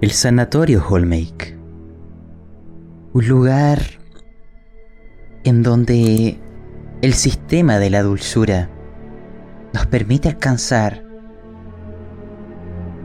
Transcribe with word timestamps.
El 0.00 0.12
Sanatorio 0.12 0.80
Holmake. 0.88 1.58
Un 3.14 3.26
lugar 3.26 3.82
en 5.42 5.64
donde 5.64 6.38
el 7.02 7.14
sistema 7.14 7.80
de 7.80 7.90
la 7.90 8.04
dulzura 8.04 8.70
nos 9.72 9.86
permite 9.86 10.28
alcanzar 10.28 11.02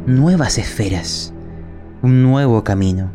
nuevas 0.05 0.59
esferas, 0.59 1.33
un 2.03 2.21
nuevo 2.21 2.63
camino. 2.63 3.11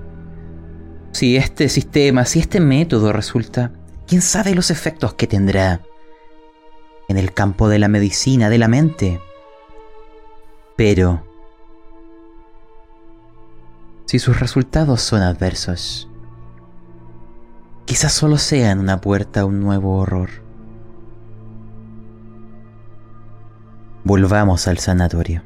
Si 1.12 1.36
este 1.36 1.68
sistema, 1.68 2.24
si 2.24 2.40
este 2.40 2.58
método 2.58 3.12
resulta, 3.12 3.70
quién 4.08 4.22
sabe 4.22 4.56
los 4.56 4.72
efectos 4.72 5.14
que 5.14 5.28
tendrá 5.28 5.82
en 7.08 7.16
el 7.16 7.32
campo 7.32 7.68
de 7.68 7.78
la 7.78 7.86
medicina, 7.86 8.50
de 8.50 8.58
la 8.58 8.66
mente. 8.66 9.20
Pero 10.76 11.27
si 14.08 14.18
sus 14.18 14.40
resultados 14.40 15.02
son 15.02 15.20
adversos. 15.20 16.08
Quizás 17.84 18.10
solo 18.10 18.38
sean 18.38 18.78
una 18.78 19.02
puerta 19.02 19.40
a 19.40 19.44
un 19.44 19.60
nuevo 19.60 19.98
horror. 19.98 20.30
Volvamos 24.04 24.66
al 24.66 24.78
sanatorio. 24.78 25.42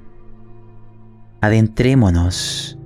Adentrémonos 1.40 2.78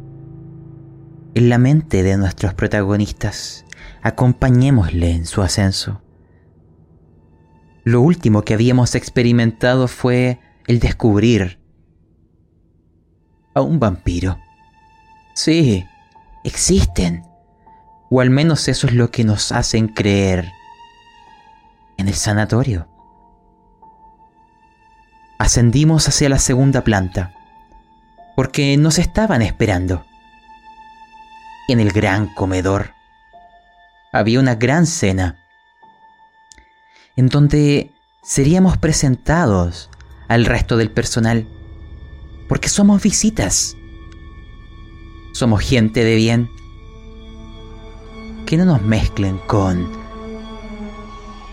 en 1.34 1.50
la 1.50 1.58
mente 1.58 2.02
de 2.02 2.16
nuestros 2.16 2.54
protagonistas. 2.54 3.66
Acompañémosle 4.00 5.10
en 5.10 5.26
su 5.26 5.42
ascenso. 5.42 6.00
Lo 7.84 8.00
último 8.00 8.44
que 8.44 8.54
habíamos 8.54 8.94
experimentado 8.94 9.88
fue 9.88 10.40
el 10.68 10.78
descubrir 10.80 11.60
a 13.54 13.60
un 13.60 13.78
vampiro. 13.78 14.38
Sí, 15.36 15.86
existen. 16.44 17.22
O 18.10 18.22
al 18.22 18.30
menos 18.30 18.68
eso 18.68 18.86
es 18.86 18.94
lo 18.94 19.10
que 19.10 19.22
nos 19.22 19.52
hacen 19.52 19.86
creer 19.86 20.50
en 21.98 22.08
el 22.08 22.14
sanatorio. 22.14 22.88
Ascendimos 25.38 26.08
hacia 26.08 26.30
la 26.30 26.38
segunda 26.38 26.84
planta, 26.84 27.34
porque 28.34 28.78
nos 28.78 28.98
estaban 28.98 29.42
esperando. 29.42 30.06
En 31.68 31.80
el 31.80 31.92
gran 31.92 32.28
comedor 32.28 32.94
había 34.14 34.40
una 34.40 34.54
gran 34.54 34.86
cena, 34.86 35.36
en 37.14 37.28
donde 37.28 37.92
seríamos 38.22 38.78
presentados 38.78 39.90
al 40.28 40.46
resto 40.46 40.78
del 40.78 40.90
personal, 40.90 41.46
porque 42.48 42.70
somos 42.70 43.02
visitas 43.02 43.76
somos 45.36 45.60
gente 45.60 46.02
de 46.02 46.14
bien. 46.14 46.50
Que 48.46 48.56
no 48.56 48.64
nos 48.64 48.80
mezclen 48.80 49.38
con 49.46 49.86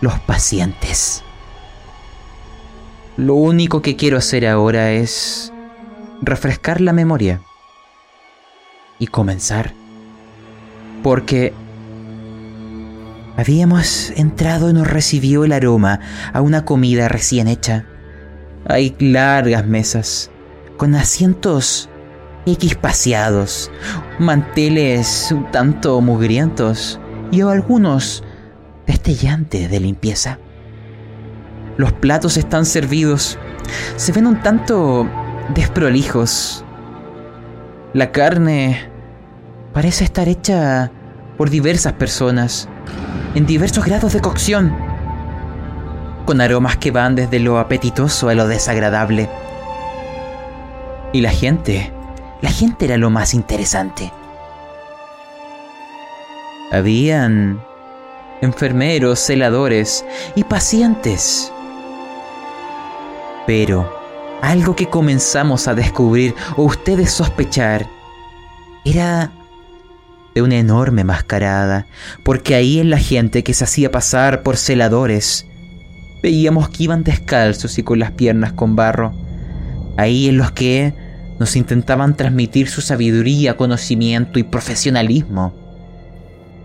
los 0.00 0.18
pacientes. 0.20 1.22
Lo 3.18 3.34
único 3.34 3.82
que 3.82 3.94
quiero 3.94 4.16
hacer 4.16 4.46
ahora 4.46 4.92
es 4.92 5.52
refrescar 6.22 6.80
la 6.80 6.94
memoria 6.94 7.42
y 8.98 9.08
comenzar. 9.08 9.74
Porque 11.02 11.52
habíamos 13.36 14.12
entrado 14.16 14.70
y 14.70 14.72
nos 14.72 14.86
recibió 14.86 15.44
el 15.44 15.52
aroma 15.52 16.00
a 16.32 16.40
una 16.40 16.64
comida 16.64 17.08
recién 17.08 17.48
hecha. 17.48 17.84
Hay 18.66 18.96
largas 18.98 19.66
mesas 19.66 20.30
con 20.78 20.94
asientos 20.94 21.90
equispaciados, 22.52 23.70
manteles 24.18 25.32
un 25.32 25.50
tanto 25.50 26.00
mugrientos 26.00 27.00
y 27.30 27.40
algunos 27.40 28.22
destellantes 28.86 29.70
de 29.70 29.80
limpieza. 29.80 30.38
Los 31.76 31.92
platos 31.92 32.36
están 32.36 32.66
servidos, 32.66 33.38
se 33.96 34.12
ven 34.12 34.26
un 34.26 34.40
tanto 34.42 35.08
desprolijos. 35.54 36.64
La 37.92 38.12
carne 38.12 38.88
parece 39.72 40.04
estar 40.04 40.28
hecha 40.28 40.90
por 41.36 41.50
diversas 41.50 41.94
personas, 41.94 42.68
en 43.34 43.46
diversos 43.46 43.84
grados 43.84 44.12
de 44.12 44.20
cocción, 44.20 44.76
con 46.26 46.40
aromas 46.40 46.76
que 46.76 46.90
van 46.90 47.14
desde 47.14 47.40
lo 47.40 47.58
apetitoso 47.58 48.28
a 48.28 48.34
lo 48.34 48.46
desagradable. 48.46 49.28
Y 51.12 51.20
la 51.20 51.30
gente 51.30 51.93
la 52.44 52.50
gente 52.50 52.84
era 52.84 52.98
lo 52.98 53.08
más 53.08 53.32
interesante. 53.32 54.12
Habían 56.70 57.58
enfermeros, 58.42 59.18
celadores 59.18 60.04
y 60.34 60.44
pacientes. 60.44 61.50
Pero 63.46 63.90
algo 64.42 64.76
que 64.76 64.90
comenzamos 64.90 65.68
a 65.68 65.74
descubrir 65.74 66.34
o 66.58 66.64
ustedes 66.64 67.12
sospechar 67.12 67.86
era 68.84 69.32
de 70.34 70.42
una 70.42 70.56
enorme 70.56 71.02
mascarada, 71.02 71.86
porque 72.24 72.54
ahí 72.54 72.78
en 72.78 72.90
la 72.90 72.98
gente 72.98 73.42
que 73.42 73.54
se 73.54 73.64
hacía 73.64 73.90
pasar 73.90 74.42
por 74.42 74.58
celadores, 74.58 75.46
veíamos 76.22 76.68
que 76.68 76.82
iban 76.82 77.04
descalzos 77.04 77.78
y 77.78 77.82
con 77.82 78.00
las 78.00 78.10
piernas 78.10 78.52
con 78.52 78.76
barro. 78.76 79.14
Ahí 79.96 80.28
en 80.28 80.36
los 80.36 80.50
que 80.50 81.03
nos 81.38 81.56
intentaban 81.56 82.16
transmitir 82.16 82.68
su 82.68 82.80
sabiduría, 82.80 83.56
conocimiento 83.56 84.38
y 84.38 84.44
profesionalismo. 84.44 85.52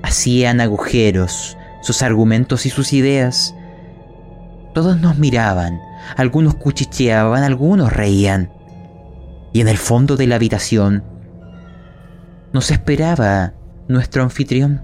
Hacían 0.02 0.62
agujeros, 0.62 1.58
sus 1.82 2.02
argumentos 2.02 2.66
y 2.66 2.70
sus 2.70 2.94
ideas. 2.94 3.56
Todos 4.74 5.00
nos 5.00 5.18
miraban, 5.18 5.80
algunos 6.16 6.56
cuchicheaban, 6.56 7.44
algunos 7.44 7.92
reían. 7.92 8.52
Y 9.54 9.62
en 9.62 9.68
el 9.68 9.78
fondo 9.78 10.16
de 10.16 10.28
la 10.28 10.36
habitación 10.36 11.04
nos 12.54 12.72
esperaba 12.72 13.54
nuestro 13.88 14.24
anfitrión, 14.24 14.84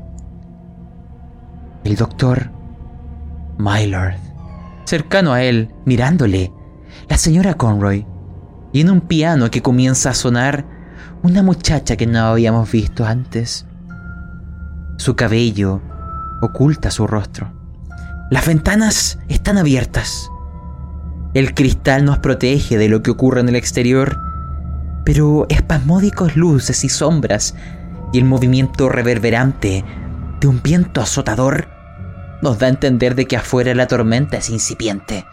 el 1.84 1.96
doctor 1.96 2.50
Mylord. 3.58 4.16
Cercano 4.86 5.34
a 5.34 5.44
él, 5.44 5.70
mirándole, 5.86 6.52
la 7.08 7.18
señora 7.18 7.54
Conroy 7.54 8.06
y 8.76 8.82
en 8.82 8.90
un 8.90 9.00
piano 9.00 9.50
que 9.50 9.62
comienza 9.62 10.10
a 10.10 10.14
sonar 10.14 10.66
una 11.24 11.42
muchacha 11.42 11.96
que 11.96 12.08
no 12.08 12.20
habíamos 12.20 12.70
visto 12.70 13.06
antes. 13.06 13.66
Su 14.98 15.16
cabello 15.16 15.82
oculta 16.42 16.92
su 16.92 17.08
rostro. 17.08 17.54
Las 18.30 18.46
ventanas 18.46 19.18
están 19.30 19.58
abiertas. 19.58 20.30
El 21.34 21.54
cristal 21.54 22.04
nos 22.04 22.18
protege 22.18 22.78
de 22.78 22.90
lo 22.90 23.02
que 23.02 23.12
ocurre 23.12 23.40
en 23.40 23.48
el 23.48 23.56
exterior, 23.56 24.20
pero 25.06 25.46
espasmódicos 25.48 26.36
luces 26.36 26.84
y 26.84 26.90
sombras 26.90 27.56
y 28.12 28.18
el 28.18 28.26
movimiento 28.26 28.90
reverberante 28.90 29.86
de 30.42 30.48
un 30.48 30.62
viento 30.62 31.00
azotador 31.00 31.70
nos 32.42 32.60
da 32.60 32.68
a 32.68 32.72
entender 32.72 33.16
de 33.16 33.26
que 33.26 33.38
afuera 33.38 33.74
la 33.74 33.88
tormenta 33.88 34.36
es 34.36 34.50
incipiente 34.50 35.26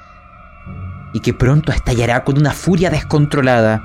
y 1.13 1.21
que 1.21 1.35
pronto 1.35 1.73
estallará 1.73 2.25
con 2.25 2.39
una 2.39 2.53
furia 2.53 2.91
descontrolada, 2.91 3.83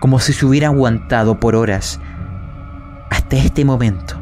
como 0.00 0.18
si 0.18 0.32
se 0.32 0.46
hubiera 0.46 0.68
aguantado 0.68 1.40
por 1.40 1.54
horas, 1.54 2.00
hasta 3.10 3.36
este 3.36 3.64
momento, 3.64 4.16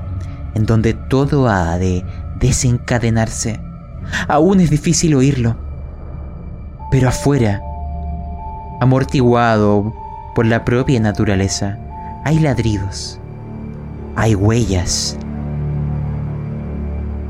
en 0.54 0.66
donde 0.66 0.94
todo 0.94 1.48
ha 1.48 1.78
de 1.78 2.04
desencadenarse. 2.38 3.60
Aún 4.28 4.60
es 4.60 4.70
difícil 4.70 5.14
oírlo, 5.14 5.56
pero 6.90 7.08
afuera, 7.08 7.60
amortiguado 8.80 9.94
por 10.34 10.46
la 10.46 10.64
propia 10.64 11.00
naturaleza, 11.00 11.78
hay 12.24 12.38
ladridos, 12.38 13.20
hay 14.16 14.34
huellas 14.34 15.16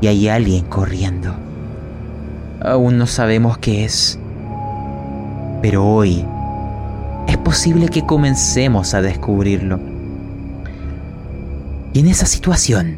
y 0.01 0.07
hay 0.07 0.29
alguien 0.29 0.65
corriendo. 0.65 1.35
Aún 2.61 2.97
no 2.97 3.07
sabemos 3.07 3.57
qué 3.57 3.85
es, 3.85 4.18
pero 5.61 5.85
hoy 5.85 6.25
es 7.27 7.37
posible 7.37 7.89
que 7.89 8.05
comencemos 8.05 8.93
a 8.93 9.01
descubrirlo. 9.01 9.79
Y 11.93 11.99
en 11.99 12.07
esa 12.07 12.25
situación, 12.25 12.97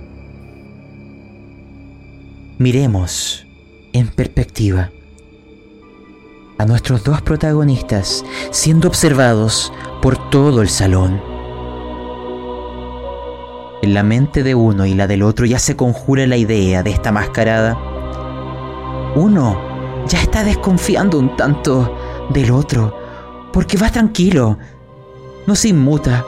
miremos 2.58 3.48
en 3.94 4.08
perspectiva 4.08 4.92
a 6.58 6.66
nuestros 6.66 7.04
dos 7.04 7.22
protagonistas 7.22 8.24
siendo 8.52 8.88
observados 8.88 9.74
por 10.02 10.30
todo 10.30 10.62
el 10.62 10.70
salón. 10.70 11.22
En 13.82 13.96
la 13.96 14.04
mente 14.04 14.44
de 14.44 14.54
uno 14.54 14.86
y 14.86 14.94
la 14.94 15.08
del 15.08 15.24
otro 15.24 15.48
ya 15.48 15.58
se 15.58 15.76
conjura 15.76 16.28
la 16.28 16.38
idea 16.38 16.84
de 16.84 16.92
esta 16.92 17.12
mascarada. 17.12 17.76
Uno 19.16 19.60
ya 20.08 20.22
está 20.22 20.44
desconfiando 20.44 21.18
un 21.18 21.36
tanto 21.36 21.98
del 22.34 22.52
otro, 22.52 22.96
porque 23.54 23.78
va 23.78 23.92
tranquilo, 23.92 24.58
no 25.46 25.56
se 25.56 25.70
inmuta, 25.70 26.26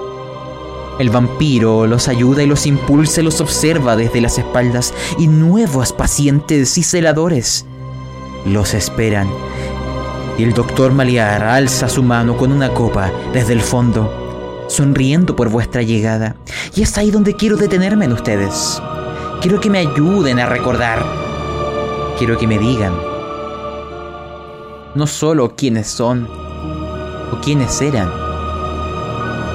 El 0.99 1.09
vampiro 1.09 1.87
los 1.87 2.07
ayuda 2.07 2.43
y 2.43 2.45
los 2.45 2.67
impulsa 2.67 3.21
y 3.21 3.23
los 3.23 3.41
observa 3.41 3.95
desde 3.95 4.21
las 4.21 4.37
espaldas 4.37 4.93
y 5.17 5.27
nuevos 5.27 5.91
pacientes 5.91 6.77
y 6.77 6.83
celadores 6.83 7.65
los 8.45 8.73
esperan. 8.73 9.27
Y 10.37 10.43
el 10.43 10.53
doctor 10.53 10.91
Maliar 10.93 11.43
alza 11.43 11.87
su 11.89 12.03
mano 12.03 12.37
con 12.37 12.51
una 12.51 12.69
copa 12.69 13.11
desde 13.33 13.53
el 13.53 13.61
fondo, 13.61 14.65
sonriendo 14.67 15.35
por 15.35 15.49
vuestra 15.49 15.81
llegada. 15.81 16.35
Y 16.75 16.81
es 16.81 16.97
ahí 16.97 17.11
donde 17.11 17.35
quiero 17.35 17.57
detenerme 17.57 18.05
en 18.05 18.13
ustedes. 18.13 18.81
Quiero 19.41 19.59
que 19.59 19.69
me 19.69 19.79
ayuden 19.79 20.39
a 20.39 20.45
recordar. 20.45 21.03
Quiero 22.17 22.37
que 22.37 22.47
me 22.47 22.57
digan 22.57 23.12
no 24.95 25.07
solo 25.07 25.55
quiénes 25.55 25.87
son 25.87 26.27
o 27.31 27.41
quiénes 27.41 27.81
eran, 27.81 28.09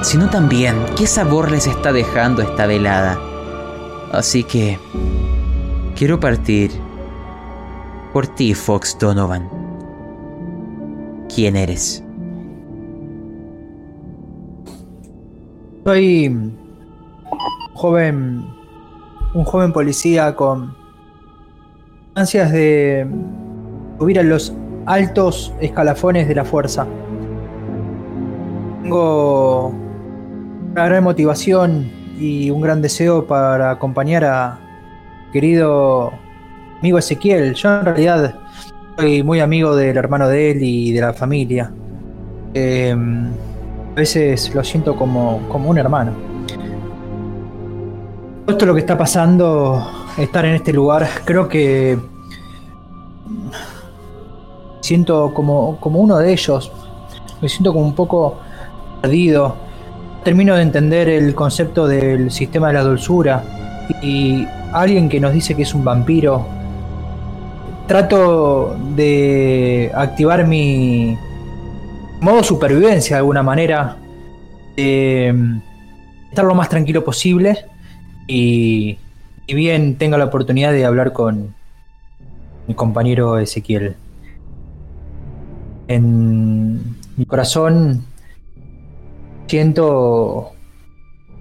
sino 0.01 0.29
también 0.29 0.75
qué 0.97 1.07
sabor 1.07 1.51
les 1.51 1.67
está 1.67 1.93
dejando 1.93 2.41
esta 2.41 2.65
velada. 2.65 3.19
Así 4.11 4.43
que 4.43 4.77
quiero 5.95 6.19
partir 6.19 6.71
por 8.13 8.27
ti, 8.27 8.53
Fox 8.53 8.97
Donovan. 8.99 9.47
¿Quién 11.33 11.55
eres? 11.55 12.03
Soy 15.85 16.53
joven, 17.73 18.45
un 19.33 19.43
joven 19.45 19.71
policía 19.71 20.35
con 20.35 20.75
ansias 22.15 22.51
de 22.51 23.07
subir 23.97 24.19
a 24.19 24.23
los 24.23 24.53
altos 24.89 25.53
escalafones 25.61 26.27
de 26.27 26.33
la 26.33 26.43
fuerza. 26.43 26.87
Tengo 28.81 29.71
una 30.71 30.85
gran 30.85 31.03
motivación 31.03 31.91
y 32.19 32.49
un 32.49 32.59
gran 32.59 32.81
deseo 32.81 33.27
para 33.27 33.69
acompañar 33.69 34.25
a 34.25 34.59
querido 35.31 36.11
amigo 36.79 36.97
Ezequiel. 36.97 37.53
Yo 37.53 37.69
en 37.69 37.85
realidad 37.85 38.35
soy 38.97 39.21
muy 39.21 39.39
amigo 39.41 39.75
del 39.75 39.95
hermano 39.95 40.27
de 40.27 40.51
él 40.51 40.63
y 40.63 40.91
de 40.91 41.01
la 41.01 41.13
familia. 41.13 41.71
Em, 42.55 43.27
a 43.91 43.95
veces 43.95 44.53
lo 44.55 44.63
siento 44.63 44.95
como, 44.95 45.47
como 45.49 45.69
un 45.69 45.77
hermano. 45.77 46.13
Esto 48.47 48.65
lo 48.65 48.73
que 48.73 48.79
está 48.79 48.97
pasando, 48.97 49.87
estar 50.17 50.43
en 50.45 50.55
este 50.55 50.73
lugar, 50.73 51.07
creo 51.25 51.47
que 51.47 51.95
siento 54.81 55.33
como, 55.33 55.79
como 55.79 55.99
uno 55.99 56.17
de 56.17 56.31
ellos. 56.31 56.71
Me 57.41 57.49
siento 57.49 57.73
como 57.73 57.85
un 57.85 57.95
poco 57.95 58.39
perdido. 59.01 59.55
Termino 60.23 60.55
de 60.55 60.61
entender 60.61 61.09
el 61.09 61.33
concepto 61.35 61.87
del 61.87 62.31
sistema 62.31 62.67
de 62.67 62.73
la 62.73 62.83
dulzura. 62.83 63.43
Y 64.01 64.45
alguien 64.73 65.09
que 65.09 65.19
nos 65.19 65.33
dice 65.33 65.55
que 65.55 65.63
es 65.63 65.73
un 65.73 65.83
vampiro. 65.83 66.45
Trato 67.87 68.75
de 68.95 69.91
activar 69.95 70.47
mi 70.47 71.17
modo 72.21 72.43
supervivencia 72.43 73.15
de 73.15 73.19
alguna 73.19 73.43
manera. 73.43 73.97
De 74.75 75.33
estar 76.29 76.45
lo 76.45 76.55
más 76.55 76.69
tranquilo 76.69 77.03
posible. 77.03 77.65
Y, 78.27 78.97
y 79.47 79.53
bien 79.55 79.97
tenga 79.97 80.17
la 80.17 80.25
oportunidad 80.25 80.71
de 80.71 80.85
hablar 80.85 81.13
con 81.13 81.55
mi 82.67 82.75
compañero 82.75 83.39
Ezequiel 83.39 83.95
en 85.89 86.95
mi 87.17 87.25
corazón 87.25 88.05
siento 89.47 90.51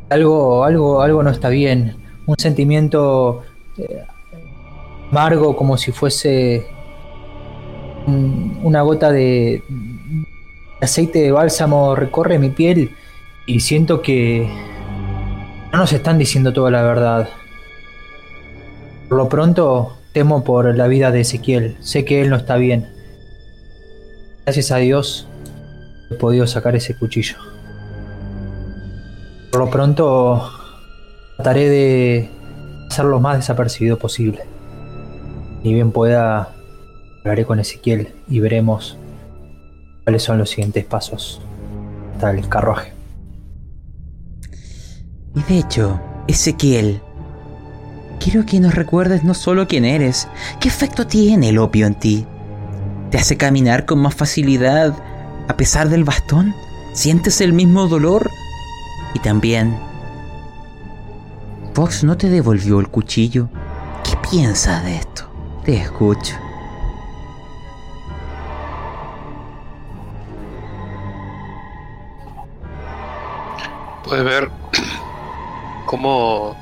algo, 0.09 0.65
algo, 0.65 1.03
algo 1.03 1.23
no 1.23 1.31
está 1.31 1.51
bien. 1.51 1.97
Un 2.27 2.37
sentimiento 2.39 3.43
eh, 3.77 4.05
amargo 5.11 5.55
como 5.55 5.77
si 5.77 5.93
fuese 5.93 6.67
una 8.07 8.81
gota 8.81 9.13
de 9.13 9.63
aceite 10.81 11.19
de 11.19 11.33
bálsamo 11.33 11.95
recorre 11.95 12.39
mi 12.39 12.49
piel 12.49 12.91
y 13.47 13.61
siento 13.61 14.01
que 14.01 14.49
no 15.73 15.79
nos 15.79 15.93
están 15.93 16.19
diciendo 16.19 16.55
toda 16.55 16.71
la 16.71 16.83
verdad. 16.83 17.29
Por 19.11 19.19
lo 19.19 19.29
pronto 19.29 19.99
temo 20.15 20.43
por 20.43 20.75
la 20.75 20.87
vida 20.87 21.11
de 21.11 21.21
Ezequiel. 21.21 21.77
Sé 21.81 22.07
que 22.07 22.23
él 22.23 22.31
no 22.31 22.37
está 22.37 22.57
bien. 22.57 22.98
Gracias 24.49 24.71
a 24.71 24.79
Dios 24.79 25.29
he 26.11 26.15
podido 26.15 26.47
sacar 26.47 26.75
ese 26.75 26.97
cuchillo. 26.97 27.37
Por 29.53 29.61
lo 29.61 29.71
pronto 29.71 30.51
trataré 31.37 31.69
de 31.69 32.31
hacerlo 32.89 33.11
lo 33.11 33.21
más 33.21 33.37
desapercibido 33.37 33.99
posible. 33.99 34.47
Ni 35.63 35.75
bien 35.75 35.93
pueda, 35.93 36.55
hablaré 37.19 37.45
con 37.45 37.61
Ezequiel 37.61 38.15
y 38.27 38.41
veremos 38.41 38.97
cuáles 40.05 40.23
son 40.23 40.39
los 40.39 40.49
siguientes 40.49 40.87
pasos 40.87 41.43
hasta 42.15 42.31
el 42.31 42.49
carruaje. 42.49 42.95
Y 45.37 45.43
de 45.43 45.59
hecho, 45.59 46.01
Ezequiel, 46.27 47.03
quiero 48.19 48.47
que 48.47 48.61
nos 48.61 48.75
recuerdes 48.75 49.25
no 49.25 49.35
solo 49.35 49.69
quién 49.69 49.85
eres, 49.85 50.27
qué 50.59 50.69
efecto 50.69 51.07
tiene 51.07 51.51
el 51.51 51.59
opio 51.59 51.87
en 51.87 51.97
ti. 51.97 52.27
¿Te 53.11 53.17
hace 53.17 53.39
caminar 53.39 53.87
con 53.87 54.01
más 54.01 54.15
facilidad 54.15 54.95
a 55.49 55.57
pesar 55.57 55.89
del 55.89 56.05
bastón? 56.05 56.55
¿Sientes 56.93 57.41
el 57.41 57.55
mismo 57.55 57.89
dolor? 57.89 58.31
Y 59.15 59.19
también, 59.21 59.79
Fox 61.73 62.05
no 62.05 62.19
te 62.19 62.29
devolvió 62.29 62.81
el 62.81 62.89
cuchillo. 62.89 63.49
¿Qué 64.05 64.15
piensas 64.31 64.85
de 64.85 64.97
esto? 64.97 65.31
Te 65.65 65.77
escucho. 65.79 66.35
Puedes 74.05 74.25
ver 74.25 74.51
cómo 75.87 76.55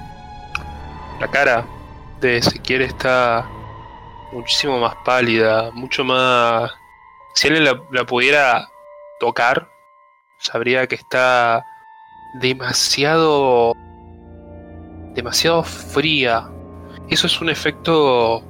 la 1.19 1.29
cara 1.29 1.67
de 2.21 2.39
Ezequiel 2.39 2.83
está 2.83 3.49
muchísimo 4.33 4.79
más 4.79 4.95
pálida, 5.05 5.71
mucho 5.73 6.05
más... 6.05 6.71
Si 7.35 7.49
él 7.49 7.65
la, 7.65 8.05
pudiera 8.05 8.69
tocar, 9.21 9.69
sabría 10.39 10.87
que 10.87 10.95
está 10.95 11.65
demasiado... 12.41 13.75
demasiado 15.15 15.63
fría. 15.63 16.49
Eso 17.09 17.27
es 17.27 17.41
un 17.41 17.51
efecto 17.51 18.43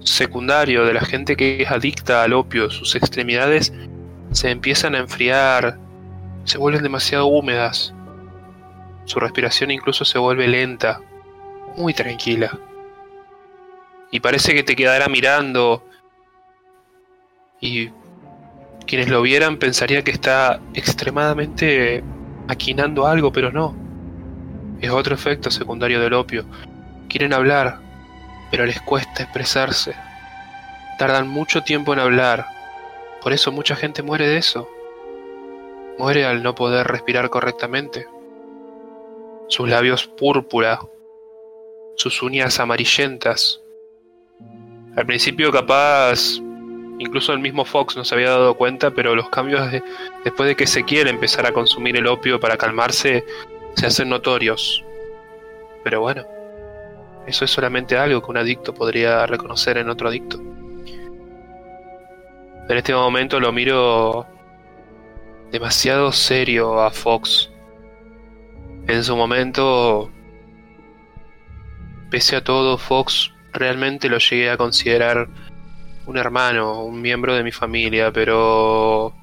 secundario 0.00 0.84
de 0.84 0.94
la 0.94 1.02
gente 1.02 1.36
que 1.36 1.62
es 1.62 1.70
adicta 1.70 2.22
al 2.22 2.32
opio. 2.32 2.70
Sus 2.70 2.94
extremidades 2.94 3.72
se 4.32 4.50
empiezan 4.50 4.94
a 4.94 4.98
enfriar, 4.98 5.78
se 6.44 6.58
vuelven 6.58 6.82
demasiado 6.82 7.26
húmedas. 7.26 7.94
Su 9.04 9.20
respiración 9.20 9.70
incluso 9.70 10.04
se 10.04 10.18
vuelve 10.18 10.48
lenta, 10.48 11.00
muy 11.76 11.92
tranquila 11.94 12.58
y 14.10 14.20
parece 14.20 14.54
que 14.54 14.62
te 14.62 14.76
quedará 14.76 15.08
mirando 15.08 15.84
y 17.60 17.90
quienes 18.86 19.08
lo 19.08 19.22
vieran 19.22 19.58
pensaría 19.58 20.02
que 20.02 20.10
está 20.10 20.60
extremadamente 20.74 22.02
maquinando 22.48 23.06
algo, 23.06 23.30
pero 23.30 23.52
no. 23.52 23.76
Es 24.80 24.90
otro 24.90 25.14
efecto 25.14 25.50
secundario 25.50 26.00
del 26.00 26.14
opio. 26.14 26.44
Quieren 27.08 27.32
hablar, 27.32 27.78
pero 28.50 28.66
les 28.66 28.80
cuesta 28.80 29.22
expresarse. 29.22 29.94
Tardan 30.98 31.28
mucho 31.28 31.62
tiempo 31.62 31.92
en 31.92 32.00
hablar. 32.00 32.46
Por 33.22 33.32
eso 33.32 33.52
mucha 33.52 33.76
gente 33.76 34.02
muere 34.02 34.26
de 34.26 34.38
eso. 34.38 34.68
Muere 35.98 36.24
al 36.24 36.42
no 36.42 36.54
poder 36.54 36.86
respirar 36.88 37.30
correctamente. 37.30 38.08
Sus 39.48 39.68
labios 39.68 40.06
púrpura, 40.06 40.80
sus 41.96 42.22
uñas 42.22 42.58
amarillentas, 42.58 43.60
al 44.96 45.06
principio 45.06 45.52
capaz 45.52 46.40
incluso 46.98 47.32
el 47.32 47.38
mismo 47.38 47.64
Fox 47.64 47.96
no 47.96 48.04
se 48.04 48.14
había 48.14 48.30
dado 48.30 48.54
cuenta, 48.54 48.90
pero 48.90 49.14
los 49.14 49.30
cambios 49.30 49.70
después 50.22 50.48
de 50.48 50.54
que 50.54 50.66
se 50.66 50.84
quiere 50.84 51.10
empezar 51.10 51.46
a 51.46 51.52
consumir 51.52 51.96
el 51.96 52.06
opio 52.06 52.38
para 52.38 52.56
calmarse 52.56 53.24
se 53.74 53.86
hacen 53.86 54.10
notorios. 54.10 54.84
Pero 55.82 56.00
bueno, 56.02 56.26
eso 57.26 57.44
es 57.44 57.50
solamente 57.50 57.96
algo 57.96 58.20
que 58.20 58.30
un 58.30 58.36
adicto 58.36 58.74
podría 58.74 59.26
reconocer 59.26 59.78
en 59.78 59.88
otro 59.88 60.08
adicto. 60.08 60.38
En 62.68 62.76
este 62.76 62.94
momento 62.94 63.40
lo 63.40 63.50
miro 63.50 64.26
demasiado 65.50 66.12
serio 66.12 66.80
a 66.80 66.90
Fox. 66.90 67.50
En 68.86 69.02
su 69.02 69.16
momento, 69.16 70.10
pese 72.10 72.36
a 72.36 72.44
todo, 72.44 72.76
Fox 72.76 73.32
realmente 73.52 74.08
lo 74.08 74.18
llegué 74.18 74.50
a 74.50 74.56
considerar 74.56 75.28
un 76.06 76.16
hermano, 76.16 76.82
un 76.82 77.00
miembro 77.00 77.34
de 77.34 77.44
mi 77.44 77.52
familia, 77.52 78.12
pero 78.12 79.14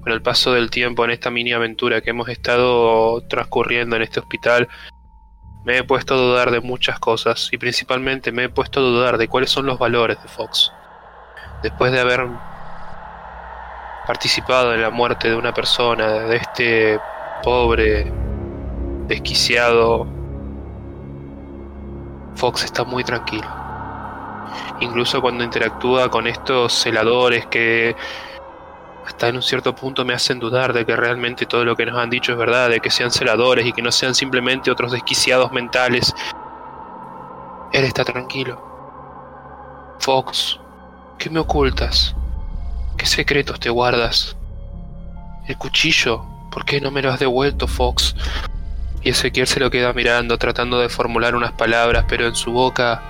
con 0.00 0.12
el 0.12 0.22
paso 0.22 0.52
del 0.52 0.70
tiempo 0.70 1.04
en 1.04 1.10
esta 1.10 1.30
mini 1.30 1.52
aventura 1.52 2.00
que 2.00 2.10
hemos 2.10 2.28
estado 2.28 3.20
transcurriendo 3.28 3.96
en 3.96 4.02
este 4.02 4.20
hospital, 4.20 4.68
me 5.64 5.78
he 5.78 5.84
puesto 5.84 6.14
a 6.14 6.16
dudar 6.16 6.50
de 6.50 6.60
muchas 6.60 6.98
cosas 6.98 7.48
y 7.52 7.58
principalmente 7.58 8.32
me 8.32 8.44
he 8.44 8.48
puesto 8.48 8.80
a 8.80 8.82
dudar 8.82 9.18
de 9.18 9.28
cuáles 9.28 9.50
son 9.50 9.66
los 9.66 9.78
valores 9.78 10.20
de 10.22 10.28
Fox. 10.28 10.72
Después 11.62 11.92
de 11.92 12.00
haber 12.00 12.26
participado 14.06 14.72
en 14.74 14.80
la 14.80 14.90
muerte 14.90 15.28
de 15.28 15.36
una 15.36 15.52
persona, 15.52 16.20
de 16.20 16.36
este 16.36 16.98
pobre, 17.42 18.10
desquiciado, 19.06 20.17
Fox 22.38 22.62
está 22.62 22.84
muy 22.84 23.02
tranquilo. 23.02 23.48
Incluso 24.80 25.20
cuando 25.20 25.42
interactúa 25.42 26.08
con 26.08 26.28
estos 26.28 26.72
celadores 26.72 27.46
que 27.46 27.96
hasta 29.04 29.28
en 29.28 29.36
un 29.36 29.42
cierto 29.42 29.74
punto 29.74 30.04
me 30.04 30.14
hacen 30.14 30.38
dudar 30.38 30.72
de 30.72 30.86
que 30.86 30.94
realmente 30.94 31.46
todo 31.46 31.64
lo 31.64 31.74
que 31.74 31.84
nos 31.84 31.98
han 31.98 32.10
dicho 32.10 32.30
es 32.32 32.38
verdad, 32.38 32.70
de 32.70 32.78
que 32.78 32.90
sean 32.90 33.10
celadores 33.10 33.66
y 33.66 33.72
que 33.72 33.82
no 33.82 33.90
sean 33.90 34.14
simplemente 34.14 34.70
otros 34.70 34.92
desquiciados 34.92 35.50
mentales. 35.50 36.14
Él 37.72 37.84
está 37.84 38.04
tranquilo. 38.04 38.62
Fox, 39.98 40.60
¿qué 41.18 41.30
me 41.30 41.40
ocultas? 41.40 42.14
¿Qué 42.96 43.06
secretos 43.06 43.58
te 43.58 43.70
guardas? 43.70 44.36
El 45.48 45.58
cuchillo, 45.58 46.24
¿por 46.52 46.64
qué 46.64 46.80
no 46.80 46.92
me 46.92 47.02
lo 47.02 47.10
has 47.10 47.18
devuelto, 47.18 47.66
Fox? 47.66 48.14
Y 49.08 49.12
Ezequiel 49.12 49.46
se 49.46 49.58
lo 49.58 49.70
queda 49.70 49.94
mirando, 49.94 50.36
tratando 50.36 50.78
de 50.80 50.90
formular 50.90 51.34
unas 51.34 51.52
palabras, 51.52 52.04
pero 52.10 52.26
en 52.26 52.34
su 52.34 52.52
boca 52.52 53.00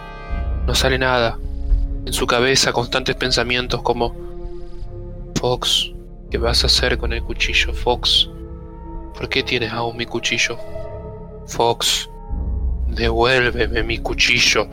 no 0.64 0.72
sale 0.72 0.96
nada. 0.96 1.36
En 2.06 2.12
su 2.12 2.24
cabeza 2.24 2.72
constantes 2.72 3.16
pensamientos 3.16 3.82
como 3.82 4.14
Fox, 5.34 5.90
¿qué 6.30 6.38
vas 6.38 6.62
a 6.62 6.68
hacer 6.68 6.98
con 6.98 7.12
el 7.12 7.24
cuchillo, 7.24 7.74
Fox? 7.74 8.30
¿Por 9.16 9.28
qué 9.28 9.42
tienes 9.42 9.72
aún 9.72 9.96
mi 9.96 10.06
cuchillo? 10.06 10.56
Fox, 11.48 12.08
devuélveme 12.86 13.82
mi 13.82 13.98
cuchillo. 13.98 14.68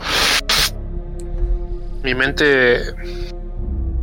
Mi 2.03 2.13
mente 2.13 2.81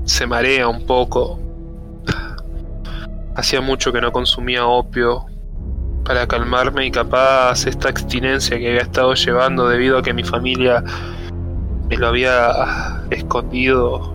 se 0.06 0.26
marea 0.26 0.66
un 0.66 0.84
poco. 0.86 1.38
Hacía 3.36 3.60
mucho 3.60 3.92
que 3.92 4.00
no 4.00 4.10
consumía 4.10 4.66
opio 4.66 5.26
para 6.04 6.26
calmarme 6.26 6.86
y 6.86 6.90
capaz 6.90 7.66
esta 7.66 7.88
abstinencia 7.88 8.58
que 8.58 8.68
había 8.68 8.82
estado 8.82 9.14
llevando 9.14 9.68
debido 9.68 9.98
a 9.98 10.02
que 10.02 10.12
mi 10.12 10.24
familia 10.24 10.82
me 11.88 11.96
lo 11.96 12.08
había 12.08 13.02
escondido 13.10 14.12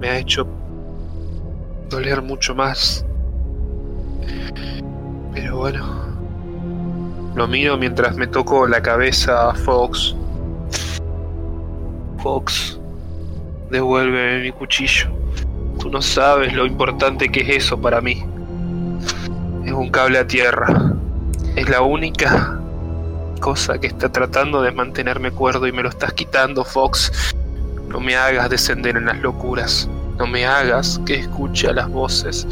me 0.00 0.08
ha 0.10 0.18
hecho 0.18 0.46
doler 1.88 2.20
mucho 2.22 2.54
más. 2.54 3.06
Pero 5.32 5.58
bueno, 5.58 6.02
lo 7.36 7.46
miro 7.46 7.78
mientras 7.78 8.16
me 8.16 8.26
toco 8.26 8.66
la 8.66 8.82
cabeza 8.82 9.50
a 9.50 9.54
Fox. 9.54 10.16
Fox, 12.18 12.80
devuélveme 13.70 14.42
mi 14.42 14.52
cuchillo. 14.52 15.08
Tú 15.78 15.88
no 15.88 16.02
sabes 16.02 16.52
lo 16.52 16.66
importante 16.66 17.30
que 17.30 17.40
es 17.40 17.64
eso 17.64 17.80
para 17.80 18.00
mí. 18.00 18.24
Es 19.64 19.72
un 19.72 19.90
cable 19.90 20.18
a 20.18 20.26
tierra. 20.26 20.91
Es 21.54 21.68
la 21.68 21.82
única 21.82 22.58
cosa 23.40 23.78
que 23.78 23.88
está 23.88 24.10
tratando 24.10 24.62
de 24.62 24.72
mantenerme 24.72 25.30
cuerdo 25.30 25.66
y 25.66 25.72
me 25.72 25.82
lo 25.82 25.90
estás 25.90 26.14
quitando, 26.14 26.64
Fox. 26.64 27.12
No 27.88 28.00
me 28.00 28.16
hagas 28.16 28.48
descender 28.48 28.96
en 28.96 29.04
las 29.04 29.18
locuras. 29.20 29.88
No 30.18 30.26
me 30.26 30.46
hagas 30.46 31.00
que 31.04 31.16
escuche 31.16 31.68
a 31.68 31.72
las 31.72 31.90
voces. 31.90 32.46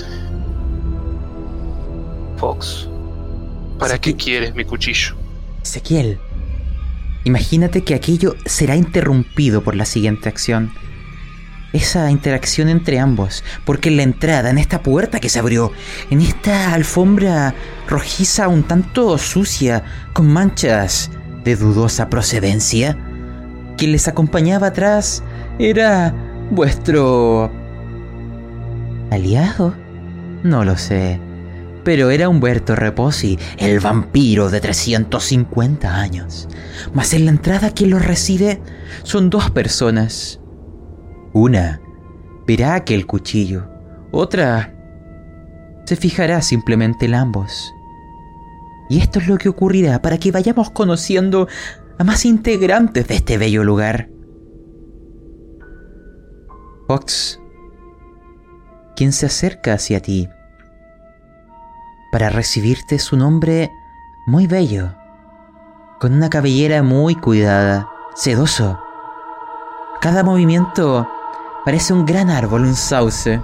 Fox, 2.36 2.88
¿para 3.78 3.98
qué 3.98 4.16
quieres 4.16 4.54
mi 4.54 4.64
cuchillo? 4.64 5.14
Ezequiel, 5.62 6.18
imagínate 7.24 7.84
que 7.84 7.94
aquello 7.94 8.34
será 8.44 8.76
interrumpido 8.76 9.62
por 9.62 9.76
la 9.76 9.84
siguiente 9.84 10.28
acción. 10.28 10.72
Esa 11.72 12.10
interacción 12.10 12.68
entre 12.68 12.98
ambos, 12.98 13.44
porque 13.64 13.90
en 13.90 13.96
la 13.96 14.02
entrada, 14.02 14.50
en 14.50 14.58
esta 14.58 14.82
puerta 14.82 15.20
que 15.20 15.28
se 15.28 15.38
abrió, 15.38 15.72
en 16.10 16.20
esta 16.20 16.74
alfombra 16.74 17.54
rojiza 17.88 18.48
un 18.48 18.64
tanto 18.64 19.16
sucia, 19.18 19.84
con 20.12 20.26
manchas 20.26 21.10
de 21.44 21.56
dudosa 21.56 22.08
procedencia, 22.08 22.96
quien 23.76 23.92
les 23.92 24.08
acompañaba 24.08 24.68
atrás 24.68 25.22
era 25.58 26.14
vuestro 26.50 27.50
¿Aliado? 29.10 29.74
No 30.44 30.64
lo 30.64 30.76
sé. 30.76 31.20
Pero 31.84 32.10
era 32.10 32.28
Humberto 32.28 32.76
Reposi, 32.76 33.38
el 33.58 33.80
vampiro 33.80 34.50
de 34.50 34.60
350 34.60 35.96
años. 35.96 36.48
Mas 36.94 37.12
en 37.14 37.24
la 37.24 37.32
entrada 37.32 37.70
quien 37.70 37.90
lo 37.90 37.98
recibe 37.98 38.60
son 39.02 39.30
dos 39.30 39.50
personas. 39.50 40.39
Una 41.32 41.80
verá 42.46 42.74
aquel 42.74 43.06
cuchillo. 43.06 43.68
Otra 44.10 44.74
se 45.84 45.96
fijará 45.96 46.42
simplemente 46.42 47.06
en 47.06 47.14
ambos. 47.14 47.74
Y 48.88 48.98
esto 48.98 49.18
es 49.20 49.28
lo 49.28 49.38
que 49.38 49.48
ocurrirá 49.48 50.02
para 50.02 50.18
que 50.18 50.32
vayamos 50.32 50.70
conociendo 50.70 51.48
a 51.98 52.04
más 52.04 52.24
integrantes 52.24 53.06
de 53.06 53.14
este 53.14 53.38
bello 53.38 53.62
lugar. 53.62 54.08
Fox 56.88 57.40
quien 59.00 59.12
se 59.12 59.24
acerca 59.24 59.72
hacia 59.72 60.00
ti. 60.00 60.28
Para 62.12 62.28
recibirte 62.28 62.98
su 62.98 63.16
nombre 63.16 63.70
muy 64.26 64.46
bello, 64.46 64.94
con 65.98 66.12
una 66.12 66.28
cabellera 66.28 66.82
muy 66.82 67.14
cuidada, 67.14 67.88
sedoso. 68.14 68.78
Cada 70.02 70.22
movimiento 70.22 71.08
parece 71.70 71.92
un 71.92 72.04
gran 72.04 72.30
árbol, 72.30 72.64
un 72.64 72.74
sauce. 72.74 73.40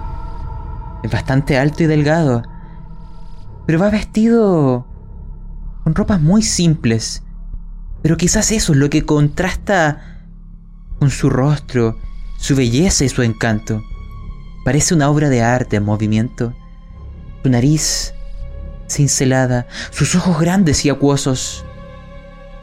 Es 1.01 1.09
bastante 1.09 1.57
alto 1.57 1.83
y 1.83 1.85
delgado, 1.85 2.43
pero 3.65 3.79
va 3.79 3.89
vestido 3.89 4.85
con 5.85 5.95
ropas 5.95 6.19
muy 6.19 6.43
simples. 6.43 7.23
Pero 8.01 8.17
quizás 8.17 8.51
eso 8.51 8.73
es 8.73 8.79
lo 8.79 8.89
que 8.89 9.05
contrasta 9.05 10.25
con 10.99 11.09
su 11.09 11.29
rostro, 11.29 11.97
su 12.37 12.53
belleza 12.53 13.05
y 13.05 13.07
su 13.07 13.23
encanto. 13.23 13.81
Parece 14.65 14.93
una 14.93 15.09
obra 15.09 15.29
de 15.29 15.41
arte 15.41 15.77
en 15.77 15.85
movimiento. 15.85 16.53
Su 17.43 17.49
nariz 17.49 18.13
cincelada, 18.89 19.67
sus 19.89 20.15
ojos 20.15 20.37
grandes 20.37 20.83
y 20.83 20.89
acuosos, 20.89 21.63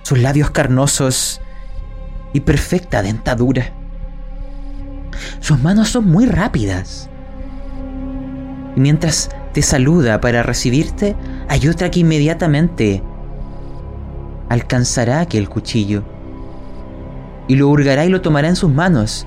sus 0.02 0.18
labios 0.18 0.50
carnosos 0.50 1.40
y 2.35 2.40
perfecta 2.40 3.00
dentadura. 3.00 3.73
Sus 5.40 5.61
manos 5.61 5.88
son 5.88 6.11
muy 6.11 6.26
rápidas. 6.26 7.09
Y 8.76 8.80
mientras 8.80 9.30
te 9.52 9.62
saluda 9.62 10.21
para 10.21 10.42
recibirte, 10.42 11.16
hay 11.49 11.68
otra 11.68 11.90
que 11.90 12.00
inmediatamente 12.00 13.02
alcanzará 14.49 15.21
aquel 15.21 15.49
cuchillo 15.49 16.04
y 17.49 17.56
lo 17.56 17.68
hurgará 17.68 18.04
y 18.04 18.09
lo 18.09 18.21
tomará 18.21 18.49
en 18.49 18.56
sus 18.56 18.73
manos 18.73 19.26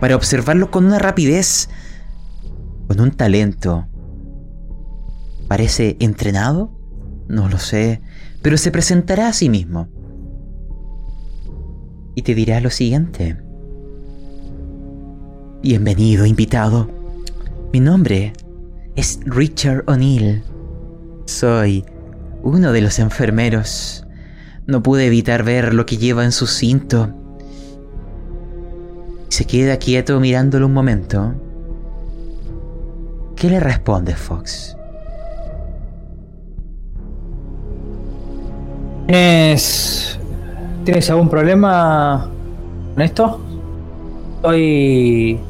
para 0.00 0.16
observarlo 0.16 0.70
con 0.70 0.86
una 0.86 0.98
rapidez, 0.98 1.68
con 2.88 3.00
un 3.00 3.12
talento. 3.12 3.86
¿Parece 5.46 5.96
entrenado? 6.00 6.72
No 7.28 7.48
lo 7.48 7.58
sé, 7.58 8.00
pero 8.42 8.56
se 8.58 8.72
presentará 8.72 9.28
a 9.28 9.32
sí 9.32 9.48
mismo. 9.48 9.88
Y 12.14 12.22
te 12.22 12.34
dirá 12.34 12.60
lo 12.60 12.70
siguiente. 12.70 13.36
Bienvenido, 15.62 16.26
invitado. 16.26 16.88
Mi 17.72 17.80
nombre 17.80 18.32
es 18.96 19.20
Richard 19.24 19.84
O'Neill. 19.86 20.42
Soy 21.26 21.84
uno 22.42 22.72
de 22.72 22.80
los 22.80 22.98
enfermeros. 22.98 24.04
No 24.66 24.82
pude 24.82 25.06
evitar 25.06 25.44
ver 25.44 25.72
lo 25.72 25.86
que 25.86 25.96
lleva 25.96 26.24
en 26.24 26.32
su 26.32 26.46
cinto 26.46 27.14
se 29.32 29.46
queda 29.46 29.78
quieto 29.78 30.20
mirándolo 30.20 30.66
un 30.66 30.74
momento. 30.74 31.32
¿Qué 33.34 33.48
le 33.48 33.60
responde 33.60 34.14
Fox? 34.14 34.76
¿Tienes, 39.06 40.18
¿Tienes 40.84 41.08
algún 41.08 41.30
problema 41.30 42.28
con 42.94 43.02
esto? 43.02 43.40
Soy. 44.42 45.40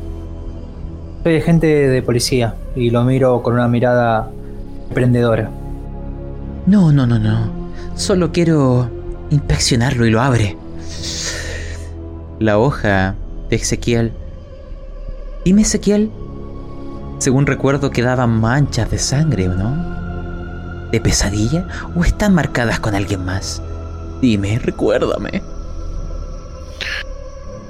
Soy 1.22 1.36
agente 1.36 1.66
de 1.66 2.02
policía 2.02 2.54
y 2.74 2.90
lo 2.90 3.04
miro 3.04 3.42
con 3.42 3.54
una 3.54 3.68
mirada 3.68 4.30
emprendedora. 4.88 5.50
No, 6.66 6.92
no, 6.92 7.06
no, 7.06 7.18
no. 7.18 7.70
Solo 7.94 8.32
quiero 8.32 8.90
inspeccionarlo 9.30 10.06
y 10.06 10.10
lo 10.10 10.20
abre. 10.20 10.56
La 12.38 12.58
hoja 12.58 13.14
Ezequiel. 13.50 14.12
Dime, 15.44 15.62
Ezequiel, 15.62 16.10
Según 17.18 17.46
recuerdo 17.46 17.90
quedaban 17.90 18.40
manchas 18.40 18.90
de 18.90 18.98
sangre, 18.98 19.48
¿o 19.48 19.54
no? 19.54 20.90
¿De 20.90 21.00
pesadilla 21.00 21.68
o 21.94 22.04
están 22.04 22.34
marcadas 22.34 22.80
con 22.80 22.94
alguien 22.94 23.24
más? 23.24 23.62
Dime, 24.20 24.58
recuérdame. 24.58 25.42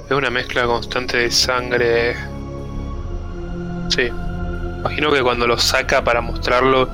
Es 0.08 0.16
una 0.16 0.30
mezcla 0.30 0.64
constante 0.64 1.18
de 1.18 1.30
sangre. 1.30 2.31
Sí. 3.94 4.08
Imagino 4.78 5.12
que 5.12 5.22
cuando 5.22 5.46
lo 5.46 5.58
saca 5.58 6.02
para 6.02 6.22
mostrarlo, 6.22 6.88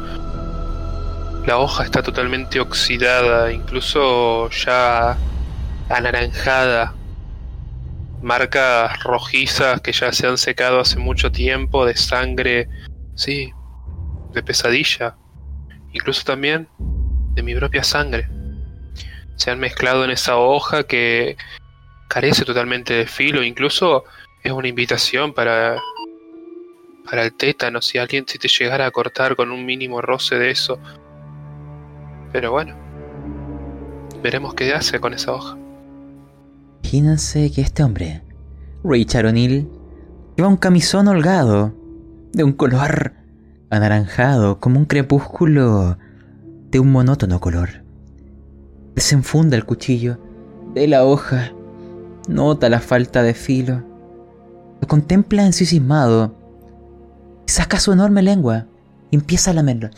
la 1.47 1.59
hoja 1.59 1.85
está 1.85 2.03
totalmente 2.03 2.59
oxidada, 2.59 3.53
incluso 3.53 4.51
ya 4.51 5.17
anaranjada. 5.89 6.93
Marcas 8.21 9.01
rojizas 9.05 9.81
que 9.81 9.93
ya 9.93 10.13
se 10.13 10.27
han 10.27 10.39
secado 10.39 10.81
hace 10.81 10.99
mucho 10.99 11.31
tiempo 11.31 11.87
de 11.87 11.97
sangre, 11.97 12.69
sí, 13.15 13.53
de 14.33 14.43
pesadilla, 14.43 15.15
incluso 15.93 16.25
también 16.25 16.69
de 17.35 17.45
mi 17.45 17.55
propia 17.55 17.85
sangre. 17.85 18.29
Se 19.37 19.53
han 19.53 19.61
mezclado 19.61 20.05
en 20.05 20.11
esa 20.11 20.37
hoja 20.37 20.83
que 20.83 21.37
carece 22.09 22.45
totalmente 22.45 22.93
de 22.95 23.07
filo, 23.07 23.45
incluso 23.45 24.03
es 24.43 24.51
una 24.51 24.67
invitación 24.67 25.33
para 25.33 25.79
para 27.09 27.25
el 27.25 27.33
tétano 27.33 27.81
si 27.81 27.99
alguien 27.99 28.25
se 28.27 28.39
te 28.39 28.49
llegara 28.49 28.87
a 28.87 28.91
cortar 28.91 29.35
con 29.35 29.51
un 29.51 29.65
mínimo 29.65 30.03
roce 30.03 30.37
de 30.37 30.51
eso. 30.51 30.79
Pero 32.33 32.53
bueno, 32.53 32.75
veremos 34.23 34.55
qué 34.55 34.75
hace 34.75 35.01
con 35.01 35.15
esa 35.15 35.33
hoja. 35.33 35.57
Imagínense 36.83 37.51
que 37.51 37.63
este 37.63 37.83
hombre, 37.83 38.23
Richard 38.85 39.27
O'Neill, 39.27 39.69
lleva 40.37 40.49
un 40.49 40.57
camisón 40.57 41.09
holgado, 41.09 41.75
de 42.33 42.45
un 42.45 42.53
color 42.53 43.15
anaranjado, 43.71 44.61
como 44.61 44.79
un 44.79 44.85
crepúsculo 44.85 45.99
de 46.71 46.79
un 46.79 46.93
monótono 46.93 47.41
color. 47.41 47.85
Desenfunda 48.95 49.57
el 49.57 49.65
cuchillo 49.65 50.19
de 50.75 50.87
la 50.87 51.05
hoja, 51.05 51.53
nota 52.29 52.69
la 52.69 52.81
falta 52.81 53.23
de 53.23 53.33
filo, 53.33 53.83
lo 54.81 54.87
contempla 54.87 55.47
ensimismado 55.47 56.38
saca 57.49 57.81
su 57.81 57.93
enorme 57.93 58.23
lengua 58.23 58.67
y 59.11 59.17
empieza 59.17 59.51
a 59.51 59.55
lamerlo. 59.55 59.91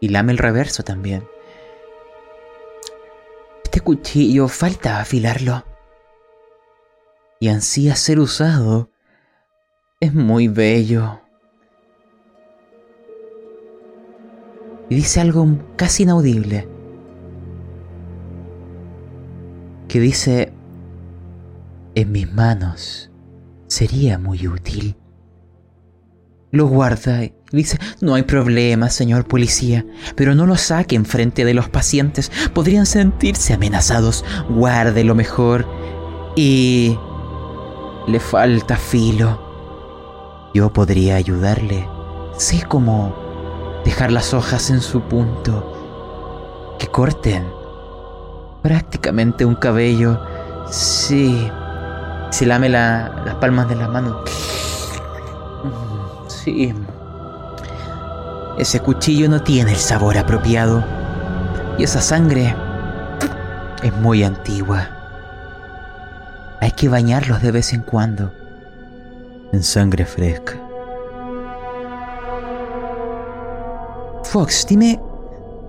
Y 0.00 0.08
lame 0.08 0.32
el 0.32 0.38
reverso 0.38 0.82
también. 0.82 1.26
Este 3.64 3.80
cuchillo 3.80 4.48
falta 4.48 5.00
afilarlo. 5.00 5.64
Y 7.40 7.48
ansía 7.48 7.96
ser 7.96 8.20
usado. 8.20 8.90
Es 10.00 10.14
muy 10.14 10.48
bello. 10.48 11.20
Y 14.90 14.94
dice 14.96 15.20
algo 15.20 15.46
casi 15.76 16.02
inaudible. 16.04 16.68
Que 19.88 20.00
dice, 20.00 20.53
en 21.94 22.12
mis 22.12 22.32
manos 22.32 23.10
sería 23.66 24.18
muy 24.18 24.46
útil. 24.46 24.96
Lo 26.50 26.66
guarda 26.66 27.24
y 27.24 27.34
dice, 27.50 27.78
no 28.00 28.14
hay 28.14 28.22
problema, 28.22 28.88
señor 28.88 29.26
policía, 29.26 29.84
pero 30.14 30.36
no 30.36 30.46
lo 30.46 30.56
saquen 30.56 31.04
frente 31.04 31.44
de 31.44 31.54
los 31.54 31.68
pacientes, 31.68 32.30
podrían 32.52 32.86
sentirse 32.86 33.54
amenazados, 33.54 34.24
guárdelo 34.48 35.14
mejor. 35.14 35.66
Y... 36.36 36.96
le 38.06 38.20
falta 38.20 38.76
filo. 38.76 40.50
Yo 40.54 40.72
podría 40.72 41.16
ayudarle. 41.16 41.88
Sé 42.36 42.64
cómo 42.68 43.14
dejar 43.84 44.12
las 44.12 44.32
hojas 44.34 44.70
en 44.70 44.80
su 44.80 45.00
punto. 45.02 46.76
Que 46.78 46.86
corten. 46.86 47.44
Prácticamente 48.62 49.44
un 49.44 49.56
cabello. 49.56 50.20
Sí. 50.70 51.50
Se 52.34 52.46
lame 52.46 52.68
las 52.68 53.36
palmas 53.36 53.68
de 53.68 53.76
las 53.76 53.88
manos. 53.88 54.28
Sí. 56.26 56.74
Ese 58.58 58.80
cuchillo 58.80 59.28
no 59.28 59.40
tiene 59.40 59.70
el 59.70 59.76
sabor 59.76 60.18
apropiado. 60.18 60.84
Y 61.78 61.84
esa 61.84 62.00
sangre 62.00 62.56
es 63.84 63.94
muy 63.98 64.24
antigua. 64.24 64.88
Hay 66.60 66.72
que 66.72 66.88
bañarlos 66.88 67.40
de 67.40 67.52
vez 67.52 67.72
en 67.72 67.82
cuando. 67.82 68.32
En 69.52 69.62
sangre 69.62 70.04
fresca. 70.04 70.54
Fox, 74.24 74.66
dime 74.68 75.00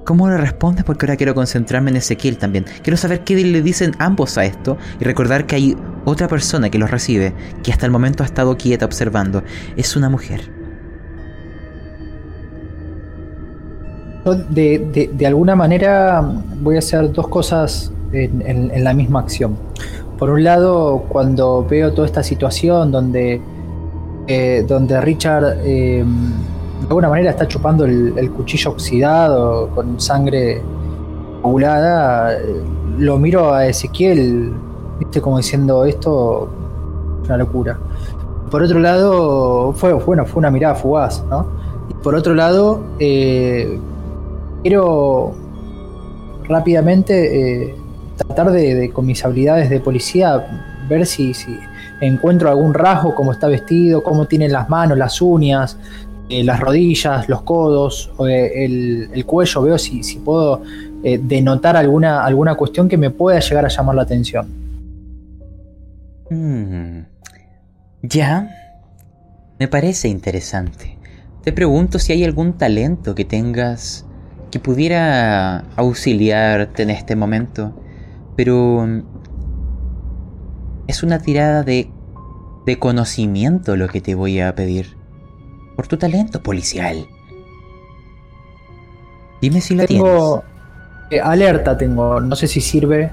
cómo 0.04 0.28
le 0.30 0.38
respondes 0.38 0.84
porque 0.84 1.06
ahora 1.06 1.16
quiero 1.16 1.36
concentrarme 1.36 1.92
en 1.92 1.98
Ezequiel 1.98 2.40
también. 2.40 2.66
Quiero 2.82 2.98
saber 2.98 3.24
qué 3.24 3.36
le 3.36 3.62
dicen 3.62 3.96
ambos 4.00 4.40
a 4.40 4.46
esto 4.46 4.80
y 5.00 5.04
recordar 5.04 5.46
que 5.46 5.56
hay 5.58 5.78
otra 6.06 6.28
persona 6.28 6.70
que 6.70 6.78
los 6.78 6.90
recibe, 6.90 7.34
que 7.64 7.72
hasta 7.72 7.86
el 7.86 7.92
momento 7.92 8.24
ha 8.24 8.26
estado 8.26 8.58
quieta 8.58 8.86
observando. 8.86 9.44
Es 9.76 9.96
una 9.96 10.10
mujer. 10.10 10.50
de, 14.50 15.26
alguna 15.28 15.56
manera 15.56 16.20
voy 16.62 16.78
a 16.78 16.80
hacer 16.80 17.12
dos 17.12 17.28
cosas 17.28 17.92
en, 18.12 18.84
la 18.84 18.94
misma 18.94 19.20
acción. 19.20 19.56
Por 20.18 20.30
un 20.30 20.44
lado, 20.44 21.06
cuando 21.10 21.66
veo 21.66 21.94
toda 21.94 22.08
esta 22.08 22.24
situación 22.24 22.92
donde, 22.92 23.42
eh, 24.28 24.66
donde 24.68 25.00
Richard 25.02 25.58
eh, 25.64 26.04
de 26.04 26.88
alguna 26.88 27.10
manera 27.10 27.32
está 27.32 27.48
chupando 27.48 27.86
el, 27.86 28.32
cuchillo 28.32 28.72
oxidado 28.72 29.70
con 29.76 30.00
sangre 30.00 30.62
coagulada, 31.42 32.38
lo 32.98 33.18
miro 33.18 33.54
a 33.54 33.68
Ezequiel, 33.68 34.54
viste 35.00 35.22
como 35.22 35.38
diciendo 35.38 35.86
esto 35.86 36.50
es 37.22 37.30
una 37.30 37.38
locura. 37.38 37.78
Por 38.52 38.62
otro 38.62 38.80
lado, 38.80 39.74
fue, 39.74 39.94
bueno, 39.94 40.26
fue 40.26 40.40
una 40.40 40.52
mirada 40.52 40.76
fugaz, 40.76 41.24
¿no? 41.30 41.46
por 42.02 42.14
otro 42.16 42.36
lado, 42.36 42.84
eh, 43.00 43.80
quiero 44.62 45.34
rápidamente 46.48 47.64
eh, 47.70 47.76
tratar 48.16 48.52
de, 48.52 48.92
con 48.94 49.06
mis 49.06 49.24
habilidades 49.26 49.70
de 49.70 49.80
policía, 49.80 50.46
ver 50.88 51.06
si, 51.06 51.34
si 51.34 51.58
encuentro 52.02 52.50
algún 52.50 52.74
rasgo, 52.74 53.16
cómo 53.16 53.32
está 53.32 53.48
vestido, 53.48 54.04
cómo 54.04 54.26
tiene 54.26 54.50
las 54.50 54.70
manos, 54.70 54.98
las 54.98 55.22
uñas, 55.22 55.78
eh, 56.30 56.44
las 56.44 56.60
rodillas, 56.60 57.28
los 57.30 57.42
codos, 57.42 58.12
eh, 58.28 59.10
el, 59.14 59.26
cuello, 59.26 59.62
veo 59.64 59.78
si, 59.78 60.04
si 60.04 60.18
puedo 60.20 60.62
denotar 61.04 61.78
alguna, 61.78 62.26
alguna 62.26 62.56
cuestión 62.56 62.90
que 62.90 62.98
me 62.98 63.12
pueda 63.12 63.40
llegar 63.40 63.66
a 63.66 63.68
llamar 63.68 63.96
la 63.96 64.02
atención. 64.02 64.65
Mm, 66.30 67.02
ya, 68.02 68.50
me 69.60 69.68
parece 69.68 70.08
interesante. 70.08 70.98
Te 71.44 71.52
pregunto 71.52 72.00
si 72.00 72.14
hay 72.14 72.24
algún 72.24 72.54
talento 72.58 73.14
que 73.14 73.26
tengas 73.26 74.06
que 74.52 74.60
pudiera 74.60 75.60
auxiliarte 75.76 76.84
en 76.84 76.90
este 76.90 77.16
momento, 77.16 77.80
pero 78.36 78.86
mm, 78.88 79.04
es 80.88 81.04
una 81.04 81.20
tirada 81.20 81.64
de, 81.64 81.92
de 82.66 82.80
conocimiento 82.80 83.76
lo 83.76 83.88
que 83.88 84.02
te 84.02 84.16
voy 84.16 84.40
a 84.40 84.56
pedir, 84.56 84.98
por 85.76 85.88
tu 85.88 85.98
talento 85.98 86.42
policial. 86.42 87.06
Dime 89.42 89.62
si 89.62 89.76
lo 89.76 89.86
tengo, 89.86 90.44
tienes. 91.10 91.12
Eh, 91.12 91.22
alerta 91.22 91.78
tengo, 91.78 92.20
no 92.20 92.36
sé 92.36 92.48
si 92.48 92.62
sirve 92.62 93.12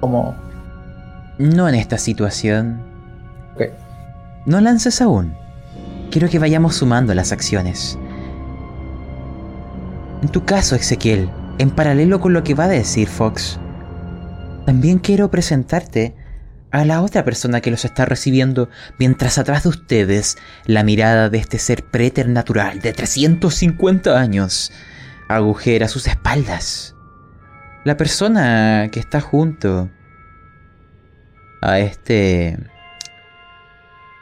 como... 0.00 0.49
No 1.40 1.70
en 1.70 1.74
esta 1.74 1.96
situación. 1.96 2.82
No 4.44 4.60
lances 4.60 5.00
aún. 5.00 5.34
Quiero 6.10 6.28
que 6.28 6.38
vayamos 6.38 6.76
sumando 6.76 7.14
las 7.14 7.32
acciones. 7.32 7.98
En 10.20 10.28
tu 10.28 10.44
caso, 10.44 10.76
Ezequiel, 10.76 11.30
en 11.56 11.70
paralelo 11.70 12.20
con 12.20 12.34
lo 12.34 12.42
que 12.42 12.52
va 12.52 12.64
a 12.64 12.68
decir 12.68 13.08
Fox, 13.08 13.58
también 14.66 14.98
quiero 14.98 15.30
presentarte 15.30 16.14
a 16.72 16.84
la 16.84 17.00
otra 17.00 17.24
persona 17.24 17.62
que 17.62 17.70
los 17.70 17.86
está 17.86 18.04
recibiendo 18.04 18.68
mientras 18.98 19.38
atrás 19.38 19.62
de 19.62 19.70
ustedes 19.70 20.36
la 20.66 20.84
mirada 20.84 21.30
de 21.30 21.38
este 21.38 21.58
ser 21.58 21.86
preternatural 21.86 22.80
de 22.80 22.92
350 22.92 24.20
años 24.20 24.72
agujera 25.26 25.88
sus 25.88 26.06
espaldas. 26.06 26.94
La 27.84 27.96
persona 27.96 28.90
que 28.92 29.00
está 29.00 29.22
junto 29.22 29.88
a 31.60 31.78
este 31.78 32.58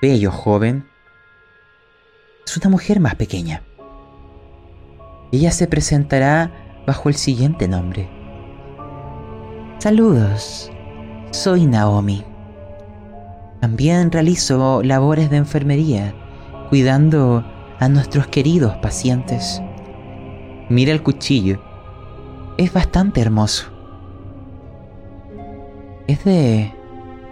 bello 0.02 0.30
joven 0.30 0.88
es 2.46 2.56
una 2.56 2.70
mujer 2.70 2.98
más 2.98 3.14
pequeña. 3.14 3.62
Ella 5.32 5.50
se 5.50 5.66
presentará 5.66 6.50
bajo 6.86 7.08
el 7.08 7.14
siguiente 7.14 7.68
nombre. 7.68 8.08
Saludos, 9.78 10.72
soy 11.30 11.66
Naomi. 11.66 12.24
También 13.60 14.10
realizo 14.10 14.82
labores 14.82 15.30
de 15.30 15.36
enfermería, 15.36 16.14
cuidando 16.70 17.44
a 17.78 17.88
nuestros 17.88 18.26
queridos 18.28 18.74
pacientes. 18.76 19.60
Mira 20.68 20.92
el 20.92 21.02
cuchillo. 21.02 21.60
Es 22.56 22.72
bastante 22.72 23.20
hermoso. 23.20 23.66
Es 26.06 26.24
de... 26.24 26.77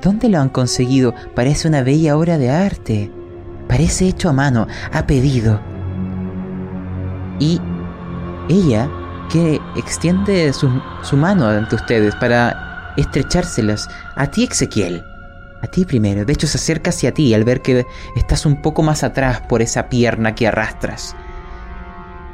¿Dónde 0.06 0.28
lo 0.28 0.38
han 0.38 0.50
conseguido? 0.50 1.16
Parece 1.34 1.66
una 1.66 1.82
bella 1.82 2.16
obra 2.16 2.38
de 2.38 2.48
arte. 2.48 3.10
Parece 3.66 4.06
hecho 4.06 4.28
a 4.28 4.32
mano, 4.32 4.68
a 4.92 5.04
pedido. 5.04 5.60
Y 7.40 7.60
ella 8.48 8.88
que 9.32 9.60
extiende 9.74 10.52
su, 10.52 10.68
mano 11.16 11.48
ante 11.48 11.74
ustedes 11.74 12.14
para 12.14 12.94
estrechárselas. 12.96 13.88
A 14.14 14.30
ti, 14.30 14.44
Ezequiel. 14.44 15.02
A 15.60 15.66
ti 15.66 15.84
primero. 15.84 16.24
De 16.24 16.34
hecho, 16.34 16.46
se 16.46 16.58
acerca 16.58 16.90
hacia 16.90 17.12
ti 17.12 17.34
al 17.34 17.42
ver 17.42 17.60
que 17.60 17.84
estás 18.14 18.46
un 18.46 18.62
poco 18.62 18.84
más 18.84 19.02
atrás 19.02 19.40
por 19.48 19.60
esa 19.60 19.88
pierna 19.88 20.36
que 20.36 20.46
arrastras. 20.46 21.16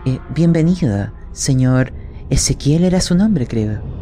Eh, 0.05 0.19
bienvenida, 0.35 1.15
señor. 1.33 1.95
Ezequiel 2.29 2.85
era 2.85 3.01
su 3.01 3.15
nombre, 3.15 3.47
creo. 3.47 4.02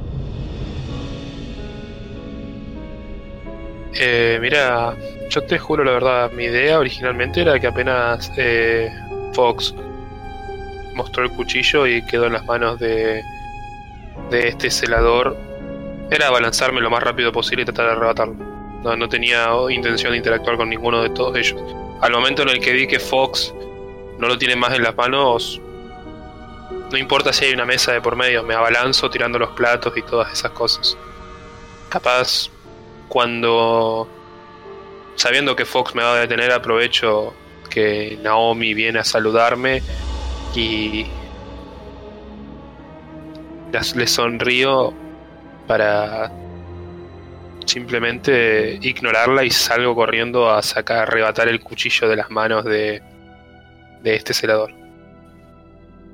Eh, 3.94 4.38
mira, 4.40 4.94
yo 5.28 5.42
te 5.42 5.58
juro 5.58 5.84
la 5.84 5.92
verdad, 5.92 6.30
mi 6.32 6.44
idea 6.44 6.78
originalmente 6.78 7.40
era 7.40 7.58
que 7.58 7.66
apenas 7.66 8.32
eh, 8.36 8.90
Fox 9.32 9.74
mostró 10.94 11.24
el 11.24 11.30
cuchillo 11.30 11.86
y 11.86 12.04
quedó 12.06 12.26
en 12.26 12.34
las 12.34 12.44
manos 12.44 12.78
de, 12.78 13.22
de 14.30 14.48
este 14.48 14.70
celador, 14.70 15.36
era 16.10 16.30
balanzarme 16.30 16.80
lo 16.80 16.90
más 16.90 17.02
rápido 17.02 17.32
posible 17.32 17.62
y 17.62 17.64
tratar 17.64 17.86
de 17.86 17.92
arrebatarlo. 17.92 18.34
No, 18.82 18.96
no 18.96 19.08
tenía 19.08 19.48
intención 19.68 20.12
de 20.12 20.18
interactuar 20.18 20.56
con 20.56 20.68
ninguno 20.70 21.02
de 21.02 21.10
todos 21.10 21.36
ellos. 21.36 21.60
Al 22.00 22.12
momento 22.12 22.42
en 22.42 22.48
el 22.48 22.60
que 22.60 22.72
vi 22.72 22.86
que 22.86 22.98
Fox 22.98 23.52
no 24.18 24.28
lo 24.28 24.38
tiene 24.38 24.56
más 24.56 24.74
en 24.74 24.82
las 24.82 24.96
manos, 24.96 25.60
no 26.90 26.98
importa 26.98 27.32
si 27.32 27.44
hay 27.44 27.52
una 27.52 27.64
mesa 27.64 27.92
de 27.92 28.00
por 28.00 28.16
medio, 28.16 28.42
me 28.42 28.54
abalanzo 28.54 29.10
tirando 29.10 29.38
los 29.38 29.50
platos 29.50 29.96
y 29.96 30.02
todas 30.02 30.32
esas 30.32 30.50
cosas. 30.52 30.96
Capaz 31.88 32.50
cuando 33.10 34.08
sabiendo 35.16 35.54
que 35.54 35.66
Fox 35.66 35.94
me 35.94 36.02
va 36.02 36.14
a 36.14 36.20
detener, 36.20 36.50
aprovecho 36.50 37.34
que 37.68 38.18
Naomi 38.22 38.72
viene 38.72 39.00
a 39.00 39.04
saludarme 39.04 39.82
y 40.54 41.06
le 43.94 44.06
sonrío 44.06 44.94
para 45.66 46.32
simplemente 47.66 48.78
ignorarla 48.80 49.44
y 49.44 49.50
salgo 49.50 49.94
corriendo 49.94 50.50
a 50.50 50.62
sacar, 50.62 51.08
arrebatar 51.08 51.48
el 51.48 51.60
cuchillo 51.60 52.08
de 52.08 52.16
las 52.16 52.30
manos 52.30 52.64
de, 52.64 53.02
de 54.02 54.14
este 54.14 54.32
celador. 54.32 54.72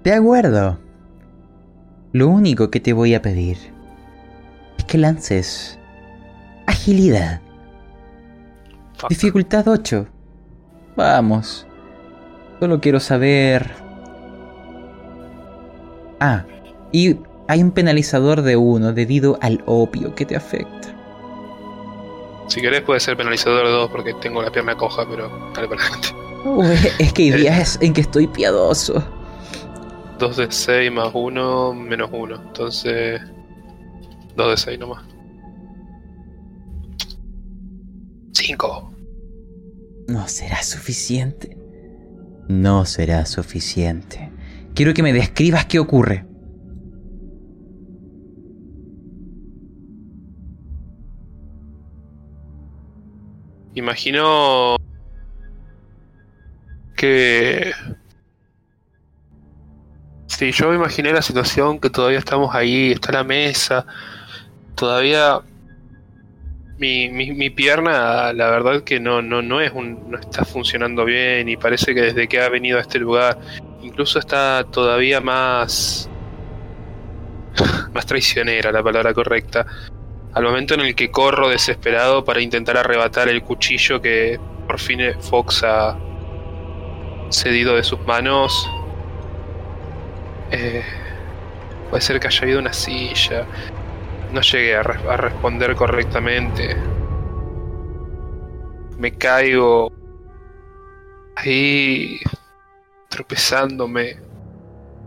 De 0.02 0.12
acuerdo. 0.12 0.78
Lo 2.12 2.28
único 2.28 2.70
que 2.70 2.80
te 2.80 2.92
voy 2.92 3.14
a 3.14 3.22
pedir 3.22 3.58
es 4.78 4.84
que 4.84 4.98
lances 4.98 5.78
agilidad. 6.66 7.40
Fuck. 8.96 9.10
Dificultad 9.10 9.66
8. 9.68 10.06
Vamos. 10.96 11.66
Solo 12.60 12.80
quiero 12.80 13.00
saber... 13.00 13.70
Ah, 16.20 16.44
y 16.92 17.16
hay 17.48 17.62
un 17.62 17.70
penalizador 17.70 18.42
de 18.42 18.56
1 18.56 18.92
debido 18.94 19.38
al 19.42 19.62
opio 19.66 20.14
que 20.14 20.24
te 20.24 20.36
afecta. 20.36 20.94
Si 22.48 22.60
querés 22.60 22.82
puede 22.82 23.00
ser 23.00 23.16
penalizador 23.16 23.66
de 23.66 23.72
dos 23.72 23.90
porque 23.90 24.14
tengo 24.14 24.40
la 24.40 24.50
pierna 24.50 24.76
coja, 24.76 25.04
pero 25.08 25.28
dale 25.54 25.68
para 25.68 25.82
adelante. 25.82 26.08
Uy, 26.44 26.66
es 26.98 27.12
que 27.12 27.22
hay 27.24 27.30
días 27.32 27.78
en 27.82 27.92
que 27.92 28.02
estoy 28.02 28.26
piadoso. 28.28 29.02
2 30.18 30.36
de 30.36 30.50
6 30.50 30.92
más 30.92 31.10
1 31.12 31.74
menos 31.74 32.08
1. 32.12 32.34
Entonces. 32.36 33.20
2 34.36 34.50
de 34.50 34.56
6 34.56 34.78
nomás. 34.78 35.02
5. 38.36 38.92
No 40.08 40.28
será 40.28 40.62
suficiente. 40.62 41.56
No 42.48 42.84
será 42.84 43.24
suficiente. 43.24 44.30
Quiero 44.74 44.92
que 44.92 45.02
me 45.02 45.12
describas 45.14 45.64
qué 45.64 45.78
ocurre. 45.78 46.26
Imagino. 53.74 54.76
Que. 56.94 57.72
Sí, 60.26 60.52
yo 60.52 60.68
me 60.68 60.76
imaginé 60.76 61.12
la 61.12 61.22
situación 61.22 61.78
que 61.78 61.88
todavía 61.88 62.18
estamos 62.18 62.54
ahí, 62.54 62.92
está 62.92 63.12
la 63.12 63.24
mesa. 63.24 63.86
Todavía. 64.74 65.40
Mi, 66.78 67.08
mi, 67.08 67.32
mi 67.32 67.48
pierna, 67.48 68.34
la 68.34 68.50
verdad 68.50 68.82
que 68.82 69.00
no, 69.00 69.22
no, 69.22 69.40
no 69.40 69.62
es 69.62 69.72
un, 69.72 70.10
no 70.10 70.18
está 70.18 70.44
funcionando 70.44 71.06
bien 71.06 71.48
y 71.48 71.56
parece 71.56 71.94
que 71.94 72.02
desde 72.02 72.28
que 72.28 72.40
ha 72.40 72.50
venido 72.50 72.76
a 72.76 72.82
este 72.82 72.98
lugar 72.98 73.38
incluso 73.82 74.18
está 74.18 74.64
todavía 74.70 75.20
más 75.22 76.10
más 77.94 78.04
traicionera 78.04 78.70
la 78.72 78.82
palabra 78.82 79.14
correcta. 79.14 79.64
Al 80.34 80.44
momento 80.44 80.74
en 80.74 80.80
el 80.80 80.94
que 80.94 81.10
corro 81.10 81.48
desesperado 81.48 82.24
para 82.24 82.42
intentar 82.42 82.76
arrebatar 82.76 83.28
el 83.28 83.42
cuchillo 83.42 84.02
que 84.02 84.38
por 84.66 84.78
fin 84.78 85.00
Fox 85.20 85.62
ha 85.64 85.96
cedido 87.30 87.74
de 87.74 87.82
sus 87.82 88.00
manos 88.00 88.70
eh, 90.50 90.82
puede 91.90 92.02
ser 92.02 92.20
que 92.20 92.28
haya 92.28 92.42
habido 92.42 92.58
una 92.60 92.72
silla 92.72 93.46
no 94.36 94.42
llegué 94.42 94.76
a, 94.76 94.82
re- 94.82 95.10
a 95.10 95.16
responder 95.16 95.74
correctamente. 95.74 96.76
Me 98.98 99.16
caigo 99.16 99.90
ahí 101.36 102.20
tropezándome. 103.08 104.20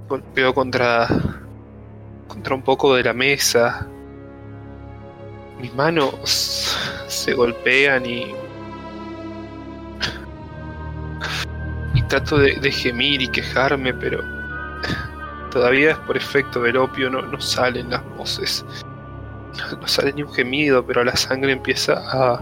Golpeo 0.08 0.56
contra 0.56 1.08
contra 2.28 2.56
un 2.56 2.64
poco 2.64 2.96
de 2.96 3.04
la 3.04 3.14
mesa. 3.14 3.88
Mis 5.62 5.74
manos 5.76 6.76
se 7.08 7.34
golpean 7.34 8.06
y 8.08 8.34
y 11.94 12.02
trato 12.04 12.38
de, 12.40 12.56
de 12.56 12.72
gemir 12.72 13.22
y 13.22 13.28
quejarme 13.28 13.94
pero 13.94 14.24
todavía 15.52 15.92
es 15.92 15.98
por 16.00 16.16
efecto 16.16 16.62
del 16.62 16.78
opio 16.78 17.10
no, 17.10 17.22
no 17.24 17.42
salen 17.42 17.90
las 17.90 18.04
voces 18.16 18.64
no 19.78 19.88
sale 19.96 20.14
ni 20.14 20.24
un 20.24 20.32
gemido 20.32 20.86
pero 20.86 21.04
la 21.04 21.16
sangre 21.16 21.52
empieza 21.52 22.02
a 22.12 22.42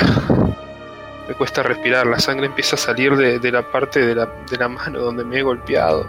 me 1.28 1.34
cuesta 1.34 1.62
respirar, 1.62 2.06
la 2.06 2.18
sangre 2.18 2.46
empieza 2.46 2.76
a 2.76 2.78
salir 2.78 3.16
de, 3.16 3.38
de 3.38 3.52
la 3.52 3.62
parte 3.70 4.04
de 4.04 4.14
la, 4.14 4.26
de 4.50 4.56
la 4.56 4.68
mano 4.68 4.98
donde 4.98 5.24
me 5.24 5.38
he 5.38 5.42
golpeado. 5.42 6.04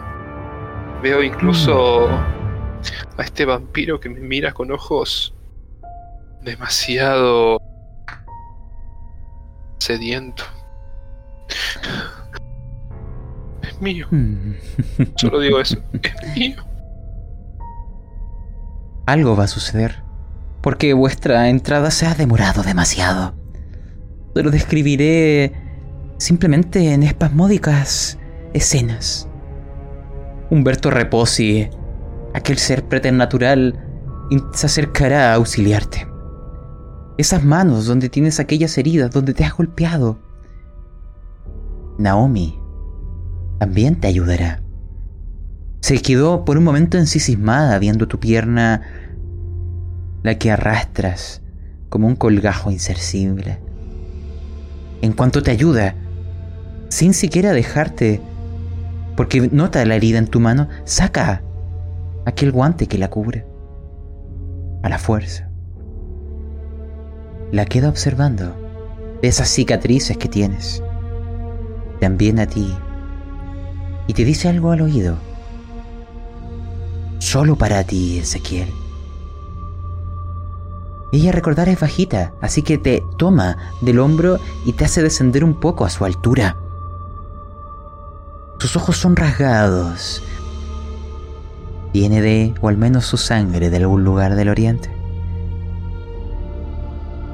Veo 1.03 1.21
incluso 1.21 2.07
a 2.07 3.23
este 3.23 3.45
vampiro 3.45 3.99
que 3.99 4.09
me 4.09 4.19
mira 4.19 4.51
con 4.51 4.71
ojos 4.71 5.35
demasiado 6.41 7.59
sediento. 9.79 10.43
Es 13.61 13.79
mío, 13.79 14.07
Hmm. 14.09 14.53
solo 15.17 15.39
digo 15.39 15.59
eso, 15.59 15.77
es 16.01 16.37
mío. 16.37 16.63
Algo 19.11 19.35
va 19.35 19.43
a 19.43 19.47
suceder. 19.47 20.03
Porque 20.61 20.93
vuestra 20.93 21.49
entrada 21.49 21.91
se 21.91 22.05
ha 22.05 22.15
demorado 22.15 22.63
demasiado. 22.63 23.35
Lo 24.33 24.49
describiré 24.51 25.51
simplemente 26.17 26.93
en 26.93 27.03
espasmódicas 27.03 28.17
escenas. 28.53 29.27
Humberto 30.49 30.91
Reposi, 30.91 31.69
aquel 32.33 32.57
ser 32.57 32.85
preternatural, 32.87 33.85
se 34.53 34.67
acercará 34.67 35.33
a 35.33 35.35
auxiliarte. 35.35 36.07
Esas 37.17 37.43
manos 37.43 37.87
donde 37.87 38.07
tienes 38.07 38.39
aquellas 38.39 38.77
heridas, 38.77 39.11
donde 39.11 39.33
te 39.33 39.43
has 39.43 39.53
golpeado. 39.57 40.19
Naomi 41.97 42.57
también 43.59 43.99
te 43.99 44.07
ayudará. 44.07 44.63
Se 45.81 46.01
quedó 46.01 46.45
por 46.45 46.57
un 46.57 46.63
momento 46.63 46.97
ensicismada 46.97 47.77
viendo 47.77 48.07
tu 48.07 48.17
pierna, 48.17 49.00
la 50.23 50.37
que 50.37 50.51
arrastras 50.51 51.41
como 51.89 52.07
un 52.07 52.15
colgajo 52.15 52.71
insercible. 52.71 53.59
En 55.01 55.13
cuanto 55.13 55.41
te 55.41 55.51
ayuda, 55.51 55.95
sin 56.89 57.13
siquiera 57.13 57.53
dejarte, 57.53 58.21
porque 59.17 59.49
nota 59.51 59.85
la 59.85 59.95
herida 59.95 60.19
en 60.19 60.27
tu 60.27 60.39
mano, 60.39 60.69
saca 60.85 61.41
aquel 62.25 62.51
guante 62.51 62.87
que 62.87 62.97
la 62.97 63.09
cubre. 63.09 63.45
A 64.83 64.89
la 64.89 64.97
fuerza. 64.97 65.47
la 67.51 67.65
queda 67.65 67.89
observando. 67.89 68.55
Ve 69.21 69.27
esas 69.27 69.49
cicatrices 69.49 70.17
que 70.17 70.29
tienes. 70.29 70.81
También 71.99 72.39
a 72.39 72.47
ti. 72.47 72.73
Y 74.07 74.13
te 74.13 74.23
dice 74.23 74.47
algo 74.47 74.71
al 74.71 74.81
oído. 74.81 75.17
Solo 77.19 77.55
para 77.55 77.83
ti, 77.83 78.19
Ezequiel. 78.19 78.69
Ella 81.11 81.33
recordar 81.33 81.67
es 81.67 81.79
bajita, 81.79 82.33
así 82.41 82.61
que 82.61 82.77
te 82.77 83.03
toma 83.17 83.57
del 83.81 83.99
hombro 83.99 84.39
y 84.65 84.73
te 84.73 84.85
hace 84.85 85.03
descender 85.03 85.43
un 85.43 85.59
poco 85.59 85.83
a 85.83 85.89
su 85.89 86.05
altura. 86.05 86.55
Sus 88.59 88.75
ojos 88.77 88.95
son 88.95 89.15
rasgados. 89.15 90.23
Viene 91.93 92.21
de, 92.21 92.53
o 92.61 92.69
al 92.69 92.77
menos 92.77 93.05
su 93.05 93.17
sangre, 93.17 93.69
de 93.69 93.77
algún 93.77 94.05
lugar 94.05 94.35
del 94.35 94.47
oriente. 94.47 94.89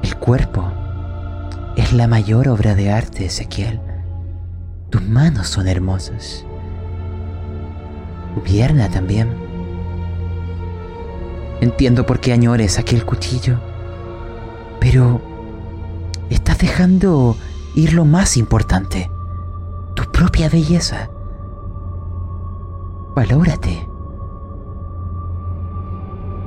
El 0.02 0.16
cuerpo 0.16 0.72
es 1.76 1.92
la 1.92 2.08
mayor 2.08 2.48
obra 2.48 2.74
de 2.74 2.90
arte, 2.90 3.26
Ezequiel. 3.26 3.80
Tus 4.90 5.02
manos 5.02 5.48
son 5.48 5.68
hermosas. 5.68 6.44
Tu 8.34 8.42
pierna 8.42 8.88
también. 8.88 9.28
Entiendo 11.60 12.06
por 12.06 12.18
qué 12.20 12.32
añores 12.32 12.78
aquel 12.78 13.04
cuchillo. 13.04 13.67
Pero 14.80 15.20
estás 16.30 16.58
dejando 16.58 17.36
ir 17.74 17.92
lo 17.92 18.04
más 18.04 18.36
importante, 18.36 19.10
tu 19.94 20.04
propia 20.10 20.48
belleza. 20.48 21.10
Valórate. 23.14 23.88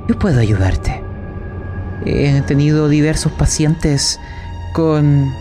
Yo 0.08 0.18
puedo 0.18 0.40
ayudarte. 0.40 1.02
He 2.04 2.40
tenido 2.42 2.88
diversos 2.88 3.32
pacientes 3.32 4.18
con 4.72 5.32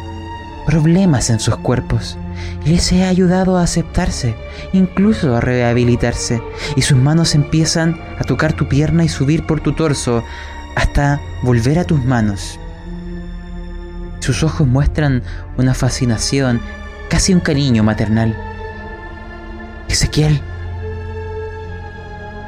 problemas 0.68 1.30
en 1.30 1.40
sus 1.40 1.56
cuerpos 1.58 2.18
les 2.66 2.92
he 2.92 3.04
ayudado 3.06 3.58
a 3.58 3.64
aceptarse, 3.64 4.36
incluso 4.74 5.36
a 5.36 5.42
rehabilitarse, 5.42 6.42
y 6.76 6.82
sus 6.82 6.98
manos 6.98 7.36
empiezan 7.36 8.00
a 8.20 8.24
tocar 8.24 8.54
tu 8.54 8.68
pierna 8.68 9.04
y 9.04 9.10
subir 9.10 9.46
por 9.46 9.62
tu 9.62 9.74
torso 9.74 10.24
hasta 10.76 11.20
volver 11.42 11.80
a 11.80 11.84
tus 11.84 12.04
manos. 12.04 12.60
Sus 14.22 14.44
ojos 14.44 14.68
muestran 14.68 15.24
una 15.58 15.74
fascinación, 15.74 16.62
casi 17.10 17.34
un 17.34 17.40
cariño 17.40 17.84
maternal. 17.84 18.38
Ezequiel, 19.90 20.40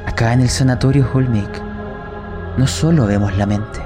acá 0.06 0.34
en 0.34 0.42
el 0.42 0.50
sanatorio 0.50 1.10
Holmik, 1.12 1.50
no 2.58 2.68
solo 2.68 3.08
vemos 3.08 3.36
la 3.38 3.48
mente, 3.48 3.82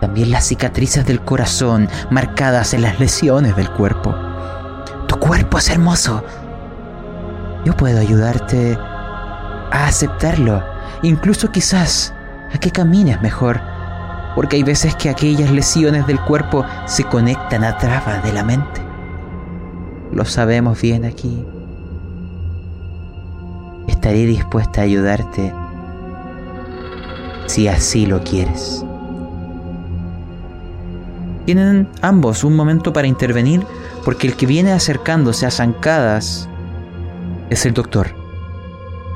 también 0.00 0.30
las 0.30 0.46
cicatrices 0.46 1.04
del 1.04 1.20
corazón 1.20 1.90
marcadas 2.10 2.72
en 2.72 2.80
las 2.80 2.98
lesiones 2.98 3.54
del 3.54 3.70
cuerpo. 3.70 4.14
Tu 5.08 5.18
cuerpo 5.18 5.58
es 5.58 5.68
hermoso. 5.68 6.24
Yo 7.66 7.76
puedo 7.76 8.00
ayudarte 8.00 8.78
a 9.70 9.86
aceptarlo, 9.86 10.64
incluso 11.02 11.52
quizás 11.52 12.14
a 12.54 12.56
que 12.56 12.70
camines 12.70 13.20
mejor 13.20 13.60
porque 14.38 14.54
hay 14.54 14.62
veces 14.62 14.94
que 14.94 15.08
aquellas 15.08 15.50
lesiones 15.50 16.06
del 16.06 16.20
cuerpo 16.20 16.64
se 16.86 17.02
conectan 17.02 17.64
a 17.64 17.76
través 17.76 18.22
de 18.22 18.32
la 18.32 18.44
mente. 18.44 18.80
Lo 20.12 20.24
sabemos 20.24 20.80
bien 20.80 21.04
aquí. 21.04 21.44
Estaré 23.88 24.26
dispuesta 24.26 24.80
a 24.80 24.84
ayudarte 24.84 25.52
si 27.46 27.66
así 27.66 28.06
lo 28.06 28.22
quieres. 28.22 28.84
Tienen 31.44 31.88
ambos 32.00 32.44
un 32.44 32.54
momento 32.54 32.92
para 32.92 33.08
intervenir 33.08 33.66
porque 34.04 34.28
el 34.28 34.36
que 34.36 34.46
viene 34.46 34.70
acercándose 34.70 35.46
a 35.46 35.50
zancadas 35.50 36.48
es 37.50 37.66
el 37.66 37.74
doctor. 37.74 38.14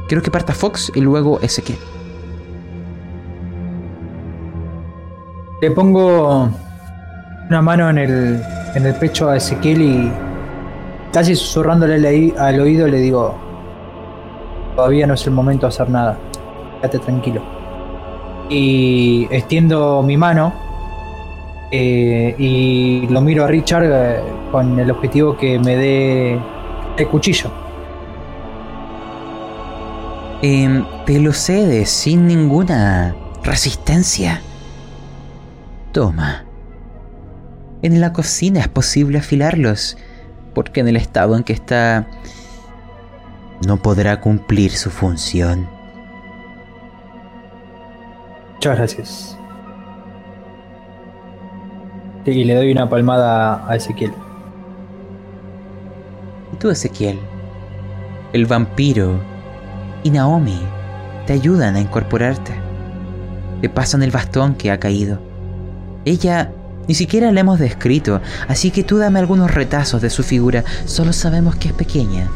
Quiero 0.09 0.21
que 0.21 0.33
parta 0.33 0.53
Fox 0.53 0.91
y 0.97 1.01
luego 1.01 1.39
Ezequiel. 1.43 1.79
Le 5.63 5.71
pongo 5.71 6.51
una 7.49 7.63
mano 7.63 7.89
en 7.89 7.99
el, 7.99 8.43
en 8.75 8.85
el 8.85 8.97
pecho 8.97 9.29
a 9.29 9.37
Ezequiel 9.37 9.81
y 9.81 10.13
casi 11.13 11.37
susurrándole 11.37 12.35
al 12.37 12.61
oído 12.61 12.89
le 12.89 12.99
digo, 12.99 13.37
todavía 14.75 15.07
no 15.07 15.15
es 15.15 15.25
el 15.25 15.33
momento 15.33 15.67
de 15.67 15.69
hacer 15.69 15.89
nada, 15.89 16.19
quédate 16.81 16.99
tranquilo. 16.99 17.43
Y 18.51 19.29
extiendo 19.31 20.03
mi 20.03 20.17
mano 20.17 20.53
eh, 21.71 22.35
y 22.37 23.07
lo 23.07 23.21
miro 23.21 23.45
a 23.45 23.47
Richard 23.47 23.85
eh, 23.85 24.21
con 24.51 24.81
el 24.81 24.91
objetivo 24.91 25.37
que 25.37 25.61
me 25.61 25.77
dé 25.77 26.41
el 26.97 27.07
cuchillo. 27.07 27.53
Eh, 30.43 30.83
te 31.07 31.21
lo 31.21 31.33
cedes 31.33 31.89
sin 31.89 32.27
ninguna 32.27 33.15
resistencia. 33.45 34.43
Toma. 35.93 36.45
En 37.83 38.01
la 38.01 38.13
cocina 38.13 38.61
es 38.61 38.69
posible 38.69 39.19
afilarlos, 39.19 39.99
porque 40.55 40.81
en 40.81 40.89
el 40.89 40.97
estado 40.97 41.37
en 41.37 41.45
que 41.45 41.53
está 41.53 42.07
no 43.67 43.77
podrá 43.77 44.21
cumplir 44.21 44.73
su 44.73 44.91
función. 44.91 45.69
Muchas 48.55 48.77
gracias. 48.79 49.39
Y 52.25 52.45
le 52.45 52.55
doy 52.55 52.73
una 52.73 52.89
palmada 52.89 53.69
a 53.69 53.77
Ezequiel. 53.77 54.13
Y 56.53 56.57
tú, 56.57 56.71
Ezequiel, 56.71 57.19
el 58.33 58.47
vampiro 58.47 59.21
y 60.05 60.11
Naomi 60.11 60.61
te 61.27 61.35
ayudan 61.35 61.77
a 61.77 61.81
incorporarte. 61.81 62.53
Te 63.61 63.69
pasan 63.69 64.03
el 64.03 64.11
bastón 64.11 64.55
que 64.55 64.71
ha 64.71 64.81
caído. 64.81 65.32
Ella 66.05 66.51
ni 66.89 66.95
siquiera 66.95 67.31
la 67.31 67.41
hemos 67.41 67.59
descrito, 67.59 68.21
así 68.49 68.71
que 68.71 68.83
tú 68.83 68.99
dame 68.99 69.21
algunos 69.21 69.51
retazos 69.53 70.03
de 70.03 70.11
su 70.11 70.23
figura, 70.23 70.65
solo 70.85 71.13
sabemos 71.13 71.57
que 71.57 71.69
es 71.69 71.75
pequeña. 71.75 72.29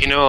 Y 0.00 0.06
no. 0.06 0.28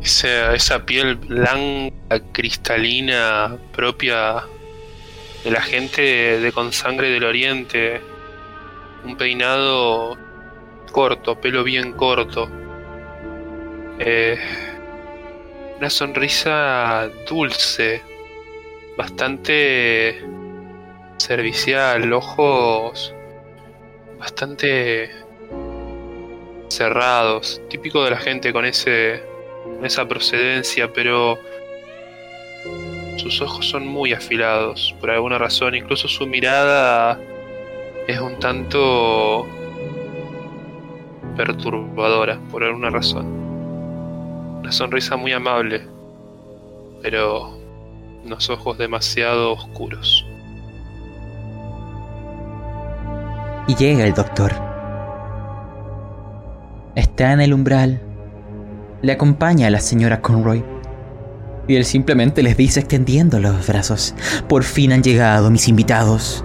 Esa, 0.00 0.54
esa 0.54 0.84
piel 0.84 1.16
blanca, 1.16 2.20
cristalina, 2.32 3.56
propia 3.72 4.44
de 5.42 5.50
la 5.50 5.60
gente 5.60 6.02
de 6.40 6.52
con 6.52 6.72
sangre 6.72 7.10
del 7.10 7.24
oriente. 7.24 8.00
Un 9.04 9.16
peinado 9.16 10.16
corto, 10.92 11.40
pelo 11.40 11.64
bien 11.64 11.92
corto. 11.92 12.48
Eh, 13.98 14.38
una 15.78 15.90
sonrisa 15.90 17.10
dulce, 17.28 18.02
bastante 18.96 20.22
servicial, 21.16 22.12
ojos 22.12 23.14
bastante 24.18 25.10
cerrados, 26.68 27.60
típico 27.68 28.02
de 28.04 28.10
la 28.10 28.16
gente 28.16 28.52
con 28.52 28.64
ese 28.64 29.22
esa 29.82 30.06
procedencia, 30.06 30.92
pero 30.92 31.38
sus 33.16 33.40
ojos 33.40 33.68
son 33.68 33.86
muy 33.86 34.12
afilados 34.12 34.94
por 35.00 35.10
alguna 35.10 35.38
razón, 35.38 35.74
incluso 35.74 36.08
su 36.08 36.26
mirada 36.26 37.18
es 38.06 38.18
un 38.20 38.38
tanto 38.38 39.46
perturbadora 41.36 42.38
por 42.50 42.64
alguna 42.64 42.90
razón. 42.90 43.43
Una 44.64 44.72
sonrisa 44.72 45.18
muy 45.18 45.30
amable, 45.30 45.86
pero 47.02 47.54
unos 48.24 48.48
ojos 48.48 48.78
demasiado 48.78 49.52
oscuros. 49.52 50.26
Y 53.66 53.74
llega 53.74 54.06
el 54.06 54.14
doctor. 54.14 54.52
Está 56.94 57.34
en 57.34 57.42
el 57.42 57.52
umbral. 57.52 58.00
Le 59.02 59.12
acompaña 59.12 59.66
a 59.66 59.70
la 59.70 59.80
señora 59.80 60.22
Conroy. 60.22 60.64
Y 61.68 61.76
él 61.76 61.84
simplemente 61.84 62.42
les 62.42 62.56
dice 62.56 62.80
extendiendo 62.80 63.40
los 63.40 63.66
brazos. 63.66 64.14
Por 64.48 64.64
fin 64.64 64.94
han 64.94 65.02
llegado 65.02 65.50
mis 65.50 65.68
invitados. 65.68 66.42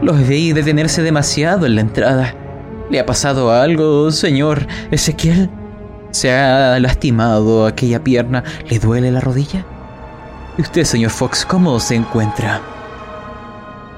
Los 0.00 0.26
veí 0.26 0.54
detenerse 0.54 1.02
demasiado 1.02 1.66
en 1.66 1.74
la 1.74 1.82
entrada. 1.82 2.34
¿Le 2.88 3.00
ha 3.00 3.04
pasado 3.04 3.52
algo, 3.52 4.10
señor 4.12 4.66
Ezequiel? 4.90 5.50
¿Se 6.14 6.32
ha 6.32 6.78
lastimado 6.78 7.66
aquella 7.66 8.04
pierna? 8.04 8.44
¿Le 8.70 8.78
duele 8.78 9.10
la 9.10 9.20
rodilla? 9.20 9.66
¿Y 10.56 10.62
usted, 10.62 10.84
señor 10.84 11.10
Fox, 11.10 11.44
cómo 11.44 11.80
se 11.80 11.96
encuentra? 11.96 12.60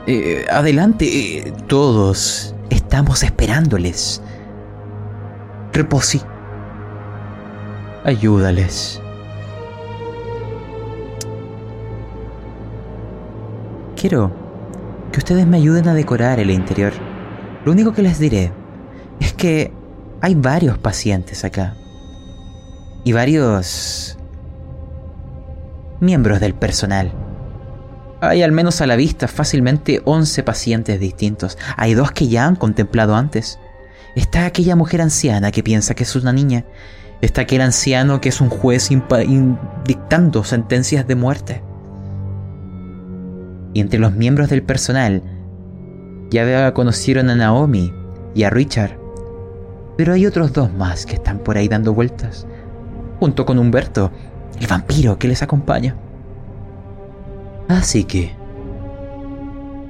Eh, 0.06 0.46
adelante, 0.50 1.04
eh, 1.04 1.52
todos 1.66 2.54
estamos 2.70 3.22
esperándoles. 3.22 4.22
Reposi. 5.74 6.22
Ayúdales. 8.02 9.02
quiero 13.94 14.30
que 15.12 15.18
ustedes 15.18 15.46
me 15.46 15.58
ayuden 15.58 15.86
a 15.88 15.94
decorar 15.94 16.40
el 16.40 16.50
interior. 16.50 16.92
Lo 17.66 17.72
único 17.72 17.92
que 17.92 18.02
les 18.02 18.18
diré 18.18 18.52
es 19.20 19.34
que 19.34 19.70
hay 20.22 20.34
varios 20.34 20.78
pacientes 20.78 21.44
acá. 21.44 21.74
Y 23.06 23.12
varios 23.12 24.18
miembros 26.00 26.40
del 26.40 26.54
personal. 26.54 27.12
Hay 28.20 28.42
al 28.42 28.50
menos 28.50 28.80
a 28.80 28.86
la 28.88 28.96
vista 28.96 29.28
fácilmente 29.28 30.02
11 30.04 30.42
pacientes 30.42 30.98
distintos. 30.98 31.56
Hay 31.76 31.94
dos 31.94 32.10
que 32.10 32.26
ya 32.26 32.46
han 32.46 32.56
contemplado 32.56 33.14
antes. 33.14 33.60
Está 34.16 34.44
aquella 34.44 34.74
mujer 34.74 35.02
anciana 35.02 35.52
que 35.52 35.62
piensa 35.62 35.94
que 35.94 36.02
es 36.02 36.16
una 36.16 36.32
niña. 36.32 36.64
Está 37.20 37.42
aquel 37.42 37.60
anciano 37.60 38.20
que 38.20 38.30
es 38.30 38.40
un 38.40 38.48
juez 38.48 38.88
dictando 39.84 40.42
sentencias 40.42 41.06
de 41.06 41.14
muerte. 41.14 41.62
Y 43.72 43.82
entre 43.82 44.00
los 44.00 44.14
miembros 44.14 44.50
del 44.50 44.64
personal 44.64 45.22
ya 46.28 46.74
conocieron 46.74 47.30
a 47.30 47.36
Naomi 47.36 47.94
y 48.34 48.42
a 48.42 48.50
Richard. 48.50 48.98
Pero 49.96 50.12
hay 50.12 50.26
otros 50.26 50.52
dos 50.52 50.72
más 50.72 51.06
que 51.06 51.14
están 51.14 51.38
por 51.38 51.56
ahí 51.56 51.68
dando 51.68 51.94
vueltas. 51.94 52.48
Junto 53.18 53.46
con 53.46 53.58
Humberto, 53.58 54.10
el 54.60 54.66
vampiro 54.66 55.18
que 55.18 55.28
les 55.28 55.42
acompaña. 55.42 55.96
Así 57.68 58.04
que... 58.04 58.34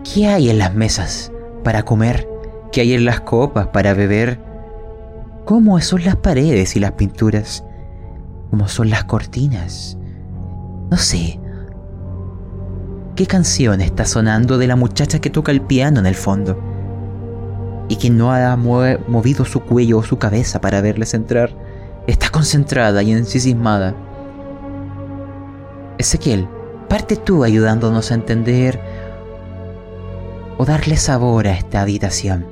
¿Qué 0.04 0.28
hay 0.28 0.50
en 0.50 0.58
las 0.58 0.74
mesas 0.74 1.32
para 1.64 1.82
comer? 1.82 2.28
¿Qué 2.70 2.82
hay 2.82 2.94
en 2.94 3.04
las 3.04 3.20
copas 3.20 3.68
para 3.68 3.94
beber? 3.94 4.38
¿Cómo 5.44 5.80
son 5.80 6.04
las 6.04 6.16
paredes 6.16 6.76
y 6.76 6.80
las 6.80 6.92
pinturas? 6.92 7.64
¿Cómo 8.50 8.68
son 8.68 8.90
las 8.90 9.04
cortinas? 9.04 9.98
No 10.90 10.96
sé. 10.96 11.40
¿Qué 13.16 13.26
canción 13.26 13.80
está 13.80 14.04
sonando 14.04 14.58
de 14.58 14.66
la 14.66 14.76
muchacha 14.76 15.20
que 15.20 15.30
toca 15.30 15.50
el 15.50 15.60
piano 15.60 16.00
en 16.00 16.06
el 16.06 16.14
fondo? 16.14 16.60
Y 17.88 17.96
que 17.96 18.10
no 18.10 18.32
ha 18.32 18.56
movido 18.56 19.44
su 19.44 19.60
cuello 19.60 19.98
o 19.98 20.02
su 20.02 20.18
cabeza 20.18 20.60
para 20.60 20.80
verles 20.80 21.14
entrar. 21.14 21.50
Está 22.06 22.30
concentrada 22.30 23.02
y 23.02 23.12
ensimismada. 23.12 23.94
Ezequiel, 25.98 26.48
parte 26.88 27.16
tú 27.16 27.42
ayudándonos 27.42 28.10
a 28.10 28.14
entender 28.14 28.80
o 30.58 30.64
darle 30.64 30.96
sabor 30.96 31.46
a 31.46 31.52
esta 31.52 31.80
habitación. 31.80 32.46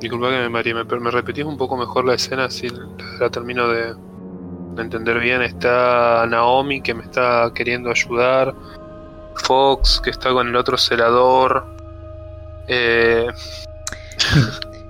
Disculpa 0.00 0.30
que 0.30 0.38
me 0.38 0.48
mareé, 0.48 0.72
¿me, 0.72 0.84
me 0.84 1.10
repetís 1.10 1.44
un 1.44 1.58
poco 1.58 1.76
mejor 1.76 2.06
la 2.06 2.14
escena 2.14 2.48
si 2.48 2.68
la, 3.20 3.28
termino 3.30 3.68
de, 3.68 3.94
entender 4.78 5.20
bien? 5.20 5.42
Está 5.42 6.24
Naomi 6.26 6.80
que 6.80 6.94
me 6.94 7.02
está 7.02 7.52
queriendo 7.54 7.90
ayudar, 7.90 8.54
Fox 9.34 10.00
que 10.02 10.08
está 10.08 10.32
con 10.32 10.48
el 10.48 10.56
otro 10.56 10.78
celador. 10.78 11.79
Eh... 12.70 13.26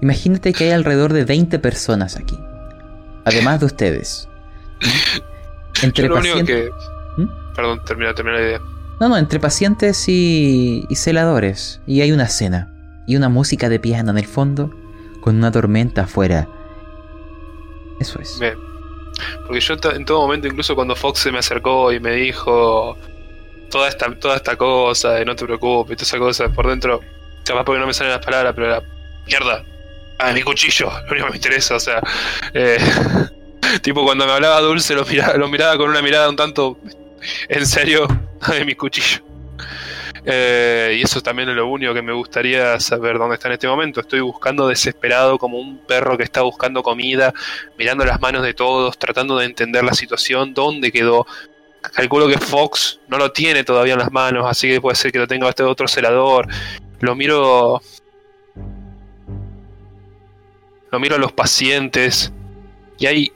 Imagínate 0.03 0.53
que 0.53 0.65
hay 0.65 0.71
alrededor 0.71 1.13
de 1.13 1.25
20 1.25 1.59
personas 1.59 2.17
aquí. 2.17 2.39
Además 3.25 3.61
de 3.61 3.67
ustedes. 3.67 4.29
Entre 5.83 6.09
pacientes. 6.09 6.71
¿Mm? 7.17 7.55
Perdón, 7.55 7.85
termina, 7.85 8.15
termina 8.15 8.39
la 8.39 8.43
idea. 8.43 8.61
No, 9.01 9.09
no, 9.09 9.17
entre 9.17 9.41
pacientes 9.41 10.09
y, 10.09 10.85
y 10.91 10.95
celadores. 10.97 11.81
Y 11.87 12.03
hay 12.03 12.13
una 12.13 12.29
cena. 12.29 12.71
Y 13.07 13.17
una 13.17 13.31
música 13.31 13.71
de 13.71 13.81
piano 13.81 14.11
en 14.11 14.19
el 14.19 14.27
fondo. 14.27 14.71
Con 15.23 15.37
una 15.37 15.51
tormenta 15.51 16.03
afuera. 16.03 16.49
Eso 17.99 18.21
es. 18.21 18.39
Bien. 18.39 18.59
Porque 19.47 19.61
yo 19.61 19.75
en 19.95 20.05
todo 20.05 20.21
momento, 20.21 20.49
incluso 20.49 20.75
cuando 20.75 20.95
Fox 20.95 21.21
se 21.21 21.33
me 21.33 21.39
acercó 21.39 21.93
y 21.93 22.01
me 22.01 22.13
dijo 22.13 22.97
toda 23.71 23.89
esta, 23.89 24.15
toda 24.19 24.37
esta 24.37 24.57
cosa 24.57 25.13
de 25.13 25.25
no 25.25 25.35
te 25.35 25.45
preocupes, 25.45 25.97
toda 25.97 26.07
esa 26.07 26.19
cosa 26.19 26.49
por 26.49 26.69
dentro, 26.69 27.01
capaz 27.51 27.65
porque 27.65 27.81
no 27.81 27.87
me 27.87 27.95
salen 27.95 28.13
las 28.13 28.25
palabras, 28.25 28.53
pero 28.55 28.69
la 28.69 28.83
mierda, 29.27 29.65
Ah, 30.23 30.33
mi 30.35 30.43
cuchillo, 30.43 30.91
lo 31.07 31.13
único 31.13 31.27
que 31.27 31.31
me 31.31 31.37
interesa, 31.37 31.77
o 31.77 31.81
sea. 31.81 32.03
Eh, 32.53 32.79
tipo, 33.83 34.05
cuando 34.05 34.27
me 34.27 34.33
hablaba 34.33 34.61
Dulce, 34.61 34.95
lo 34.95 35.05
miraba, 35.05 35.35
lo 35.35 35.49
miraba 35.49 35.77
con 35.79 35.89
una 35.89 36.03
mirada 36.03 36.29
un 36.29 36.37
tanto. 36.37 36.79
En 37.49 37.67
serio, 37.67 38.07
de 38.49 38.65
mi 38.65 38.75
cuchillo. 38.75 39.23
Eh, 40.27 40.97
y 40.99 41.03
eso 41.03 41.23
también 41.23 41.49
es 41.49 41.57
lo 41.57 41.67
único 41.67 41.95
que 41.95 42.03
me 42.03 42.13
gustaría 42.13 42.79
saber 42.79 43.17
dónde 43.17 43.37
está 43.37 43.49
en 43.49 43.55
este 43.55 43.67
momento. 43.67 44.01
Estoy 44.01 44.21
buscando 44.21 44.69
desesperado 44.69 45.39
como 45.39 45.59
un 45.59 45.79
perro 45.87 46.19
que 46.19 46.25
está 46.25 46.43
buscando 46.43 46.83
comida, 46.83 47.33
mirando 47.79 48.05
las 48.05 48.21
manos 48.21 48.43
de 48.43 48.53
todos, 48.53 48.99
tratando 48.99 49.39
de 49.39 49.47
entender 49.47 49.83
la 49.83 49.95
situación, 49.95 50.53
dónde 50.53 50.93
quedó. 50.93 51.27
Calculo 51.81 52.29
que 52.29 52.37
Fox 52.37 53.01
no 53.09 53.17
lo 53.17 53.33
tiene 53.33 53.65
todavía 53.65 53.95
en 53.95 54.01
las 54.01 54.13
manos, 54.13 54.45
así 54.47 54.69
que 54.69 54.83
puede 54.83 54.97
ser 54.97 55.13
que 55.13 55.19
lo 55.19 55.27
tenga 55.27 55.49
este 55.49 55.63
otro 55.63 55.89
celador. 55.89 56.47
Lo 57.01 57.15
miro. 57.15 57.81
Lo 60.93 60.99
miro 60.99 61.17
a 61.17 61.19
los 61.19 61.33
pacientes 61.33 62.33
y 63.01 63.07
hay... 63.07 63.33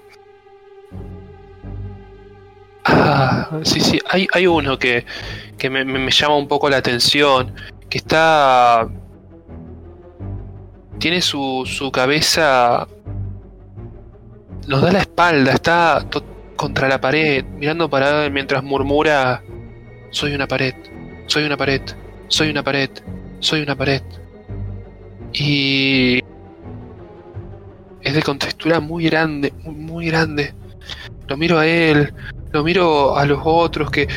Ah, 2.84 3.60
sí, 3.62 3.80
sí, 3.80 3.98
hay, 4.10 4.28
hay 4.32 4.46
uno 4.46 4.78
que, 4.78 5.06
que 5.56 5.70
me, 5.70 5.84
me, 5.84 6.10
llama 6.10 6.36
un 6.36 6.46
poco 6.46 6.68
la 6.68 6.76
atención, 6.76 7.54
que 7.88 7.98
está... 7.98 8.86
Tiene 10.98 11.22
su, 11.22 11.64
su 11.66 11.90
cabeza... 11.90 12.86
Nos 14.68 14.82
da 14.82 14.92
la 14.92 15.00
espalda, 15.00 15.52
está 15.52 16.06
contra 16.56 16.88
la 16.88 17.00
pared, 17.00 17.44
mirando 17.44 17.88
para 17.90 18.28
mientras 18.30 18.62
murmura, 18.62 19.42
soy 20.10 20.34
una 20.34 20.46
pared, 20.46 20.74
soy 21.26 21.44
una 21.44 21.56
pared, 21.56 21.82
soy 22.28 22.48
una 22.48 22.62
pared, 22.62 22.88
soy 23.44 23.60
una 23.60 23.76
pared. 23.76 24.02
Y 25.32 26.20
es 28.00 28.14
de 28.14 28.22
contextura 28.22 28.80
muy 28.80 29.04
grande, 29.04 29.52
muy, 29.62 29.74
muy 29.74 30.06
grande. 30.06 30.54
Lo 31.28 31.36
miro 31.36 31.58
a 31.58 31.66
él, 31.66 32.12
lo 32.52 32.64
miro 32.64 33.16
a 33.16 33.24
los 33.26 33.40
otros 33.44 33.90
que 33.90 34.08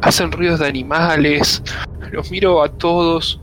hacen 0.00 0.32
ruidos 0.32 0.60
de 0.60 0.66
animales, 0.66 1.62
los 2.10 2.30
miro 2.30 2.62
a 2.62 2.68
todos, 2.68 3.40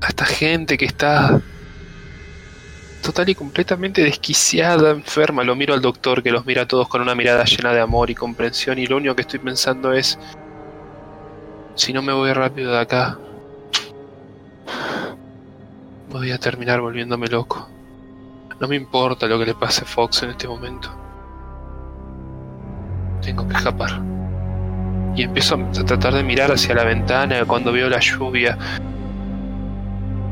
a 0.00 0.08
esta 0.08 0.24
gente 0.24 0.76
que 0.78 0.84
está 0.86 1.40
total 3.02 3.28
y 3.28 3.34
completamente 3.34 4.02
desquiciada, 4.02 4.90
enferma. 4.90 5.44
Lo 5.44 5.54
miro 5.54 5.74
al 5.74 5.82
doctor 5.82 6.22
que 6.22 6.30
los 6.30 6.46
mira 6.46 6.62
a 6.62 6.68
todos 6.68 6.88
con 6.88 7.02
una 7.02 7.14
mirada 7.14 7.44
llena 7.44 7.72
de 7.72 7.80
amor 7.80 8.10
y 8.10 8.14
comprensión 8.14 8.78
y 8.78 8.86
lo 8.86 8.96
único 8.96 9.14
que 9.14 9.22
estoy 9.22 9.38
pensando 9.38 9.92
es, 9.92 10.18
si 11.74 11.92
no 11.92 12.02
me 12.02 12.12
voy 12.12 12.32
rápido 12.32 12.72
de 12.72 12.80
acá, 12.80 13.18
voy 16.10 16.30
a 16.30 16.38
terminar 16.38 16.80
volviéndome 16.80 17.26
loco. 17.28 17.68
No 18.60 18.66
me 18.66 18.76
importa 18.76 19.26
lo 19.26 19.38
que 19.38 19.46
le 19.46 19.54
pase 19.54 19.82
a 19.82 19.86
Fox 19.86 20.22
en 20.22 20.30
este 20.30 20.48
momento. 20.48 20.90
Tengo 23.22 23.46
que 23.46 23.56
escapar. 23.56 24.00
Y 25.14 25.22
empiezo 25.22 25.54
a 25.56 25.84
tratar 25.84 26.14
de 26.14 26.22
mirar 26.22 26.50
hacia 26.50 26.74
la 26.74 26.84
ventana 26.84 27.44
cuando 27.44 27.72
veo 27.72 27.88
la 27.88 28.00
lluvia. 28.00 28.58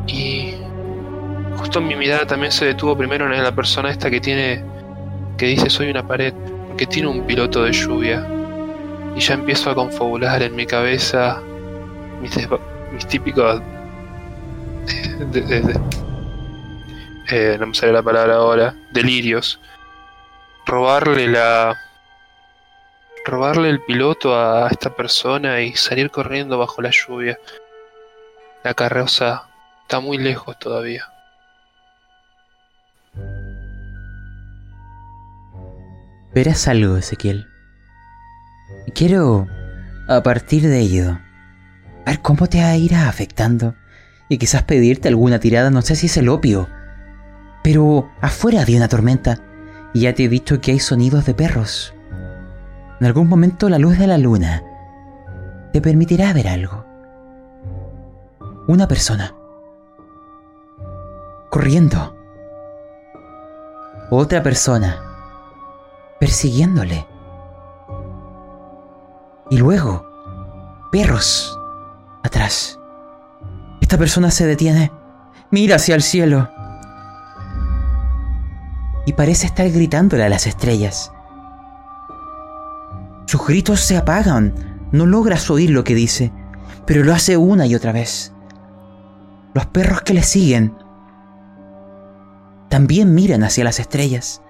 Y 0.07 0.55
justo 1.57 1.81
mi 1.81 1.95
mirada 1.95 2.27
también 2.27 2.53
se 2.53 2.65
detuvo 2.65 2.97
primero 2.97 3.33
en 3.33 3.43
la 3.43 3.55
persona 3.55 3.91
esta 3.91 4.11
que 4.11 4.21
tiene 4.21 4.65
que 5.37 5.47
dice 5.47 5.69
soy 5.69 5.91
una 5.91 6.07
pared, 6.07 6.33
porque 6.69 6.87
tiene 6.87 7.09
un 7.09 7.27
piloto 7.27 7.63
de 7.65 7.73
lluvia. 7.73 8.27
Y 9.15 9.21
ya 9.21 9.35
empiezo 9.35 9.71
a 9.71 9.75
confabular 9.75 10.43
en 10.43 10.55
mi 10.55 10.67
cabeza 10.67 11.41
mis, 12.21 13.07
típicos 13.07 13.61
eh, 17.29 17.57
no 17.59 17.67
me 17.67 17.75
sale 17.75 17.93
la 17.93 18.03
palabra 18.03 18.37
ahora, 18.37 18.75
delirios, 18.93 19.61
robarle 20.65 21.29
la... 21.29 21.77
robarle 23.25 23.71
el 23.71 23.81
piloto 23.81 24.39
a 24.39 24.69
esta 24.69 24.95
persona 24.95 25.61
y 25.61 25.75
salir 25.75 26.11
corriendo 26.11 26.59
bajo 26.59 26.83
la 26.83 26.91
lluvia. 26.91 27.39
La 28.63 28.75
carroza 28.75 29.49
está 29.83 30.01
muy 30.01 30.19
lejos 30.19 30.59
todavía. 30.59 31.05
Verás 36.35 36.69
algo, 36.69 36.97
Ezequiel. 36.97 37.47
Quiero, 38.95 39.47
a 40.09 40.23
partir 40.23 40.63
de 40.63 40.81
ello, 40.81 41.19
ver 42.05 42.21
cómo 42.21 42.47
te 42.47 42.59
irá 42.77 43.09
afectando 43.09 43.75
y 44.29 44.39
quizás 44.39 44.63
pedirte 44.65 45.09
alguna 45.09 45.39
tirada, 45.39 45.71
no 45.71 45.83
sé 45.83 45.97
si 45.97 46.07
es 46.07 46.17
el 46.17 46.29
opio 46.29 46.69
pero 47.67 48.09
afuera 48.21 48.63
había 48.63 48.77
una 48.77 48.87
tormenta 48.87 49.41
y 49.93 50.03
ya 50.03 50.15
te 50.15 50.23
he 50.23 50.29
dicho 50.29 50.61
que 50.61 50.71
hay 50.71 50.79
sonidos 50.79 51.27
de 51.27 51.35
perros. 51.35 51.93
En 53.01 53.07
algún 53.09 53.29
momento 53.29 53.69
la 53.69 53.81
luz 53.81 53.99
de 53.99 54.07
la 54.07 54.19
luna 54.19 54.63
te 55.73 55.81
permitirá 55.81 56.33
ver 56.33 56.47
algo. 56.47 56.87
Una 58.69 58.87
persona. 58.87 59.35
Corriendo. 61.51 62.17
Otra 64.13 64.45
persona. 64.45 65.03
persiguiéndole. 66.21 67.05
Y 69.51 69.59
luego, 69.59 70.07
perros 70.93 71.59
atrás. 72.23 72.79
Esta 73.87 73.99
persona 73.99 74.33
se 74.33 74.45
detiene, 74.45 74.91
mira 75.53 75.77
hacia 75.77 75.95
el 75.95 76.03
cielo 76.03 76.51
y 79.07 79.13
parece 79.13 79.47
estar 79.47 79.71
gritándole 79.71 80.25
a 80.25 80.29
las 80.29 80.49
estrellas. 80.49 81.13
Sus 83.27 83.47
gritos 83.47 83.79
se 83.79 83.97
apagan, 83.97 84.89
no 84.91 85.07
logras 85.07 85.49
oír 85.53 85.71
lo 85.71 85.85
que 85.85 85.95
dice, 85.95 86.33
pero 86.85 87.05
lo 87.05 87.15
hace 87.15 87.37
una 87.37 87.65
y 87.69 87.77
otra 87.77 87.93
vez. 87.93 88.33
Los 89.55 89.67
perros 89.67 90.01
que 90.01 90.15
le 90.15 90.25
siguen 90.25 90.75
también 92.69 93.15
miran 93.15 93.45
hacia 93.45 93.63
las 93.63 93.79
estrellas. 93.79 94.43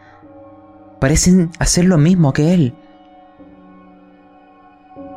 Parecen 0.99 1.51
hacer 1.59 1.85
lo 1.85 1.99
mismo 1.99 2.33
que 2.33 2.55
él. 2.55 2.75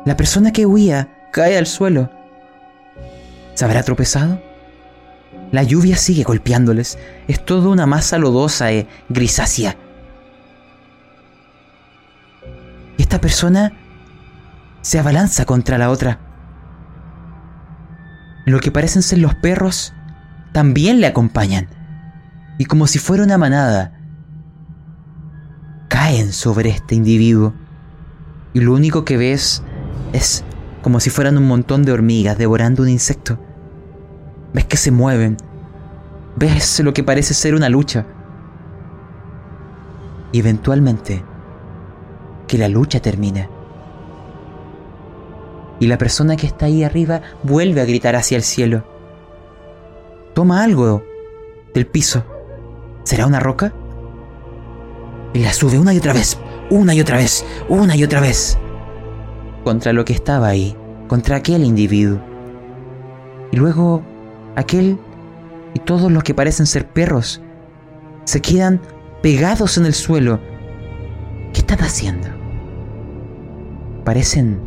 La 0.04 0.14
persona 0.18 0.52
que 0.52 0.66
huía 0.66 1.30
cae 1.32 1.56
al 1.56 1.66
suelo. 1.66 2.19
¿Se 3.60 3.66
habrá 3.66 3.82
tropezado? 3.82 4.40
La 5.52 5.62
lluvia 5.62 5.94
sigue 5.98 6.22
golpeándoles. 6.22 6.98
Es 7.28 7.44
toda 7.44 7.68
una 7.68 7.84
masa 7.84 8.16
lodosa 8.16 8.72
e 8.72 8.88
grisácea. 9.10 9.76
Y 12.96 13.02
esta 13.02 13.20
persona 13.20 13.70
se 14.80 14.98
abalanza 14.98 15.44
contra 15.44 15.76
la 15.76 15.90
otra. 15.90 16.20
Lo 18.46 18.60
que 18.60 18.72
parecen 18.72 19.02
ser 19.02 19.18
los 19.18 19.34
perros 19.34 19.92
también 20.54 21.02
le 21.02 21.08
acompañan. 21.08 21.68
Y 22.56 22.64
como 22.64 22.86
si 22.86 22.98
fuera 22.98 23.24
una 23.24 23.36
manada, 23.36 23.92
caen 25.88 26.32
sobre 26.32 26.70
este 26.70 26.94
individuo. 26.94 27.52
Y 28.54 28.60
lo 28.60 28.72
único 28.72 29.04
que 29.04 29.18
ves 29.18 29.62
es 30.14 30.44
como 30.80 30.98
si 30.98 31.10
fueran 31.10 31.36
un 31.36 31.46
montón 31.46 31.82
de 31.82 31.92
hormigas 31.92 32.38
devorando 32.38 32.84
un 32.84 32.88
insecto. 32.88 33.38
Ves 34.52 34.64
que 34.64 34.76
se 34.76 34.90
mueven. 34.90 35.36
Ves 36.36 36.80
lo 36.80 36.92
que 36.92 37.04
parece 37.04 37.34
ser 37.34 37.54
una 37.54 37.68
lucha. 37.68 38.06
Y 40.32 40.38
eventualmente, 40.38 41.24
que 42.46 42.58
la 42.58 42.68
lucha 42.68 43.00
termina. 43.00 43.48
Y 45.78 45.86
la 45.86 45.98
persona 45.98 46.36
que 46.36 46.46
está 46.46 46.66
ahí 46.66 46.84
arriba 46.84 47.22
vuelve 47.42 47.80
a 47.80 47.84
gritar 47.84 48.14
hacia 48.16 48.36
el 48.36 48.42
cielo. 48.42 48.84
Toma 50.34 50.62
algo 50.62 51.02
del 51.74 51.86
piso. 51.86 52.24
¿Será 53.04 53.26
una 53.26 53.40
roca? 53.40 53.72
Y 55.32 55.40
la 55.40 55.52
sube 55.52 55.78
una 55.78 55.94
y 55.94 55.98
otra 55.98 56.12
vez, 56.12 56.38
una 56.70 56.94
y 56.94 57.00
otra 57.00 57.16
vez, 57.16 57.44
una 57.68 57.96
y 57.96 58.04
otra 58.04 58.20
vez. 58.20 58.58
Contra 59.64 59.92
lo 59.92 60.04
que 60.04 60.12
estaba 60.12 60.48
ahí, 60.48 60.76
contra 61.08 61.36
aquel 61.36 61.64
individuo. 61.64 62.20
Y 63.52 63.56
luego 63.56 64.02
aquel 64.60 64.98
y 65.74 65.80
todos 65.80 66.10
los 66.10 66.22
que 66.22 66.34
parecen 66.34 66.66
ser 66.66 66.86
perros 66.88 67.40
se 68.24 68.40
quedan 68.40 68.80
pegados 69.22 69.76
en 69.78 69.86
el 69.86 69.94
suelo. 69.94 70.40
¿Qué 71.52 71.60
están 71.60 71.80
haciendo? 71.80 72.28
Parecen 74.04 74.60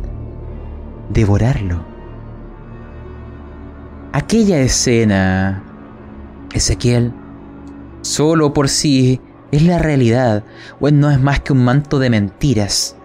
devorarlo. 1.10 1.84
Aquella 4.12 4.60
escena, 4.60 5.62
Ezequiel, 6.52 7.12
solo 8.02 8.52
por 8.52 8.68
sí 8.68 9.20
es 9.50 9.62
la 9.62 9.78
realidad, 9.78 10.44
o 10.80 10.90
no 10.90 11.10
es 11.10 11.20
más 11.20 11.40
que 11.40 11.52
un 11.52 11.64
manto 11.64 11.98
de 11.98 12.10
mentiras. 12.10 12.96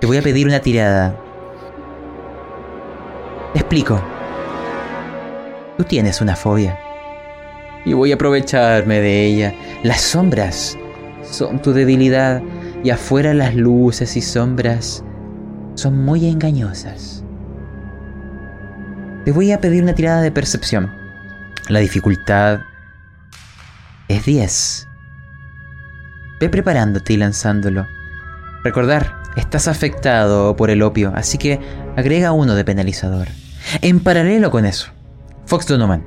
Te 0.00 0.06
voy 0.06 0.16
a 0.16 0.22
pedir 0.22 0.46
una 0.46 0.60
tirada. 0.60 1.16
Te 3.52 3.60
explico. 3.60 4.00
Tú 5.76 5.84
tienes 5.84 6.20
una 6.20 6.36
fobia. 6.36 6.78
Y 7.84 7.92
voy 7.92 8.12
a 8.12 8.14
aprovecharme 8.14 9.00
de 9.00 9.26
ella. 9.26 9.54
Las 9.82 10.00
sombras 10.00 10.76
son 11.22 11.60
tu 11.60 11.72
debilidad 11.72 12.42
y 12.82 12.90
afuera 12.90 13.34
las 13.34 13.54
luces 13.54 14.16
y 14.16 14.22
sombras 14.22 15.04
son 15.74 16.04
muy 16.04 16.28
engañosas. 16.28 17.22
Te 19.24 19.32
voy 19.32 19.52
a 19.52 19.60
pedir 19.60 19.82
una 19.82 19.94
tirada 19.94 20.22
de 20.22 20.30
percepción. 20.30 20.92
La 21.68 21.80
dificultad 21.80 22.60
es 24.08 24.24
10. 24.24 24.88
Ve 26.40 26.48
preparándote 26.48 27.12
y 27.12 27.16
lanzándolo. 27.16 27.86
Recordar, 28.62 29.22
estás 29.36 29.68
afectado 29.68 30.56
por 30.56 30.70
el 30.70 30.82
opio, 30.82 31.12
así 31.14 31.38
que 31.38 31.60
agrega 31.96 32.32
uno 32.32 32.54
de 32.54 32.64
penalizador. 32.64 33.28
En 33.82 34.00
paralelo 34.00 34.50
con 34.50 34.64
eso, 34.64 34.90
Fox 35.46 35.68
Donovan, 35.68 36.02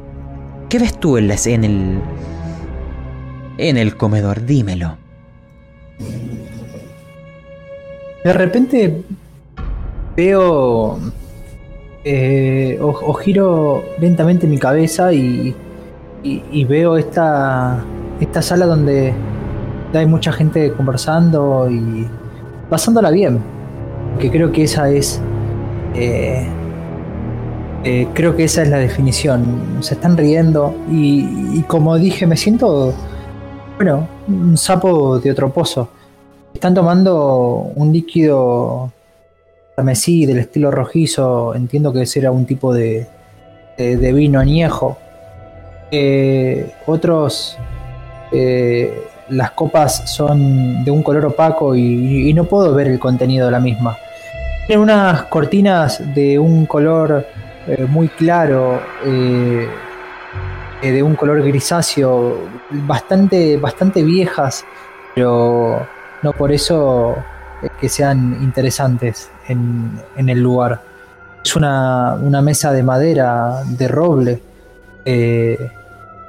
¿qué 0.67 0.79
ves 0.79 0.99
tú 0.99 1.17
en, 1.17 1.31
en 1.31 1.63
el. 1.63 2.01
en 3.57 3.77
el 3.77 3.95
comedor? 3.95 4.45
Dímelo. 4.45 4.97
De 8.23 8.33
repente 8.33 9.01
veo. 10.15 10.99
Eh, 12.03 12.79
o, 12.81 13.13
giro 13.13 13.83
lentamente 13.99 14.47
mi 14.47 14.57
cabeza 14.57 15.11
y, 15.13 15.53
y, 16.23 16.65
veo 16.65 16.97
esta, 16.97 17.83
esta 18.21 18.41
sala 18.41 18.65
donde 18.65 19.13
hay 19.93 20.05
mucha 20.05 20.31
gente 20.31 20.71
conversando 20.73 21.69
y 21.69 22.07
pasándola 22.69 23.09
bien. 23.11 23.39
Que 24.19 24.29
creo 24.29 24.51
que 24.51 24.63
esa 24.63 24.89
es. 24.89 25.21
Eh, 25.95 26.45
eh, 27.83 28.07
creo 28.13 28.35
que 28.35 28.43
esa 28.43 28.61
es 28.63 28.69
la 28.69 28.77
definición. 28.77 29.77
Se 29.79 29.93
están 29.93 30.17
riendo 30.17 30.75
y, 30.91 31.61
como 31.63 31.97
dije, 31.97 32.27
me 32.27 32.35
siento, 32.35 32.93
bueno, 33.77 34.07
un 34.27 34.57
sapo 34.57 35.19
de 35.19 35.31
otro 35.31 35.51
pozo. 35.51 35.89
Están 36.53 36.73
tomando 36.73 37.71
un 37.75 37.93
líquido 37.93 38.91
carmesí 39.75 40.25
del 40.25 40.39
estilo 40.39 40.71
rojizo, 40.71 41.55
entiendo 41.55 41.93
que 41.93 42.05
será 42.05 42.31
un 42.31 42.45
tipo 42.45 42.73
de, 42.73 43.07
de, 43.77 44.13
vino 44.13 44.39
añejo. 44.39 44.97
Eh, 45.89 46.73
otros, 46.85 47.57
eh, 48.33 49.05
las 49.29 49.51
copas 49.51 50.11
son 50.13 50.83
de 50.83 50.91
un 50.91 51.01
color 51.01 51.27
opaco 51.27 51.75
y, 51.75 52.29
y 52.29 52.33
no 52.33 52.43
puedo 52.43 52.73
ver 52.73 52.87
el 52.87 52.99
contenido 52.99 53.45
de 53.45 53.51
la 53.53 53.59
misma. 53.61 53.97
Tienen 54.67 54.83
unas 54.83 55.23
cortinas 55.23 56.03
de 56.13 56.37
un 56.37 56.65
color 56.65 57.25
eh, 57.67 57.85
muy 57.85 58.07
claro, 58.07 58.81
eh, 59.05 59.67
eh, 60.81 60.91
de 60.91 61.03
un 61.03 61.15
color 61.15 61.43
grisáceo, 61.43 62.47
bastante, 62.71 63.57
bastante 63.57 64.03
viejas, 64.03 64.65
pero 65.13 65.85
no 66.23 66.33
por 66.33 66.51
eso 66.51 67.15
que 67.79 67.89
sean 67.89 68.37
interesantes 68.41 69.29
en, 69.47 69.99
el 70.15 70.39
lugar. 70.39 70.81
Es 71.43 71.55
una, 71.55 72.15
mesa 72.41 72.71
de 72.71 72.83
madera, 72.83 73.63
de 73.65 73.87
roble, 73.87 74.41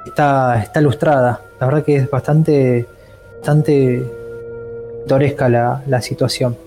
está, 0.05 0.61
está 0.61 0.81
ilustrada. 0.81 1.39
La 1.59 1.67
verdad 1.67 1.83
que 1.83 1.95
es 1.95 2.09
bastante, 2.09 2.85
bastante 3.37 4.03
pintoresca 5.01 5.49
la, 5.49 5.81
la 5.87 6.01
situación. 6.01 6.57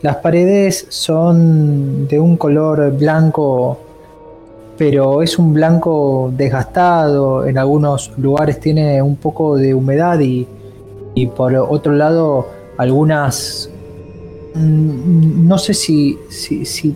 Las 0.00 0.16
paredes 0.16 0.86
son 0.90 2.06
de 2.06 2.20
un 2.20 2.36
color 2.36 2.92
blanco, 2.96 3.78
pero 4.76 5.22
es 5.22 5.40
un 5.40 5.52
blanco 5.52 6.32
desgastado, 6.36 7.44
en 7.44 7.58
algunos 7.58 8.12
lugares 8.16 8.60
tiene 8.60 9.02
un 9.02 9.16
poco 9.16 9.56
de 9.56 9.74
humedad 9.74 10.20
y, 10.20 10.46
por 11.36 11.54
otro 11.56 11.94
lado 11.94 12.46
algunas... 12.76 13.70
Mm, 14.54 15.48
no 15.48 15.58
sé 15.58 15.74
si, 15.74 16.16
si, 16.30 16.94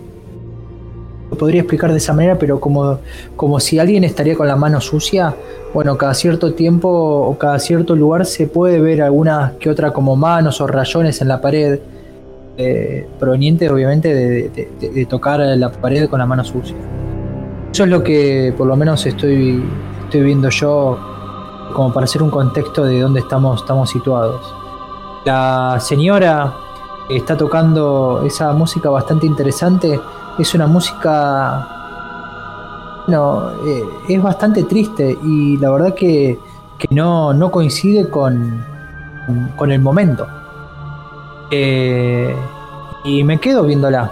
lo 1.29 1.37
podría 1.37 1.63
explicar 1.63 1.91
de 1.91 1.99
esa 1.99 2.13
manera, 2.13 2.39
pero 2.39 2.61
como, 2.61 3.01
como 3.35 3.59
si 3.59 3.81
alguien 3.81 4.05
estaría 4.05 4.37
con 4.37 4.47
la 4.47 4.55
mano 4.55 4.81
sucia, 4.81 5.35
bueno, 5.75 5.99
cada 5.99 6.15
cierto 6.15 6.55
tiempo 6.55 6.89
o 6.89 7.37
cada 7.37 7.59
cierto 7.59 7.97
lugar 7.97 8.27
se 8.27 8.47
puede 8.47 8.79
ver 8.79 9.03
alguna 9.03 9.55
que 9.59 9.71
otra 9.71 9.93
como 9.93 10.15
manos 10.15 10.61
o 10.61 10.69
rayones 10.69 11.21
en 11.21 11.27
la 11.27 11.41
pared 11.41 11.81
eh, 12.57 13.09
proveniente 13.19 13.71
obviamente 13.71 14.15
de, 14.15 15.07
tocar 15.07 15.41
la 15.41 15.73
pared 15.73 16.09
con 16.09 16.19
la 16.19 16.27
mano 16.27 16.45
sucia. 16.45 16.77
Eso 17.73 17.85
es 17.85 17.91
lo 17.91 18.03
que 18.03 18.55
por 18.57 18.67
lo 18.67 18.77
menos 18.77 19.07
estoy, 19.07 19.65
estoy 20.05 20.23
viendo 20.23 20.51
yo 20.51 20.99
como 21.73 21.93
para 21.93 22.05
hacer 22.05 22.23
un 22.23 22.31
contexto 22.31 22.85
de 22.85 23.01
dónde 23.01 23.21
estamos, 23.21 23.63
estamos 23.63 23.89
situados. 23.89 24.55
La 25.25 25.79
señora 25.81 26.53
está 27.09 27.37
tocando 27.37 28.23
esa 28.27 28.53
música 28.53 28.91
bastante 28.91 29.27
interesante. 29.27 29.99
Es 30.39 30.55
una 30.55 30.67
música... 30.67 31.69
Bueno, 33.07 33.51
eh, 33.67 33.85
es 34.09 34.23
bastante 34.23 34.65
triste 34.65 35.19
y 35.25 35.57
la 35.57 35.71
verdad 35.71 35.95
que, 35.95 36.39
que 36.79 36.95
no, 36.95 37.33
no 37.33 37.51
coincide 37.51 38.09
con, 38.09 38.65
con 39.57 39.73
el 39.73 39.81
momento. 39.81 40.27
Eh, 41.55 42.35
y 43.05 43.25
me 43.25 43.39
quedo 43.39 43.65
viéndola. 43.65 44.11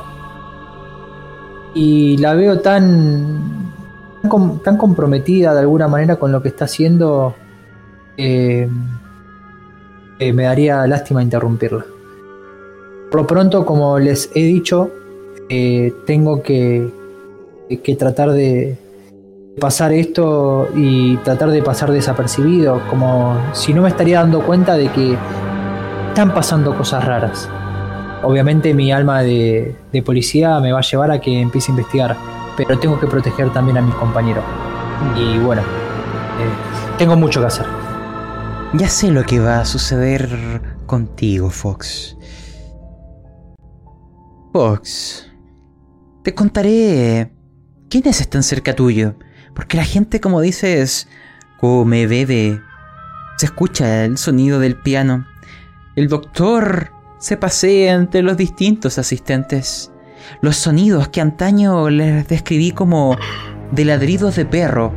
Y 1.74 2.18
la 2.18 2.34
veo 2.34 2.61
tan, 2.61 3.72
tan, 4.62 4.76
comprometida 4.76 5.55
de 5.55 5.61
alguna 5.61 5.88
manera 5.88 6.16
con 6.16 6.32
lo 6.32 6.43
que 6.43 6.49
está 6.49 6.66
haciendo. 6.66 7.34
Eh, 8.16 8.68
me 10.20 10.43
daría 10.43 10.86
lástima 10.86 11.22
interrumpirla. 11.22 11.86
Por 13.11 13.22
lo 13.22 13.26
pronto, 13.26 13.64
como 13.64 13.99
les 13.99 14.30
he 14.34 14.43
dicho, 14.43 14.91
eh, 15.49 15.95
tengo 16.07 16.43
que, 16.43 16.91
que 17.82 17.97
tratar 17.97 18.32
de 18.32 18.76
pasar 19.59 19.93
esto 19.93 20.68
y 20.76 21.16
tratar 21.18 21.51
de 21.51 21.62
pasar 21.62 21.91
desapercibido, 21.91 22.82
como 22.91 23.36
si 23.53 23.72
no 23.72 23.82
me 23.82 23.88
estaría 23.88 24.20
dando 24.20 24.43
cuenta 24.43 24.76
de 24.76 24.88
que 24.88 25.16
están 26.11 26.34
pasando 26.34 26.76
cosas 26.76 27.04
raras. 27.04 27.48
Obviamente 28.24 28.74
mi 28.74 28.90
alma 28.90 29.22
de, 29.22 29.76
policía 30.04 30.58
me 30.58 30.72
va 30.72 30.80
a 30.80 30.82
llevar 30.82 31.12
a 31.12 31.20
que 31.20 31.40
empiece 31.40 31.70
a 31.70 31.74
investigar, 31.74 32.16
pero 32.56 32.78
tengo 32.78 32.98
que 32.98 33.06
proteger 33.06 33.52
también 33.52 33.78
a 33.78 33.82
mis 33.82 33.94
compañeros. 33.94 34.44
Y 35.16 35.38
bueno, 35.38 35.62
eh, 35.62 36.98
tengo 36.98 37.16
mucho 37.16 37.40
que 37.40 37.46
hacer. 37.46 37.66
Ya 38.74 38.88
sé 38.88 39.11
lo 39.11 39.22
que 39.22 39.38
va 39.38 39.61
a 39.61 39.64
suceder 39.64 40.61
contigo, 40.86 41.48
Fox. 41.48 42.16
Fox, 44.52 45.30
te 46.24 46.34
contaré 46.34 47.32
quiénes 47.88 48.20
están 48.20 48.42
cerca 48.42 48.74
tuyo, 48.74 49.14
porque 49.54 49.76
la 49.76 49.84
gente, 49.84 50.20
como 50.20 50.40
dices, 50.40 51.06
come, 51.61 52.08
bebe, 52.08 52.61
se 53.38 53.46
escucha 53.46 54.04
el 54.04 54.18
sonido 54.18 54.58
del 54.58 54.76
piano. 54.76 55.30
El 55.97 56.07
doctor 56.07 56.93
se 57.18 57.36
pasea 57.36 57.95
entre 57.95 58.22
los 58.22 58.36
distintos 58.36 58.97
asistentes. 58.99 59.91
Los 60.41 60.57
sonidos 60.57 61.09
que 61.09 61.20
antaño 61.20 61.91
les 61.91 62.28
describí 62.28 62.70
como 62.70 63.16
de 63.72 63.84
ladridos 63.84 64.36
de 64.36 64.45
perro 64.45 64.93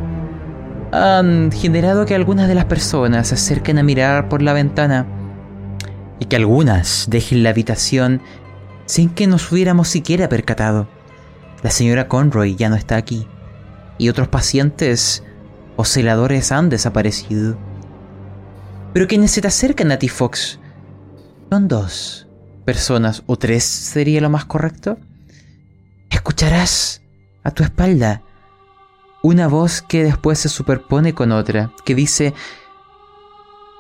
han 0.92 1.52
generado 1.52 2.06
que 2.06 2.14
algunas 2.14 2.48
de 2.48 2.54
las 2.54 2.66
personas 2.66 3.30
se 3.30 3.36
acerquen 3.36 3.80
a 3.80 3.84
mirar 3.84 4.30
por 4.30 4.44
la 4.44 4.54
ventana 4.54 5.08
y 6.20 6.26
que 6.26 6.36
algunas 6.36 7.08
dejen 7.10 7.42
la 7.42 7.50
habitación 7.50 8.22
sin 8.86 9.10
que 9.10 9.26
nos 9.26 9.52
hubiéramos 9.52 9.88
siquiera 9.88 10.30
percatado. 10.30 10.88
La 11.64 11.72
señora 11.72 12.08
Conroy 12.08 12.56
ya 12.56 12.70
no 12.70 12.76
está 12.76 12.98
aquí 12.98 13.28
y 13.98 14.10
otros 14.10 14.28
pacientes 14.28 15.24
o 15.76 15.86
celadores 15.86 16.52
han 16.52 16.70
desaparecido. 16.70 17.58
Pero 18.94 19.08
quienes 19.08 19.32
se 19.32 19.42
te 19.42 19.48
acercan 19.48 19.92
a 19.92 19.98
ti, 19.98 20.08
Fox, 20.08 20.60
son 21.54 21.68
dos 21.68 22.26
personas 22.66 23.22
o 23.28 23.36
tres 23.36 23.64
sería 23.64 24.20
lo 24.22 24.30
más 24.32 24.46
correcto. 24.46 24.98
Escucharás 26.10 27.04
a 27.44 27.52
tu 27.52 27.62
espalda 27.62 28.24
una 29.22 29.48
voz 29.48 29.84
que 29.84 30.04
después 30.04 30.40
se 30.40 30.50
superpone 30.50 31.14
con 31.14 31.32
otra, 31.32 31.72
que 31.86 31.94
dice, 31.94 32.34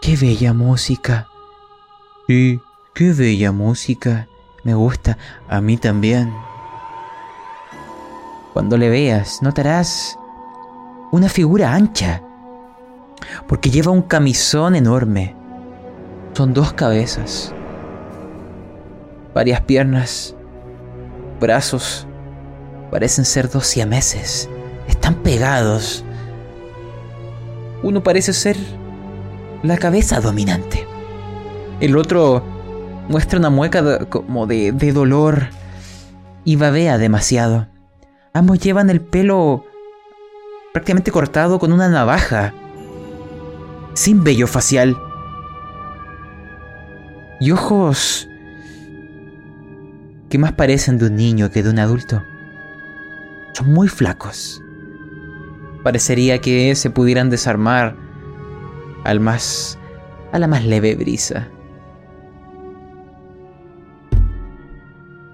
¡Qué 0.03 0.15
bella 0.15 0.53
música! 0.53 1.27
Sí, 2.27 2.59
qué 2.93 3.11
bella 3.11 3.51
música. 3.51 4.27
Me 4.63 4.75
gusta, 4.75 5.17
a 5.49 5.59
mí 5.59 5.77
también. 5.77 6.31
Cuando 8.53 8.77
le 8.77 8.89
veas, 8.89 9.41
notarás 9.41 10.15
una 11.11 11.27
figura 11.27 11.73
ancha, 11.73 12.21
porque 13.47 13.71
lleva 13.71 13.91
un 13.91 14.03
camisón 14.03 14.75
enorme. 14.75 15.35
Son 16.33 16.51
dos 16.51 16.73
cabezas, 16.73 17.52
varias 19.33 19.61
piernas, 19.61 20.35
brazos, 21.39 22.07
parecen 22.91 23.25
ser 23.25 23.49
dos 23.49 23.65
siameses 23.65 24.49
están 24.87 25.15
pegados. 25.15 26.03
Uno 27.81 28.03
parece 28.03 28.33
ser 28.33 28.57
la 29.61 29.77
cabeza 29.77 30.21
dominante. 30.21 30.85
El 31.79 31.97
otro 31.97 32.43
muestra 33.09 33.39
una 33.39 33.49
mueca 33.49 34.05
como 34.05 34.47
de, 34.47 34.71
de 34.71 34.93
dolor 34.93 35.47
y 36.45 36.55
babea 36.55 36.97
demasiado. 36.97 37.67
Ambos 38.33 38.59
llevan 38.59 38.89
el 38.89 39.01
pelo 39.01 39.65
prácticamente 40.71 41.11
cortado 41.11 41.59
con 41.59 41.71
una 41.71 41.89
navaja, 41.89 42.53
sin 43.93 44.23
vello 44.23 44.47
facial. 44.47 44.97
Y 47.39 47.51
ojos 47.51 48.29
que 50.33 50.39
más 50.39 50.53
parecen 50.53 50.97
de 50.97 51.05
un 51.05 51.15
niño 51.15 51.51
que 51.51 51.61
de 51.61 51.69
un 51.69 51.77
adulto. 51.77 52.23
Son 53.53 53.71
muy 53.71 53.87
flacos. 53.87 54.63
Parecería 55.83 56.39
que 56.39 56.73
se 56.73 56.89
pudieran 56.89 57.29
desarmar 57.29 57.95
al 59.03 59.19
más 59.19 59.77
a 60.31 60.39
la 60.39 60.47
más 60.47 60.65
leve 60.65 60.95
brisa. 60.95 61.49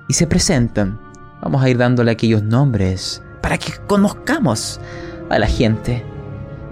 Y 0.10 0.16
se 0.16 0.28
presentan. 0.28 1.00
Vamos 1.42 1.64
a 1.64 1.70
ir 1.70 1.78
dándole 1.78 2.12
aquellos 2.12 2.44
nombres 2.44 3.24
para 3.42 3.58
que 3.58 3.72
conozcamos 3.88 4.82
a 5.30 5.40
la 5.40 5.48
gente. 5.48 6.04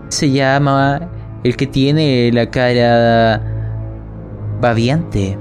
Se 0.10 0.32
llama 0.32 1.00
el 1.46 1.56
que 1.56 1.68
tiene 1.68 2.30
la 2.34 2.52
cara 2.52 3.42
babiante, 4.60 5.40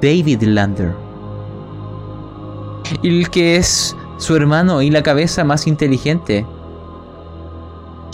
David 0.00 0.44
Lander. 0.44 1.03
El 3.02 3.30
que 3.30 3.56
es 3.56 3.96
su 4.18 4.36
hermano 4.36 4.82
y 4.82 4.90
la 4.90 5.02
cabeza 5.02 5.44
más 5.44 5.66
inteligente, 5.66 6.46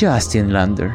Justin 0.00 0.52
Lander. 0.52 0.92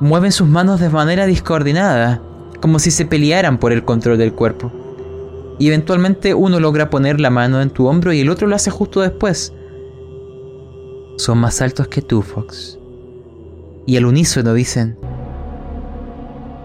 Mueven 0.00 0.32
sus 0.32 0.48
manos 0.48 0.80
de 0.80 0.88
manera 0.88 1.26
discoordinada, 1.26 2.20
como 2.60 2.78
si 2.78 2.90
se 2.90 3.06
pelearan 3.06 3.58
por 3.58 3.72
el 3.72 3.84
control 3.84 4.18
del 4.18 4.32
cuerpo. 4.32 4.70
Y 5.58 5.68
eventualmente 5.68 6.34
uno 6.34 6.60
logra 6.60 6.90
poner 6.90 7.20
la 7.20 7.30
mano 7.30 7.60
en 7.62 7.70
tu 7.70 7.86
hombro 7.86 8.12
y 8.12 8.20
el 8.20 8.30
otro 8.30 8.46
lo 8.46 8.56
hace 8.56 8.70
justo 8.70 9.00
después. 9.00 9.52
Son 11.16 11.38
más 11.38 11.62
altos 11.62 11.88
que 11.88 12.02
tú, 12.02 12.22
Fox. 12.22 12.78
Y 13.86 13.96
al 13.96 14.04
unísono 14.04 14.52
dicen, 14.52 14.98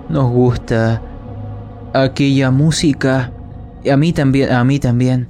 nos 0.09 0.29
gusta 0.29 1.01
aquella 1.93 2.51
música. 2.51 3.31
A 3.89 3.97
mí 3.97 4.13
también, 4.13 4.51
a 4.51 4.63
mí 4.63 4.79
también. 4.79 5.27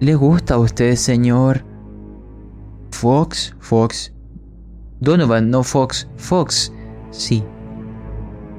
¿Le 0.00 0.14
gusta 0.14 0.54
a 0.54 0.58
usted, 0.58 0.94
señor? 0.96 1.64
Fox, 2.90 3.54
Fox. 3.60 4.12
Donovan, 5.00 5.50
no 5.50 5.62
Fox, 5.62 6.08
Fox. 6.16 6.72
Sí. 7.10 7.44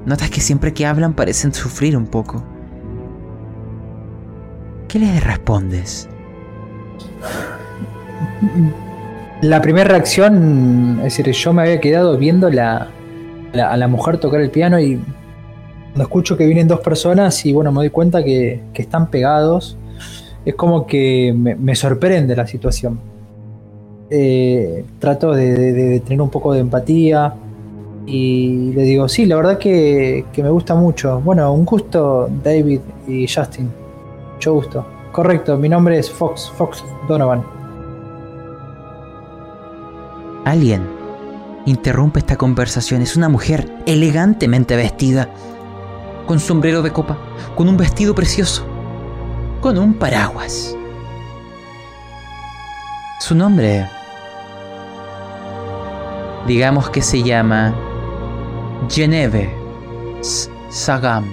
Notas 0.06 0.30
que 0.30 0.40
siempre 0.40 0.72
que 0.72 0.86
hablan 0.86 1.14
parecen 1.14 1.52
sufrir 1.54 1.96
un 1.96 2.06
poco. 2.06 2.44
¿Qué 4.88 4.98
le 4.98 5.20
respondes? 5.20 6.08
La 9.40 9.60
primera 9.62 9.88
reacción, 9.88 10.98
es 10.98 11.16
decir, 11.16 11.30
yo 11.32 11.52
me 11.52 11.62
había 11.62 11.80
quedado 11.80 12.16
viendo 12.18 12.50
la, 12.50 12.88
a 13.54 13.76
la 13.76 13.88
mujer 13.88 14.18
tocar 14.18 14.40
el 14.40 14.50
piano 14.50 14.78
y 14.78 15.00
cuando 15.92 16.04
escucho 16.04 16.36
que 16.38 16.46
vienen 16.46 16.66
dos 16.66 16.80
personas 16.80 17.44
y 17.44 17.52
bueno, 17.52 17.70
me 17.70 17.78
doy 17.78 17.90
cuenta 17.90 18.24
que, 18.24 18.62
están 18.74 19.10
pegados, 19.10 19.76
es 20.44 20.54
como 20.54 20.86
que 20.86 21.34
me, 21.36 21.74
sorprende 21.74 22.34
la 22.34 22.46
situación 22.46 22.98
eh, 24.08 24.84
trato 24.98 25.32
de, 25.32 26.00
tener 26.00 26.22
un 26.22 26.30
poco 26.30 26.54
de 26.54 26.60
empatía 26.60 27.34
y 28.06 28.72
le 28.72 28.82
digo, 28.82 29.06
sí, 29.06 29.26
la 29.26 29.36
verdad 29.36 29.58
que, 29.58 30.24
me 30.36 30.50
gusta 30.50 30.74
mucho. 30.74 31.20
Bueno, 31.20 31.52
un 31.52 31.64
gusto, 31.64 32.28
David 32.42 32.80
y 33.06 33.28
Justin. 33.28 33.70
Mucho 34.34 34.54
gusto. 34.54 34.86
Correcto, 35.12 35.58
mi 35.58 35.68
nombre 35.68 35.98
es 35.98 36.10
Fox, 36.10 36.50
Fox 36.56 36.82
Donovan. 37.06 37.44
Alguien 40.46 40.82
interrumpe 41.66 42.18
esta 42.20 42.36
conversación. 42.36 43.02
Es 43.02 43.16
una 43.16 43.28
mujer 43.28 43.70
elegantemente 43.86 44.74
vestida, 44.74 45.28
con 46.26 46.40
sombrero 46.40 46.82
de 46.82 46.92
copa, 46.92 47.18
con 47.56 47.68
un 47.68 47.76
vestido 47.76 48.14
precioso, 48.14 48.64
con 49.60 49.78
un 49.78 49.94
paraguas. 49.94 50.76
Su 53.20 53.34
nombre 53.34 53.86
digamos 56.46 56.90
que 56.90 57.02
se 57.02 57.22
llama 57.22 57.74
Geneve 58.88 59.54
Sagam. 60.70 61.24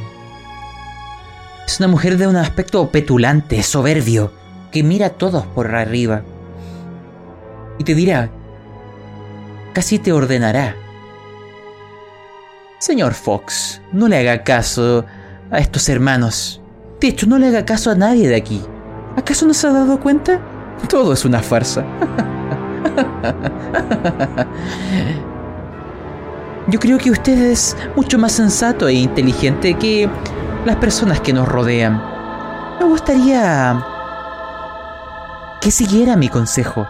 Es 1.66 1.80
una 1.80 1.88
mujer 1.88 2.18
de 2.18 2.28
un 2.28 2.36
aspecto 2.36 2.90
petulante, 2.90 3.62
soberbio, 3.64 4.32
que 4.72 4.84
mira 4.84 5.08
a 5.08 5.10
todos 5.12 5.46
por 5.46 5.74
arriba. 5.74 6.24
Y 7.78 7.84
te 7.84 7.96
dirá, 7.96 8.30
casi 9.74 10.00
te 10.00 10.12
ordenará, 10.12 10.76
Señor 12.80 13.14
Fox, 13.14 13.82
no 13.92 14.08
le 14.08 14.18
haga 14.18 14.44
caso 14.46 15.06
a 15.52 15.60
estos 15.60 15.90
hermanos. 15.90 16.62
De 17.02 17.10
hecho, 17.10 17.28
no 17.28 17.38
le 17.38 17.48
haga 17.48 17.66
caso 17.66 17.92
a 17.92 17.96
nadie 17.96 18.30
de 18.30 18.38
aquí. 18.38 18.62
¿Acaso 19.18 19.46
no 19.46 19.54
se 19.54 19.68
ha 19.68 19.72
dado 19.72 20.00
cuenta? 20.00 20.40
Todo 20.88 21.12
es 21.12 21.26
una 21.26 21.42
farsa. 21.42 21.84
Yo 26.70 26.80
creo 26.80 26.98
que 26.98 27.12
usted 27.12 27.38
es 27.52 27.76
mucho 27.98 28.18
más 28.18 28.32
sensato 28.32 28.88
e 28.88 28.94
inteligente 28.94 29.74
que 29.74 30.10
las 30.66 30.78
personas 30.78 31.20
que 31.20 31.34
nos 31.34 31.50
rodean. 31.50 32.02
Me 32.80 32.86
gustaría 32.86 33.84
que 35.60 35.70
siguiera 35.70 36.16
mi 36.16 36.30
consejo 36.30 36.88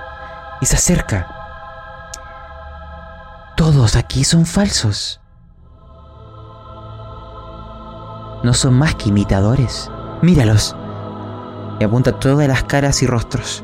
y 0.62 0.68
se 0.68 0.76
acerca. 0.76 1.28
Todos 3.56 3.96
aquí 3.96 4.24
son 4.24 4.46
falsos. 4.46 5.20
No 8.44 8.54
son 8.54 8.74
más 8.76 8.96
que 8.96 9.10
imitadores. 9.10 9.92
Míralos. 10.22 10.76
Y 11.80 11.84
apunta 11.84 12.20
todas 12.20 12.48
las 12.48 12.64
caras 12.64 13.02
y 13.04 13.08
rostros. 13.08 13.64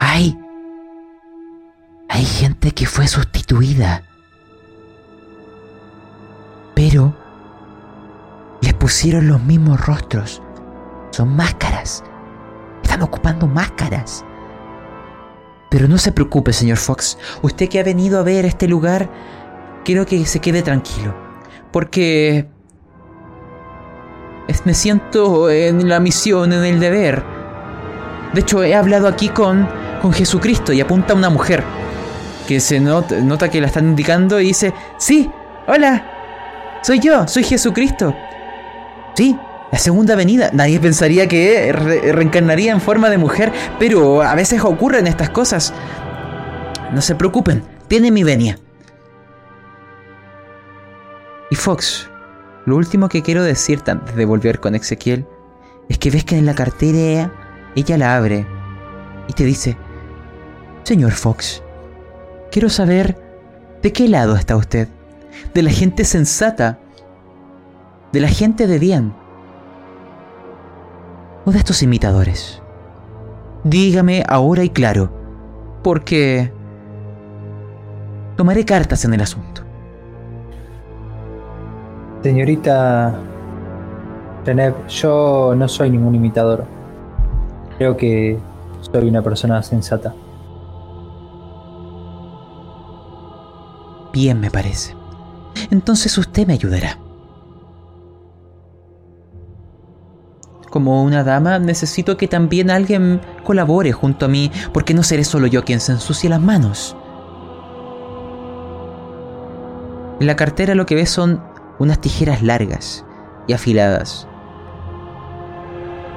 Hay... 0.00 0.38
Hay 2.08 2.24
gente 2.24 2.72
que 2.72 2.86
fue 2.86 3.06
sustituida. 3.08 4.02
Pero... 6.74 7.14
Les 8.60 8.74
pusieron 8.74 9.28
los 9.28 9.42
mismos 9.42 9.84
rostros. 9.86 10.42
Son 11.10 11.34
máscaras. 11.34 12.02
Están 12.82 13.02
ocupando 13.02 13.46
máscaras. 13.46 14.24
Pero 15.70 15.88
no 15.88 15.98
se 15.98 16.12
preocupe, 16.12 16.52
señor 16.52 16.78
Fox. 16.78 17.18
Usted 17.42 17.68
que 17.68 17.80
ha 17.80 17.82
venido 17.82 18.18
a 18.18 18.22
ver 18.22 18.44
este 18.44 18.68
lugar, 18.68 19.10
quiero 19.84 20.06
que 20.06 20.24
se 20.24 20.40
quede 20.40 20.62
tranquilo. 20.62 21.23
Porque 21.74 22.46
me 24.64 24.74
siento 24.74 25.50
en 25.50 25.88
la 25.88 25.98
misión, 25.98 26.52
en 26.52 26.62
el 26.62 26.78
deber. 26.78 27.24
De 28.32 28.42
hecho, 28.42 28.62
he 28.62 28.76
hablado 28.76 29.08
aquí 29.08 29.28
con, 29.28 29.68
con 30.00 30.12
Jesucristo 30.12 30.72
y 30.72 30.80
apunta 30.80 31.14
a 31.14 31.16
una 31.16 31.30
mujer 31.30 31.64
que 32.46 32.60
se 32.60 32.78
nota, 32.78 33.16
nota 33.16 33.50
que 33.50 33.60
la 33.60 33.66
están 33.66 33.88
indicando 33.88 34.40
y 34.40 34.44
dice, 34.46 34.72
sí, 34.98 35.28
hola, 35.66 36.78
soy 36.80 37.00
yo, 37.00 37.26
soy 37.26 37.42
Jesucristo. 37.42 38.14
Sí, 39.16 39.36
la 39.72 39.78
segunda 39.80 40.14
venida. 40.14 40.50
Nadie 40.52 40.78
pensaría 40.78 41.26
que 41.26 41.72
reencarnaría 41.72 42.70
en 42.70 42.80
forma 42.80 43.10
de 43.10 43.18
mujer, 43.18 43.50
pero 43.80 44.22
a 44.22 44.36
veces 44.36 44.62
ocurren 44.62 45.08
estas 45.08 45.30
cosas. 45.30 45.74
No 46.92 47.00
se 47.00 47.16
preocupen, 47.16 47.64
tiene 47.88 48.12
mi 48.12 48.22
venia. 48.22 48.60
Y 51.54 51.56
Fox, 51.56 52.10
lo 52.66 52.74
último 52.74 53.08
que 53.08 53.22
quiero 53.22 53.44
decirte 53.44 53.92
antes 53.92 54.16
de 54.16 54.24
volver 54.24 54.58
con 54.58 54.74
Ezequiel 54.74 55.24
es 55.88 55.98
que 55.98 56.10
ves 56.10 56.24
que 56.24 56.36
en 56.36 56.46
la 56.46 56.54
cartera 56.56 57.32
ella 57.76 57.96
la 57.96 58.16
abre 58.16 58.44
y 59.28 59.34
te 59.34 59.44
dice, 59.44 59.76
Señor 60.82 61.12
Fox, 61.12 61.62
quiero 62.50 62.68
saber 62.68 63.16
de 63.82 63.92
qué 63.92 64.08
lado 64.08 64.34
está 64.34 64.56
usted, 64.56 64.88
de 65.54 65.62
la 65.62 65.70
gente 65.70 66.04
sensata, 66.04 66.80
de 68.10 68.18
la 68.18 68.28
gente 68.28 68.66
de 68.66 68.80
bien, 68.80 69.14
o 71.44 71.52
de 71.52 71.58
estos 71.58 71.84
imitadores. 71.84 72.60
Dígame 73.62 74.24
ahora 74.26 74.64
y 74.64 74.70
claro, 74.70 75.08
porque 75.84 76.52
tomaré 78.36 78.64
cartas 78.64 79.04
en 79.04 79.14
el 79.14 79.20
asunto. 79.20 79.63
Señorita 82.24 83.20
René, 84.46 84.72
yo 84.88 85.52
no 85.54 85.68
soy 85.68 85.90
ningún 85.90 86.14
imitador. 86.14 86.64
Creo 87.76 87.98
que 87.98 88.38
soy 88.80 89.08
una 89.10 89.20
persona 89.20 89.62
sensata. 89.62 90.14
Bien, 94.10 94.40
me 94.40 94.50
parece. 94.50 94.96
Entonces 95.70 96.16
usted 96.16 96.46
me 96.46 96.54
ayudará. 96.54 96.98
Como 100.70 101.04
una 101.04 101.24
dama, 101.24 101.58
necesito 101.58 102.16
que 102.16 102.26
también 102.26 102.70
alguien 102.70 103.20
colabore 103.44 103.92
junto 103.92 104.24
a 104.24 104.28
mí, 104.28 104.50
porque 104.72 104.94
no 104.94 105.02
seré 105.02 105.24
solo 105.24 105.46
yo 105.46 105.62
quien 105.62 105.78
se 105.78 105.92
ensucie 105.92 106.30
las 106.30 106.40
manos. 106.40 106.96
En 110.20 110.26
la 110.26 110.36
cartera 110.36 110.74
lo 110.74 110.86
que 110.86 110.94
ves 110.94 111.10
son 111.10 111.52
unas 111.78 112.00
tijeras 112.00 112.42
largas 112.42 113.04
y 113.46 113.52
afiladas. 113.52 114.26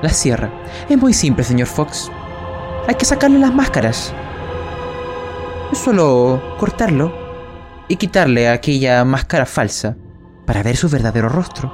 La 0.01 0.09
cierra. 0.09 0.51
Es 0.89 0.97
muy 0.97 1.13
simple, 1.13 1.43
señor 1.43 1.67
Fox. 1.67 2.11
Hay 2.87 2.95
que 2.95 3.05
sacarle 3.05 3.39
las 3.39 3.53
máscaras. 3.53 4.13
Es 5.71 5.79
solo 5.79 6.41
cortarlo 6.57 7.11
y 7.87 7.95
quitarle 7.95 8.49
aquella 8.49 9.03
máscara 9.03 9.45
falsa 9.45 9.97
para 10.45 10.63
ver 10.63 10.77
su 10.77 10.87
verdadero 10.87 11.29
rostro. 11.29 11.71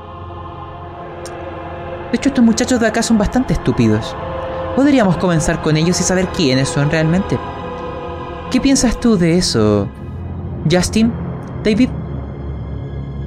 De 2.12 2.18
hecho, 2.18 2.30
estos 2.30 2.44
muchachos 2.44 2.80
de 2.80 2.88
acá 2.88 3.04
son 3.04 3.18
bastante 3.18 3.54
estúpidos. 3.54 4.16
Podríamos 4.76 5.18
comenzar 5.18 5.62
con 5.62 5.78
ellos 5.78 6.00
y 6.00 6.04
saber 6.04 6.28
quiénes 6.28 6.70
son 6.70 6.90
realmente. 6.90 7.38
¿Qué 8.52 8.62
piensas 8.62 9.00
tú 9.00 9.18
de 9.18 9.38
eso, 9.38 9.88
Justin? 10.72 11.12
David? 11.64 11.90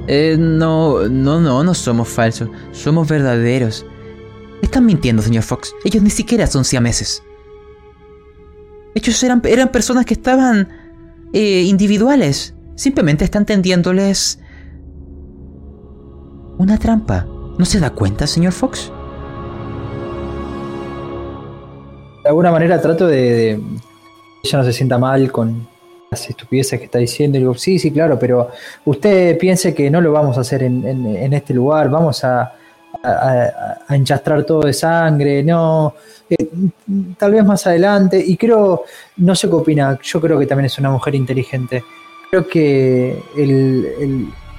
Eh, 0.07 0.37
no, 0.39 1.07
no, 1.09 1.39
no, 1.41 1.63
no 1.63 1.73
somos 1.73 2.07
falsos. 2.07 2.49
Somos 2.71 3.07
verdaderos. 3.07 3.85
Están 4.61 4.85
mintiendo, 4.85 5.21
señor 5.21 5.43
Fox. 5.43 5.73
Ellos 5.83 6.01
ni 6.01 6.09
siquiera 6.09 6.47
son 6.47 6.65
siameses. 6.65 7.23
Ellos 8.95 9.21
eran, 9.23 9.41
personas 9.71 10.05
que 10.05 10.13
estaban 10.13 10.69
eh, 11.33 11.63
individuales. 11.63 12.55
Simplemente 12.75 13.25
están 13.25 13.45
tendiéndoles 13.45 14.39
una 16.57 16.77
trampa. 16.79 17.27
¿No 17.57 17.65
se 17.65 17.79
da 17.79 17.91
cuenta, 17.91 18.25
señor 18.25 18.53
Fox? 18.53 18.91
De 22.23 22.29
alguna 22.29 22.51
manera 22.51 22.81
trato 22.81 23.07
de, 23.07 23.21
de 23.21 23.51
ella 24.43 24.57
no 24.57 24.63
se 24.63 24.73
sienta 24.73 24.97
mal 24.97 25.31
con, 25.31 25.67
las 26.09 26.29
estupideces 26.29 26.79
que 26.79 26.85
está 26.85 26.99
diciendo. 26.99 27.37
Y 27.37 27.59
sí, 27.59 27.79
sí, 27.79 27.91
claro, 27.91 28.17
pero 28.19 28.49
usted 28.85 29.37
piense 29.37 29.73
que 29.73 29.89
no 29.89 30.01
lo 30.01 30.11
vamos 30.11 30.37
a 30.37 30.41
hacer 30.41 30.63
en, 30.63 31.33
este 31.33 31.53
lugar, 31.53 31.89
vamos 31.89 32.23
a, 32.23 32.53
a, 33.03 33.77
enchastrar 33.89 34.43
todo 34.43 34.61
de 34.61 34.73
sangre, 34.73 35.43
no, 35.43 35.93
eh, 36.29 36.49
tal 37.17 37.31
vez 37.33 37.45
más 37.45 37.65
adelante. 37.67 38.23
Y 38.25 38.37
creo, 38.37 38.83
no 39.17 39.35
sé 39.35 39.47
qué 39.47 39.55
opina, 39.55 39.97
yo 40.01 40.21
creo 40.21 40.39
que 40.39 40.45
también 40.45 40.65
es 40.65 40.77
una 40.77 40.89
mujer 40.89 41.15
inteligente. 41.15 41.83
Creo 42.29 42.47
que 42.47 43.23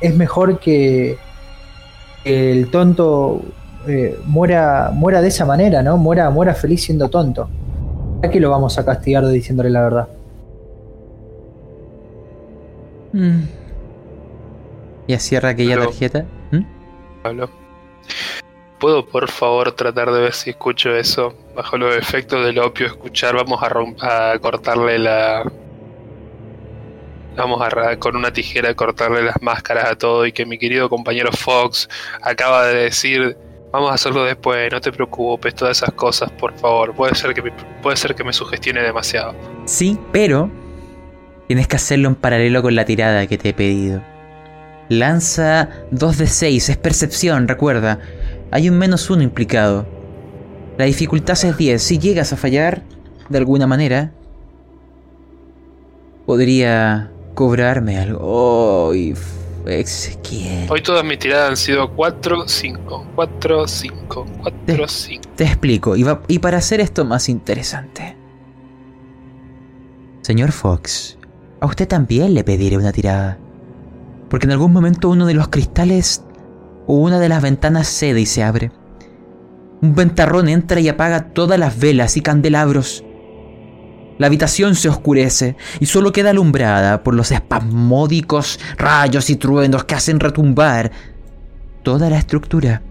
es 0.00 0.14
mejor 0.14 0.58
que 0.58 1.18
el 2.24 2.70
tonto 2.70 3.42
eh, 3.86 4.18
muera, 4.26 4.90
muera 4.92 5.20
de 5.20 5.28
esa 5.28 5.44
manera, 5.44 5.82
¿no? 5.82 5.96
Muera, 5.96 6.30
muera 6.30 6.54
feliz 6.54 6.84
siendo 6.84 7.08
tonto. 7.08 7.48
Aquí 8.22 8.40
lo 8.40 8.50
vamos 8.50 8.78
a 8.78 8.84
castigar 8.84 9.26
diciéndole 9.28 9.70
la 9.70 9.82
verdad? 9.82 10.08
Mm. 13.12 13.42
¿Ya 15.08 15.18
cierra 15.18 15.50
aquella 15.50 15.78
tarjeta? 15.78 16.26
¿Mm? 16.50 16.64
¿Puedo 18.78 19.06
por 19.06 19.28
favor 19.30 19.72
tratar 19.72 20.12
de 20.12 20.20
ver 20.20 20.34
si 20.34 20.50
escucho 20.50 20.94
eso? 20.94 21.34
Bajo 21.56 21.76
los 21.78 21.96
efectos 21.96 22.44
del 22.44 22.58
opio, 22.58 22.86
escuchar, 22.86 23.34
vamos 23.34 23.60
a, 23.62 24.32
a 24.32 24.38
cortarle 24.38 24.98
la... 24.98 25.50
Vamos 27.36 27.60
a 27.62 27.96
con 27.98 28.16
una 28.16 28.32
tijera 28.32 28.74
cortarle 28.74 29.22
las 29.22 29.40
máscaras 29.40 29.90
a 29.92 29.94
todo 29.96 30.26
y 30.26 30.32
que 30.32 30.44
mi 30.44 30.58
querido 30.58 30.88
compañero 30.88 31.30
Fox 31.32 31.88
acaba 32.20 32.66
de 32.66 32.74
decir, 32.84 33.36
vamos 33.72 33.92
a 33.92 33.94
hacerlo 33.94 34.24
después, 34.24 34.72
no 34.72 34.80
te 34.80 34.90
preocupes, 34.90 35.54
todas 35.54 35.78
esas 35.78 35.92
cosas, 35.92 36.32
por 36.32 36.52
favor. 36.58 36.92
Puede 36.94 37.14
ser 37.14 37.34
que 37.34 37.52
puede 37.80 37.96
ser 37.96 38.14
que 38.16 38.24
me 38.24 38.32
sugestione 38.32 38.82
demasiado. 38.82 39.34
Sí, 39.66 39.96
pero 40.10 40.50
Tienes 41.48 41.66
que 41.66 41.76
hacerlo 41.76 42.08
en 42.08 42.14
paralelo 42.14 42.62
con 42.62 42.74
la 42.76 42.84
tirada 42.84 43.26
que 43.26 43.38
te 43.38 43.48
he 43.48 43.54
pedido. 43.54 44.02
Lanza 44.88 45.68
2 45.90 46.18
de 46.18 46.26
6, 46.26 46.68
es 46.68 46.76
percepción, 46.76 47.48
recuerda. 47.48 47.98
Hay 48.50 48.68
un 48.68 48.78
menos 48.78 49.10
1 49.10 49.22
implicado. 49.22 49.86
La 50.76 50.84
dificultad 50.84 51.36
es 51.44 51.56
10. 51.56 51.82
Si 51.82 51.98
llegas 51.98 52.32
a 52.32 52.36
fallar, 52.36 52.82
de 53.28 53.38
alguna 53.38 53.66
manera, 53.66 54.12
podría 56.26 57.10
cobrarme 57.34 57.98
algo. 57.98 58.20
Oh, 58.22 58.92
Hoy 60.70 60.82
todas 60.82 61.04
mis 61.04 61.18
tiradas 61.18 61.50
han 61.50 61.56
sido 61.56 61.90
4, 61.94 62.48
5, 62.48 63.06
4, 63.14 63.68
5, 63.68 64.26
4, 64.42 64.88
5. 64.88 65.22
Te 65.36 65.44
explico, 65.44 65.96
y, 65.96 66.06
y 66.28 66.38
para 66.38 66.58
hacer 66.58 66.80
esto 66.80 67.04
más 67.04 67.28
interesante. 67.28 68.16
Señor 70.22 70.52
Fox, 70.52 71.17
a 71.60 71.66
usted 71.66 71.88
también 71.88 72.34
le 72.34 72.44
pediré 72.44 72.76
una 72.76 72.92
tirada. 72.92 73.38
Porque 74.28 74.46
en 74.46 74.52
algún 74.52 74.72
momento 74.72 75.08
uno 75.08 75.26
de 75.26 75.34
los 75.34 75.48
cristales 75.48 76.22
o 76.86 76.94
una 76.94 77.18
de 77.18 77.28
las 77.28 77.42
ventanas 77.42 77.88
cede 77.88 78.20
y 78.20 78.26
se 78.26 78.42
abre. 78.42 78.70
Un 79.80 79.94
ventarrón 79.94 80.48
entra 80.48 80.80
y 80.80 80.88
apaga 80.88 81.30
todas 81.32 81.58
las 81.58 81.78
velas 81.78 82.16
y 82.16 82.20
candelabros. 82.20 83.04
La 84.18 84.26
habitación 84.26 84.74
se 84.74 84.88
oscurece 84.88 85.56
y 85.78 85.86
solo 85.86 86.12
queda 86.12 86.30
alumbrada 86.30 87.04
por 87.04 87.14
los 87.14 87.30
espasmódicos 87.30 88.58
rayos 88.76 89.30
y 89.30 89.36
truenos 89.36 89.84
que 89.84 89.94
hacen 89.94 90.18
retumbar 90.18 90.90
toda 91.84 92.10
la 92.10 92.18
estructura. 92.18 92.82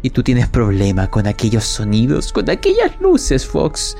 Y 0.00 0.10
tú 0.10 0.22
tienes 0.22 0.48
problema 0.48 1.10
con 1.10 1.26
aquellos 1.26 1.64
sonidos, 1.64 2.32
con 2.32 2.48
aquellas 2.48 2.98
luces, 3.00 3.46
Fox. 3.46 3.96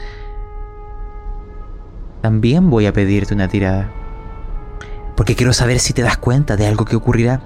También 2.22 2.70
voy 2.70 2.86
a 2.86 2.92
pedirte 2.92 3.34
una 3.34 3.48
tirada. 3.48 3.90
Porque 5.16 5.34
quiero 5.34 5.52
saber 5.52 5.78
si 5.78 5.92
te 5.92 6.02
das 6.02 6.18
cuenta 6.18 6.56
de 6.56 6.66
algo 6.66 6.84
que 6.84 6.96
ocurrirá. 6.96 7.40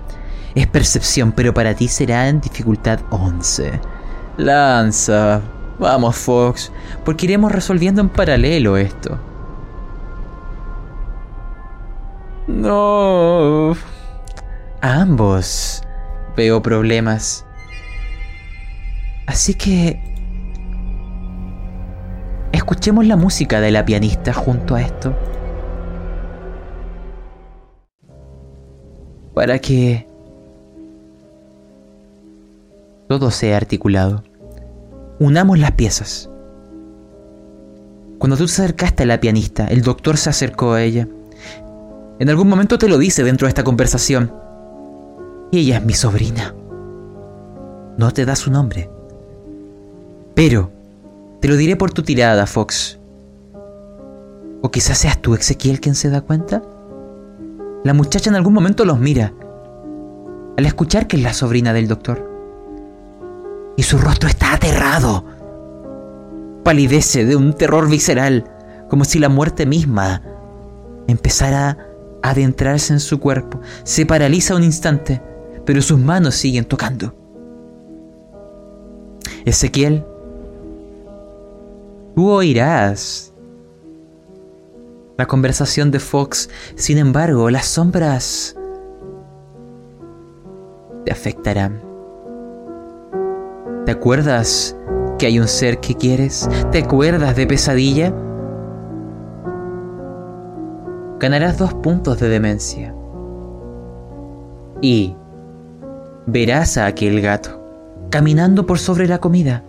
Es 0.55 0.67
percepción, 0.67 1.33
pero 1.33 1.55
para 1.55 1.75
ti 1.75 1.89
será 1.89 2.29
en 2.29 2.41
dificultad 2.41 3.01
11. 3.11 3.81
Lanza. 4.37 5.41
Vamos, 5.79 6.17
Fox, 6.17 6.71
porque 7.05 7.27
iremos 7.27 7.53
resolviendo 7.53 8.03
en 8.03 8.11
paralelo 8.11 8.77
esto. 8.77 9.19
No. 12.47 13.75
Ambos 14.83 15.83
veo 16.37 16.61
problemas. 16.61 17.47
Así 19.27 19.55
que... 19.55 20.03
Escuchemos 22.53 23.07
la 23.07 23.17
música 23.17 23.61
de 23.61 23.71
la 23.71 23.85
pianista 23.85 24.33
junto 24.33 24.75
a 24.75 24.83
esto. 24.83 25.15
Para 29.35 29.59
que 29.59 30.07
todo 33.11 33.33
sea 33.33 33.57
articulado. 33.57 34.23
Unamos 35.19 35.59
las 35.59 35.73
piezas. 35.73 36.31
Cuando 38.19 38.37
tú 38.37 38.47
te 38.47 38.53
acercaste 38.53 39.03
a 39.03 39.07
la 39.07 39.21
pianista, 39.21 39.67
el 39.67 39.83
doctor 39.83 40.17
se 40.17 40.31
acercó 40.31 40.75
a 40.75 40.83
ella. 40.83 41.09
En 42.21 42.29
algún 42.31 42.49
momento 42.49 42.79
te 42.79 42.89
lo 42.89 42.99
dice 42.99 43.25
dentro 43.25 43.47
de 43.47 43.49
esta 43.49 43.65
conversación. 43.65 44.33
ella 45.51 45.79
es 45.79 45.85
mi 45.85 45.95
sobrina. 45.95 46.55
No 47.97 48.13
te 48.13 48.25
da 48.25 48.37
su 48.37 48.51
nombre. 48.53 48.89
Pero, 50.35 50.71
te 51.41 51.49
lo 51.49 51.57
diré 51.57 51.77
por 51.77 51.93
tu 51.93 52.03
tirada, 52.03 52.47
Fox. 52.47 52.99
O 54.63 54.71
quizás 54.71 54.99
seas 54.99 55.21
tú, 55.21 55.35
Ezequiel, 55.35 55.81
quien 55.81 55.95
se 55.95 56.11
da 56.11 56.21
cuenta. 56.21 56.63
La 57.83 57.95
muchacha 57.95 58.29
en 58.29 58.37
algún 58.37 58.53
momento 58.53 58.85
los 58.85 58.99
mira, 58.99 59.33
al 60.59 60.67
escuchar 60.67 61.07
que 61.07 61.17
es 61.17 61.23
la 61.23 61.33
sobrina 61.33 61.73
del 61.73 61.89
doctor. 61.89 62.29
Y 63.77 63.83
su 63.83 63.97
rostro 63.97 64.29
está 64.29 64.53
aterrado. 64.53 65.25
Palidece 66.63 67.25
de 67.25 67.37
un 67.37 67.55
terror 67.55 67.89
visceral, 67.89 68.45
como 68.91 69.05
si 69.05 69.19
la 69.19 69.31
muerte 69.31 69.65
misma 69.65 70.21
empezara 71.07 71.79
a 72.23 72.31
adentrarse 72.31 72.93
en 72.93 73.01
su 73.01 73.19
cuerpo. 73.19 73.61
Se 73.85 74.05
paraliza 74.05 74.55
un 74.55 74.63
instante, 74.63 75.23
pero 75.65 75.81
sus 75.81 75.99
manos 75.99 76.35
siguen 76.35 76.67
tocando. 76.67 77.15
Ezequiel, 79.47 80.05
tú 82.15 82.31
oirás 82.31 83.33
la 85.19 85.27
conversación 85.27 85.91
de 85.91 86.01
Fox. 86.01 86.49
Sin 86.77 86.99
embargo, 86.99 87.51
las 87.51 87.67
sombras 87.67 88.57
te 91.05 91.13
afectarán. 91.13 91.83
¿Te 93.85 93.93
acuerdas 93.93 94.77
que 95.19 95.27
hay 95.27 95.39
un 95.39 95.49
ser 95.49 95.81
que 95.81 95.95
quieres? 95.95 96.49
¿Te 96.73 96.79
acuerdas 96.79 97.37
de 97.37 97.47
pesadilla? 97.47 98.15
Ganarás 101.19 101.59
dos 101.59 101.75
puntos 101.75 102.19
de 102.19 102.29
demencia. 102.29 102.95
Y 104.81 105.15
verás 106.27 106.79
a 106.79 106.87
aquel 106.87 107.21
gato 107.21 107.61
caminando 108.11 108.67
por 108.67 108.79
sobre 108.79 109.07
la 109.07 109.19
comida, 109.19 109.65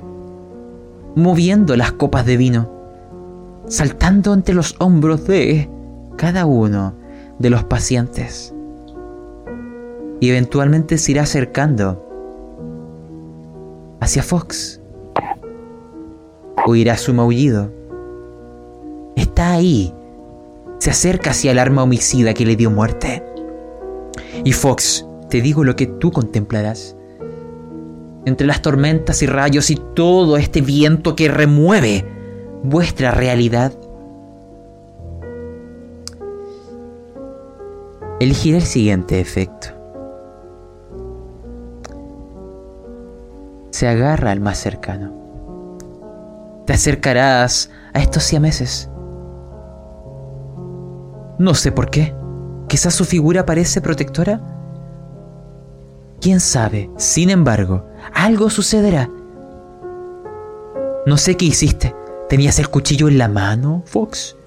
moviendo 1.15 1.75
las 1.75 1.91
copas 1.91 2.25
de 2.25 2.37
vino 2.37 2.81
saltando 3.71 4.33
entre 4.33 4.53
los 4.53 4.75
hombros 4.79 5.25
de 5.27 5.69
cada 6.17 6.45
uno 6.45 6.93
de 7.39 7.49
los 7.49 7.63
pacientes. 7.63 8.53
Y 10.19 10.29
eventualmente 10.29 10.97
se 10.97 11.13
irá 11.13 11.23
acercando 11.23 12.05
hacia 14.01 14.23
Fox. 14.23 14.81
Oirá 16.65 16.97
su 16.97 17.13
maullido. 17.13 17.71
Está 19.15 19.53
ahí. 19.53 19.93
Se 20.79 20.91
acerca 20.91 21.31
hacia 21.31 21.51
el 21.51 21.59
arma 21.59 21.83
homicida 21.83 22.33
que 22.33 22.45
le 22.45 22.57
dio 22.57 22.69
muerte. 22.69 23.23
Y 24.43 24.51
Fox, 24.51 25.05
te 25.29 25.41
digo 25.41 25.63
lo 25.63 25.75
que 25.75 25.87
tú 25.87 26.11
contemplarás. 26.11 26.95
Entre 28.25 28.45
las 28.45 28.61
tormentas 28.61 29.21
y 29.23 29.25
rayos 29.25 29.69
y 29.69 29.75
todo 29.75 30.37
este 30.37 30.61
viento 30.61 31.15
que 31.15 31.27
remueve 31.27 32.05
vuestra 32.63 33.11
realidad. 33.11 33.73
Elegiré 38.19 38.57
el 38.57 38.63
siguiente 38.63 39.19
efecto. 39.19 39.69
Se 43.71 43.87
agarra 43.87 44.31
al 44.31 44.39
más 44.39 44.59
cercano. 44.59 45.11
Te 46.67 46.73
acercarás 46.73 47.71
a 47.93 47.99
estos 47.99 48.23
siameses. 48.23 48.89
No 51.39 51.55
sé 51.55 51.71
por 51.71 51.89
qué. 51.89 52.13
Quizás 52.67 52.93
su 52.93 53.05
figura 53.05 53.45
parece 53.47 53.81
protectora. 53.81 54.39
¿Quién 56.21 56.39
sabe? 56.39 56.91
Sin 56.97 57.31
embargo, 57.31 57.87
algo 58.13 58.49
sucederá. 58.49 59.09
No 61.05 61.17
sé 61.17 61.35
qué 61.35 61.45
hiciste, 61.45 61.95
¿Tenías 62.31 62.59
el 62.59 62.69
cuchillo 62.69 63.09
en 63.09 63.17
la 63.17 63.27
mano, 63.27 63.83
Fox? 63.85 64.37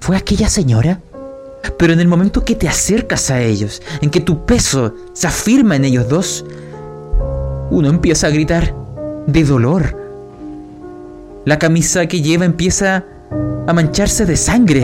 ¿Fue 0.00 0.16
aquella 0.16 0.48
señora? 0.48 0.98
Pero 1.78 1.92
en 1.92 2.00
el 2.00 2.08
momento 2.08 2.44
que 2.44 2.56
te 2.56 2.66
acercas 2.66 3.30
a 3.30 3.40
ellos, 3.40 3.80
en 4.02 4.10
que 4.10 4.18
tu 4.18 4.44
peso 4.44 4.92
se 5.12 5.28
afirma 5.28 5.76
en 5.76 5.84
ellos 5.84 6.08
dos, 6.08 6.44
uno 7.70 7.88
empieza 7.88 8.26
a 8.26 8.30
gritar 8.30 8.74
de 9.28 9.44
dolor. 9.44 9.96
La 11.44 11.60
camisa 11.60 12.08
que 12.08 12.22
lleva 12.22 12.44
empieza 12.44 13.04
a 13.68 13.72
mancharse 13.72 14.26
de 14.26 14.36
sangre. 14.36 14.80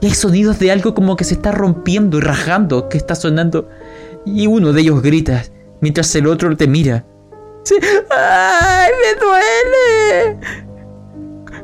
Y 0.00 0.06
hay 0.06 0.14
sonidos 0.14 0.60
de 0.60 0.70
algo 0.70 0.94
como 0.94 1.16
que 1.16 1.24
se 1.24 1.34
está 1.34 1.50
rompiendo 1.50 2.18
y 2.18 2.20
rajando, 2.20 2.88
que 2.88 2.96
está 2.96 3.16
sonando. 3.16 3.68
Y 4.26 4.46
uno 4.46 4.72
de 4.72 4.80
ellos 4.80 5.02
grita, 5.02 5.42
mientras 5.80 6.14
el 6.14 6.26
otro 6.26 6.56
te 6.56 6.66
mira. 6.66 7.04
¡Ay, 8.10 8.90
me 9.02 9.20
duele! 9.20 10.38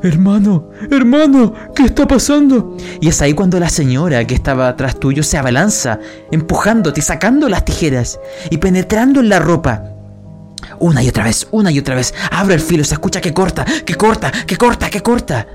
Hermano, 0.03 0.69
hermano, 0.89 1.53
¿qué 1.75 1.83
está 1.83 2.07
pasando? 2.07 2.75
Y 2.99 3.09
es 3.09 3.21
ahí 3.21 3.33
cuando 3.33 3.59
la 3.59 3.69
señora 3.69 4.25
que 4.25 4.33
estaba 4.33 4.67
atrás 4.67 4.99
tuyo 4.99 5.21
se 5.21 5.37
abalanza, 5.37 5.99
empujándote, 6.31 7.01
sacando 7.01 7.47
las 7.47 7.65
tijeras 7.65 8.19
y 8.49 8.57
penetrando 8.57 9.19
en 9.19 9.29
la 9.29 9.39
ropa. 9.39 9.83
Una 10.79 11.03
y 11.03 11.09
otra 11.09 11.25
vez, 11.25 11.47
una 11.51 11.71
y 11.71 11.77
otra 11.77 11.93
vez. 11.93 12.15
Abre 12.31 12.55
el 12.55 12.61
filo, 12.61 12.83
se 12.83 12.95
escucha 12.95 13.21
que 13.21 13.33
corta, 13.33 13.63
que 13.85 13.93
corta, 13.93 14.31
que 14.31 14.57
corta, 14.57 14.89
que 14.89 15.01
corta. 15.01 15.47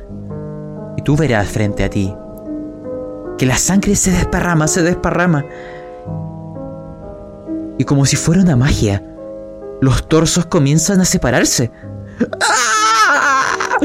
Y 0.96 1.02
tú 1.02 1.16
verás 1.16 1.48
frente 1.48 1.82
a 1.82 1.90
ti 1.90 2.14
que 3.36 3.46
la 3.46 3.56
sangre 3.56 3.94
se 3.96 4.10
desparrama, 4.10 4.66
se 4.66 4.82
desparrama. 4.82 5.44
Y 7.78 7.84
como 7.84 8.06
si 8.06 8.16
fuera 8.16 8.42
una 8.42 8.56
magia, 8.56 9.02
los 9.80 10.08
torsos 10.08 10.46
comienzan 10.46 11.00
a 11.00 11.04
separarse. 11.04 11.70
¡Ah! 12.40 13.78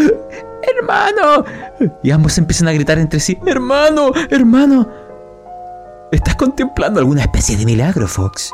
¡Hermano! 0.78 1.46
Y 2.04 2.12
ambos 2.12 2.38
empiezan 2.38 2.68
a 2.68 2.74
gritar 2.74 2.98
entre 3.00 3.20
sí. 3.20 3.38
¡Hermano! 3.46 4.12
¡Hermano! 4.30 4.88
Estás 6.12 6.36
contemplando 6.36 7.00
alguna 7.00 7.22
especie 7.22 7.58
de 7.58 7.66
milagro, 7.66 8.08
Fox. 8.08 8.52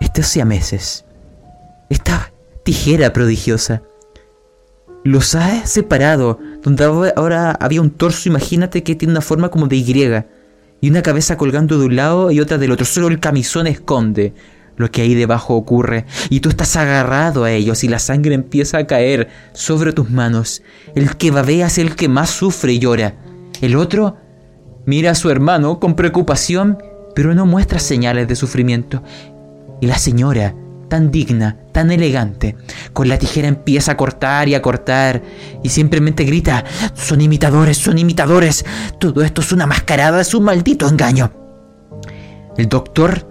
Estos 0.00 0.36
meses. 0.44 1.04
Esta 1.88 2.32
tijera 2.64 3.12
prodigiosa. 3.12 3.82
Los 5.04 5.34
ha 5.34 5.66
separado. 5.66 6.38
Donde 6.62 6.84
ahora 7.16 7.52
había 7.60 7.80
un 7.80 7.90
torso, 7.90 8.28
imagínate 8.28 8.82
que 8.82 8.94
tiene 8.94 9.12
una 9.12 9.20
forma 9.20 9.50
como 9.50 9.66
de 9.66 9.76
Y. 9.76 10.24
Y 10.80 10.90
una 10.90 11.02
cabeza 11.02 11.36
colgando 11.36 11.78
de 11.78 11.86
un 11.86 11.96
lado 11.96 12.30
y 12.30 12.40
otra 12.40 12.58
del 12.58 12.70
otro. 12.70 12.86
Solo 12.86 13.08
el 13.08 13.20
camisón 13.20 13.66
esconde 13.66 14.32
lo 14.76 14.90
que 14.90 15.02
ahí 15.02 15.14
debajo 15.14 15.54
ocurre 15.54 16.06
y 16.30 16.40
tú 16.40 16.48
estás 16.48 16.76
agarrado 16.76 17.44
a 17.44 17.50
ellos 17.50 17.82
y 17.84 17.88
la 17.88 17.98
sangre 17.98 18.34
empieza 18.34 18.78
a 18.78 18.86
caer 18.86 19.28
sobre 19.52 19.92
tus 19.92 20.08
manos. 20.08 20.62
El 20.94 21.16
que 21.16 21.30
babea 21.30 21.66
es 21.66 21.78
el 21.78 21.96
que 21.96 22.08
más 22.08 22.30
sufre 22.30 22.72
y 22.72 22.78
llora. 22.78 23.14
El 23.60 23.76
otro 23.76 24.16
mira 24.86 25.10
a 25.10 25.16
su 25.16 25.30
hermano 25.30 25.80
con 25.80 25.96
preocupación, 25.96 26.78
pero 27.14 27.34
no 27.34 27.44
muestra 27.44 27.80
señales 27.80 28.28
de 28.28 28.36
sufrimiento. 28.36 29.02
Y 29.80 29.86
la 29.86 29.98
señora, 29.98 30.54
tan 30.88 31.10
digna, 31.10 31.56
tan 31.72 31.90
elegante, 31.90 32.56
con 32.92 33.08
la 33.08 33.18
tijera 33.18 33.48
empieza 33.48 33.92
a 33.92 33.96
cortar 33.96 34.48
y 34.48 34.54
a 34.54 34.62
cortar 34.62 35.22
y 35.62 35.68
simplemente 35.68 36.24
grita, 36.24 36.64
son 36.94 37.20
imitadores, 37.20 37.78
son 37.78 37.98
imitadores, 37.98 38.64
todo 38.98 39.22
esto 39.22 39.40
es 39.40 39.52
una 39.52 39.66
mascarada, 39.66 40.20
es 40.20 40.34
un 40.34 40.44
maldito 40.44 40.88
engaño. 40.88 41.32
El 42.56 42.68
doctor 42.68 43.26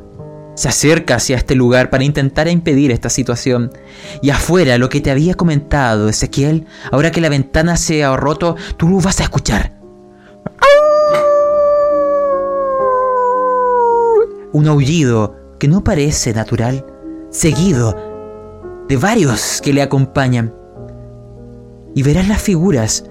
se 0.57 0.69
acerca 0.69 1.15
hacia 1.15 1.37
este 1.37 1.53
lugar 1.53 1.91
para 1.91 2.03
intentar 2.03 2.47
impedir 2.47 2.91
esta 2.91 3.09
situación. 3.09 3.71
Y 4.23 4.31
afuera, 4.31 4.77
lo 4.79 4.89
que 4.89 5.01
te 5.01 5.11
había 5.11 5.35
comentado 5.35 6.09
Ezequiel, 6.09 6.65
ahora 6.91 7.11
que 7.11 7.21
la 7.21 7.29
ventana 7.29 7.77
se 7.77 8.03
ha 8.03 8.17
roto, 8.17 8.55
tú 8.75 8.89
lo 8.89 8.99
vas 8.99 9.19
a 9.19 9.23
escuchar. 9.23 9.77
Un 14.51 14.67
aullido 14.67 15.35
que 15.59 15.67
no 15.67 15.83
parece 15.83 16.33
natural, 16.33 16.83
seguido 17.37 17.95
de 18.89 18.97
varios 18.97 19.61
que 19.61 19.71
le 19.71 19.83
acompañan. 19.83 20.53
Y 21.93 22.01
verás 22.01 22.27
las 22.27 22.41
figuras. 22.41 23.05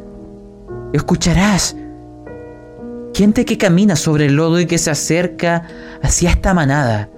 Escucharás 0.93 1.77
gente 3.15 3.45
que 3.45 3.57
camina 3.57 3.95
sobre 3.95 4.27
el 4.27 4.35
lodo 4.35 4.59
y 4.59 4.67
que 4.67 4.79
se 4.79 4.91
acerca 4.91 5.69
hacia 6.03 6.31
esta 6.31 6.55
manada. 6.55 7.09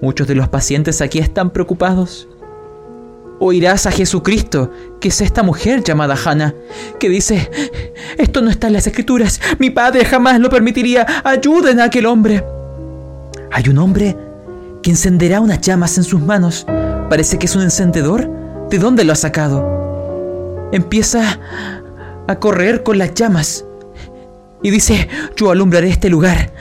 Muchos 0.00 0.26
de 0.26 0.34
los 0.34 0.48
pacientes 0.48 1.00
aquí 1.00 1.20
están 1.20 1.50
preocupados. 1.50 2.28
Oirás 3.38 3.86
a 3.86 3.92
Jesucristo, 3.92 4.70
que 5.00 5.08
es 5.08 5.20
esta 5.20 5.44
mujer 5.44 5.82
llamada 5.82 6.16
Hannah, 6.16 6.54
que 6.98 7.08
dice, 7.08 7.50
esto 8.18 8.42
no 8.42 8.50
está 8.50 8.66
en 8.66 8.72
las 8.74 8.86
escrituras, 8.86 9.40
mi 9.58 9.70
padre 9.70 10.04
jamás 10.04 10.40
lo 10.40 10.48
permitiría, 10.48 11.06
ayuden 11.24 11.80
a 11.80 11.84
aquel 11.84 12.06
hombre. 12.06 12.44
Hay 13.50 13.68
un 13.68 13.78
hombre 13.78 14.16
que 14.82 14.90
encenderá 14.90 15.40
unas 15.40 15.60
llamas 15.60 15.96
en 15.98 16.04
sus 16.04 16.20
manos. 16.20 16.66
Parece 17.08 17.38
que 17.38 17.46
es 17.46 17.56
un 17.56 17.62
encendedor. 17.62 18.28
¿De 18.70 18.78
dónde 18.78 19.04
lo 19.04 19.12
ha 19.12 19.16
sacado? 19.16 20.70
Empieza 20.72 21.38
a 22.26 22.36
correr 22.36 22.82
con 22.82 22.98
las 22.98 23.14
llamas 23.14 23.64
y 24.62 24.70
dice, 24.70 25.08
yo 25.36 25.50
alumbraré 25.50 25.88
este 25.88 26.08
lugar. 26.08 26.52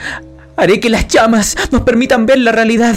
Haré 0.56 0.80
que 0.80 0.90
las 0.90 1.08
llamas 1.08 1.56
nos 1.72 1.82
permitan 1.82 2.26
ver 2.26 2.40
la 2.40 2.52
realidad. 2.52 2.96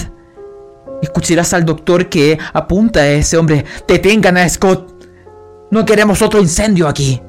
Escucharás 1.02 1.52
al 1.52 1.64
doctor 1.64 2.08
que 2.08 2.38
apunta 2.52 3.00
a 3.00 3.08
ese 3.08 3.36
hombre. 3.36 3.64
Detengan 3.86 4.36
a 4.38 4.48
Scott. 4.48 4.92
No 5.70 5.84
queremos 5.84 6.22
otro 6.22 6.40
incendio 6.40 6.88
aquí. 6.88 7.20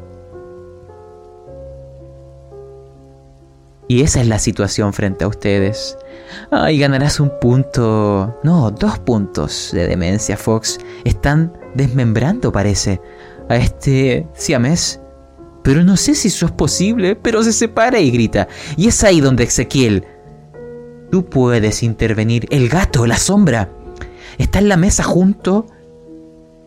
Y 3.88 4.02
esa 4.02 4.22
es 4.22 4.28
la 4.28 4.40
situación 4.40 4.94
frente 4.94 5.26
a 5.26 5.28
ustedes. 5.28 5.98
Ay, 6.52 6.80
ganarás 6.80 7.20
un 7.20 7.32
punto. 7.40 8.40
No, 8.44 8.72
dos 8.72 9.00
puntos 9.00 9.70
de 9.74 9.88
demencia, 9.88 10.38
Fox. 10.38 10.80
Están 11.04 11.54
desmembrando, 11.76 12.52
parece, 12.52 13.00
a 13.48 13.56
este 13.58 14.28
siamés. 14.34 15.00
Pero 15.64 15.84
no 15.84 15.98
sé 15.98 16.16
si 16.16 16.30
eso 16.30 16.48
es 16.48 16.52
posible, 16.52 17.16
pero 17.16 17.44
se 17.44 17.54
separa 17.54 18.00
y 18.00 18.12
grita. 18.12 18.48
Y 18.76 18.88
es 18.88 19.04
ahí 19.04 19.22
donde 19.22 19.44
Ezequiel 19.44 20.06
Tú 21.12 21.26
puedes 21.26 21.84
intervenir. 21.84 22.48
El 22.50 22.70
gato, 22.70 23.06
la 23.06 23.18
sombra, 23.18 23.70
está 24.38 24.60
en 24.60 24.70
la 24.70 24.78
mesa 24.78 25.04
junto 25.04 25.68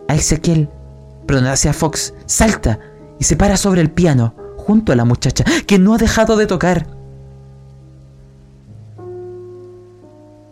a 0.09 0.15
Ezequiel. 0.15 0.69
Perdón, 1.27 1.47
hacia 1.47 1.73
Fox. 1.73 2.15
Salta 2.27 2.79
y 3.19 3.25
se 3.25 3.37
para 3.37 3.57
sobre 3.57 3.81
el 3.81 3.91
piano 3.91 4.35
junto 4.57 4.93
a 4.93 4.97
la 4.97 5.05
muchacha 5.05 5.45
que 5.67 5.79
no 5.79 5.95
ha 5.95 5.99
dejado 5.99 6.37
de 6.37 6.47
tocar. 6.47 6.87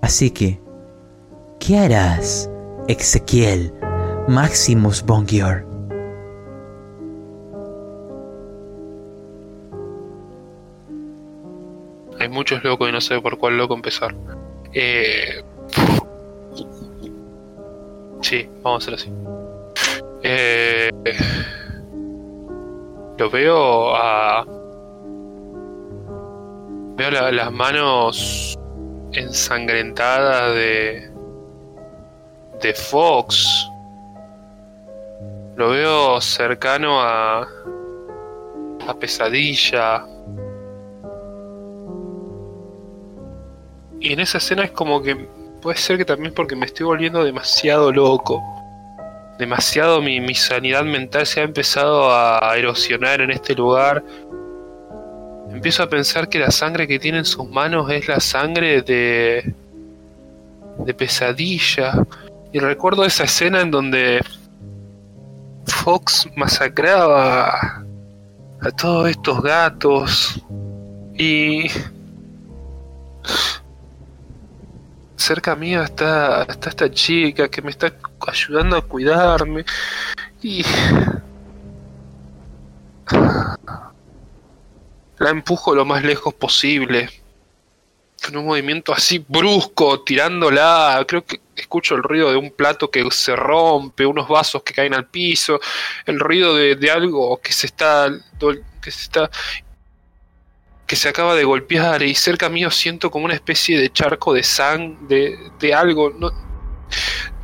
Así 0.06 0.30
que, 0.30 0.60
¿qué 1.58 1.78
harás, 1.78 2.48
Ezequiel 2.86 3.74
Maximus 4.28 5.04
Bongior? 5.04 5.66
Hay 12.20 12.28
muchos 12.28 12.62
locos 12.62 12.88
y 12.88 12.92
no 12.92 13.00
sé 13.00 13.20
por 13.20 13.36
cuál 13.36 13.58
loco 13.58 13.74
empezar. 13.74 14.14
Eh... 14.74 15.42
Sí, 18.20 18.48
vamos 18.62 18.88
a 18.88 18.92
hacer 18.92 18.94
así. 18.94 19.12
Eh... 20.22 20.88
Lo 23.18 23.28
veo 23.28 23.96
a. 23.96 24.44
Veo 26.96 27.10
las 27.10 27.52
manos 27.52 28.56
ensangrentadas 29.12 30.54
de. 30.54 31.10
de 32.62 32.74
Fox. 32.74 33.68
Lo 35.56 35.70
veo 35.70 36.20
cercano 36.20 37.00
a. 37.00 37.46
a 38.86 38.94
Pesadilla. 38.98 40.04
Y 44.00 44.12
en 44.12 44.20
esa 44.20 44.38
escena 44.38 44.64
es 44.64 44.70
como 44.70 45.02
que 45.02 45.16
puede 45.62 45.78
ser 45.78 45.96
que 45.98 46.04
también 46.04 46.32
porque 46.34 46.54
me 46.54 46.66
estoy 46.66 46.86
volviendo 46.86 47.24
demasiado 47.24 47.90
loco. 47.90 48.42
Demasiado 49.38 50.00
mi, 50.00 50.20
mi 50.20 50.34
sanidad 50.34 50.84
mental 50.84 51.26
se 51.26 51.40
ha 51.40 51.44
empezado 51.44 52.14
a 52.14 52.56
erosionar 52.56 53.20
en 53.20 53.30
este 53.30 53.54
lugar. 53.54 54.02
Empiezo 55.50 55.82
a 55.82 55.88
pensar 55.88 56.28
que 56.28 56.38
la 56.38 56.50
sangre 56.50 56.86
que 56.86 56.98
tiene 56.98 57.18
en 57.18 57.24
sus 57.24 57.48
manos 57.48 57.90
es 57.90 58.08
la 58.08 58.20
sangre 58.20 58.82
de. 58.82 59.54
de 60.78 60.94
pesadilla. 60.94 62.06
Y 62.52 62.58
recuerdo 62.58 63.04
esa 63.04 63.24
escena 63.24 63.60
en 63.60 63.70
donde 63.70 64.24
Fox 65.66 66.28
masacraba 66.36 67.84
a 68.60 68.70
todos 68.76 69.08
estos 69.08 69.42
gatos. 69.42 70.44
Y 71.18 71.70
cerca 75.16 75.56
mío 75.56 75.82
está, 75.82 76.42
está 76.42 76.68
esta 76.68 76.90
chica 76.90 77.48
que 77.48 77.62
me 77.62 77.70
está 77.70 77.92
ayudando 78.28 78.76
a 78.76 78.82
cuidarme 78.82 79.64
y 80.42 80.64
la 85.18 85.30
empujo 85.30 85.74
lo 85.74 85.84
más 85.84 86.02
lejos 86.02 86.34
posible. 86.34 87.08
Con 88.24 88.36
un 88.38 88.46
movimiento 88.46 88.92
así 88.92 89.24
brusco 89.26 90.00
tirándola. 90.02 91.04
Creo 91.06 91.24
que 91.24 91.40
escucho 91.54 91.94
el 91.94 92.02
ruido 92.02 92.30
de 92.30 92.36
un 92.36 92.50
plato 92.50 92.90
que 92.90 93.08
se 93.10 93.34
rompe 93.34 94.06
unos 94.06 94.28
vasos 94.28 94.62
que 94.62 94.74
caen 94.74 94.92
al 94.92 95.06
piso 95.06 95.58
el 96.04 96.20
ruido 96.20 96.54
de, 96.54 96.76
de 96.76 96.90
algo 96.90 97.40
que 97.40 97.52
se 97.52 97.66
está 97.66 98.10
que 98.82 98.90
se 98.90 99.02
está 99.02 99.30
que 100.86 100.96
se 100.96 101.08
acaba 101.08 101.34
de 101.34 101.44
golpear 101.44 102.02
y 102.02 102.14
cerca 102.14 102.48
mío 102.48 102.70
siento 102.70 103.10
como 103.10 103.24
una 103.24 103.34
especie 103.34 103.78
de 103.78 103.90
charco 103.90 104.32
de 104.32 104.42
sangre, 104.44 105.36
de, 105.58 105.74
algo, 105.74 106.14
no, 106.16 106.30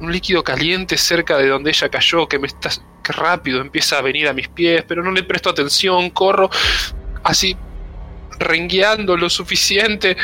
un 0.01 0.13
líquido 0.13 0.45
caliente 0.45 0.97
cerca 0.97 1.37
de 1.39 1.49
donde 1.49 1.71
ella 1.71 1.89
cayó, 1.89 2.29
que 2.29 2.39
me 2.39 2.47
está, 2.47 2.71
que 3.03 3.13
rápido 3.13 3.61
empieza 3.61 3.99
a 3.99 4.03
venir 4.03 4.29
a 4.29 4.33
mis 4.33 4.49
pies, 4.49 4.85
pero 4.87 5.03
no 5.03 5.11
le 5.11 5.25
presto 5.25 5.51
atención, 5.51 6.11
corro 6.11 6.51
así 7.23 7.57
rengueando 8.39 9.17
lo 9.17 9.31
suficiente 9.31 10.17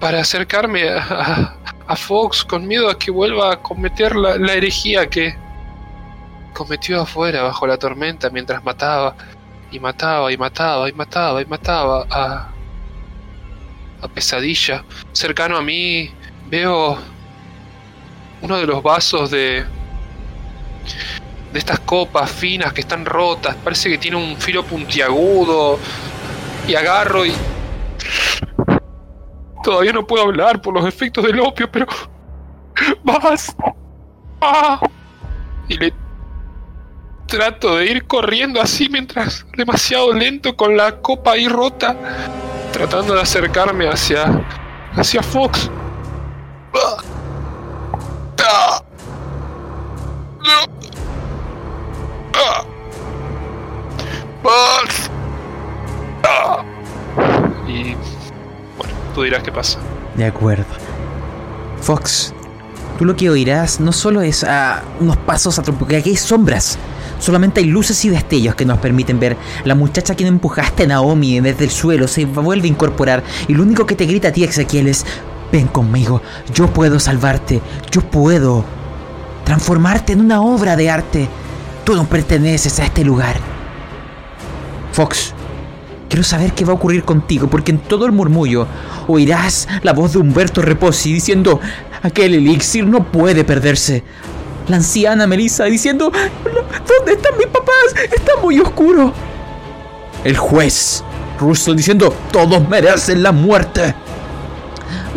para 0.00 0.20
acercarme 0.20 0.88
a, 0.88 1.54
Fox 1.96 2.44
con 2.44 2.66
miedo 2.66 2.90
a 2.90 2.98
que 2.98 3.10
vuelva 3.10 3.52
a 3.54 3.62
cometer 3.62 4.14
la, 4.14 4.36
la 4.36 4.52
herejía 4.52 5.08
que 5.08 5.34
cometió 6.52 7.00
afuera 7.00 7.42
bajo 7.42 7.66
la 7.66 7.78
tormenta 7.78 8.28
mientras 8.28 8.62
mataba 8.62 9.16
y 9.70 9.80
mataba 9.80 10.30
y 10.30 10.36
mataba 10.36 10.88
y 10.88 10.92
mataba 10.92 11.40
y 11.40 11.46
mataba 11.46 12.06
a, 12.10 12.48
a 14.02 14.08
pesadilla. 14.08 14.84
Cercano 15.12 15.56
a 15.56 15.62
mí 15.62 16.10
veo 16.48 16.98
uno 18.42 18.56
de 18.58 18.66
los 18.66 18.82
vasos 18.82 19.30
de 19.30 19.64
de 21.52 21.58
estas 21.58 21.80
copas 21.80 22.30
finas 22.30 22.72
que 22.72 22.82
están 22.82 23.04
rotas. 23.04 23.56
Parece 23.56 23.90
que 23.90 23.98
tiene 23.98 24.16
un 24.16 24.36
filo 24.36 24.64
puntiagudo 24.64 25.78
y 26.68 26.76
agarro 26.76 27.26
y... 27.26 27.34
Todavía 29.64 29.92
no 29.92 30.06
puedo 30.06 30.22
hablar 30.24 30.62
por 30.62 30.74
los 30.74 30.86
efectos 30.86 31.24
del 31.24 31.40
opio, 31.40 31.70
pero... 31.70 31.86
¡Vas! 33.02 33.56
¡Ah! 34.40 34.80
Y 35.66 35.76
le 35.78 35.92
trato 37.26 37.76
de 37.76 37.86
ir 37.86 38.06
corriendo 38.06 38.60
así 38.60 38.88
mientras 38.88 39.44
demasiado 39.56 40.12
lento 40.12 40.56
con 40.56 40.76
la 40.76 41.00
copa 41.00 41.32
ahí 41.32 41.48
rota, 41.48 41.96
tratando 42.72 43.14
de 43.14 43.22
acercarme 43.22 43.88
hacia 43.88 44.44
hacia 44.94 45.22
Fox. 45.22 45.70
¡Vas! 54.42 54.97
Dirás 59.22 59.42
qué 59.42 59.52
pasa. 59.52 59.78
De 60.16 60.24
acuerdo. 60.24 60.64
Fox, 61.80 62.34
tú 62.98 63.04
lo 63.04 63.16
que 63.16 63.30
oirás 63.30 63.80
no 63.80 63.92
solo 63.92 64.22
es 64.22 64.44
a 64.44 64.82
unos 65.00 65.16
pasos 65.16 65.60
porque 65.78 65.96
aquí 65.96 66.10
hay 66.10 66.16
sombras. 66.16 66.78
Solamente 67.18 67.60
hay 67.60 67.66
luces 67.66 68.04
y 68.04 68.10
destellos 68.10 68.54
que 68.54 68.64
nos 68.64 68.78
permiten 68.78 69.18
ver. 69.18 69.36
La 69.64 69.74
muchacha 69.74 70.12
a 70.12 70.16
quien 70.16 70.28
empujaste, 70.28 70.86
Naomi, 70.86 71.40
desde 71.40 71.64
el 71.64 71.70
suelo, 71.70 72.06
se 72.06 72.24
vuelve 72.26 72.68
a 72.68 72.70
incorporar. 72.70 73.24
Y 73.48 73.54
lo 73.54 73.62
único 73.64 73.86
que 73.86 73.96
te 73.96 74.06
grita 74.06 74.28
a 74.28 74.32
ti, 74.32 74.44
Ezequiel, 74.44 74.86
es: 74.86 75.04
Ven 75.50 75.66
conmigo, 75.66 76.22
yo 76.54 76.68
puedo 76.68 77.00
salvarte, 77.00 77.60
yo 77.90 78.02
puedo 78.02 78.64
transformarte 79.44 80.12
en 80.12 80.20
una 80.20 80.42
obra 80.42 80.76
de 80.76 80.90
arte. 80.90 81.28
Tú 81.84 81.94
no 81.94 82.04
perteneces 82.04 82.78
a 82.78 82.84
este 82.84 83.02
lugar. 83.02 83.36
Fox, 84.92 85.32
quiero 86.08 86.24
saber 86.24 86.52
qué 86.52 86.64
va 86.64 86.72
a 86.72 86.76
ocurrir 86.76 87.04
contigo, 87.04 87.48
porque 87.48 87.70
en 87.70 87.78
todo 87.78 88.06
el 88.06 88.12
murmullo 88.12 88.66
oirás 89.06 89.68
la 89.82 89.92
voz 89.92 90.12
de 90.12 90.18
Humberto 90.18 90.62
Reposi 90.62 91.12
diciendo: 91.12 91.60
Aquel 92.02 92.34
elixir 92.34 92.86
no 92.86 93.04
puede 93.04 93.44
perderse 93.44 94.04
la 94.68 94.76
anciana 94.76 95.26
Melissa 95.26 95.64
diciendo, 95.64 96.12
¿dónde 96.44 97.12
están 97.12 97.36
mis 97.38 97.46
papás? 97.46 97.94
Está 98.14 98.32
muy 98.42 98.60
oscuro. 98.60 99.12
El 100.24 100.36
juez, 100.36 101.02
Russell 101.40 101.76
diciendo, 101.76 102.14
todos 102.30 102.68
merecen 102.68 103.22
la 103.22 103.32
muerte. 103.32 103.94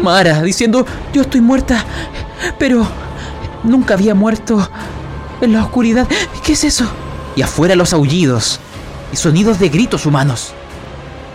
Mara 0.02 0.42
diciendo, 0.42 0.86
yo 1.14 1.24
estoy 1.24 1.42
muerta, 1.42 1.84
pero 2.58 2.88
nunca 3.64 3.96
había 3.96 4.16
muerto 4.16 4.70
en 5.42 5.54
la 5.54 5.64
oscuridad. 5.64 6.08
¿Qué 6.44 6.54
es 6.54 6.64
eso? 6.64 6.90
Y 7.36 7.42
afuera 7.42 7.76
los 7.76 7.94
aullidos 7.94 8.60
y 9.12 9.18
sonidos 9.18 9.60
de 9.60 9.70
gritos 9.70 10.06
humanos. 10.06 10.54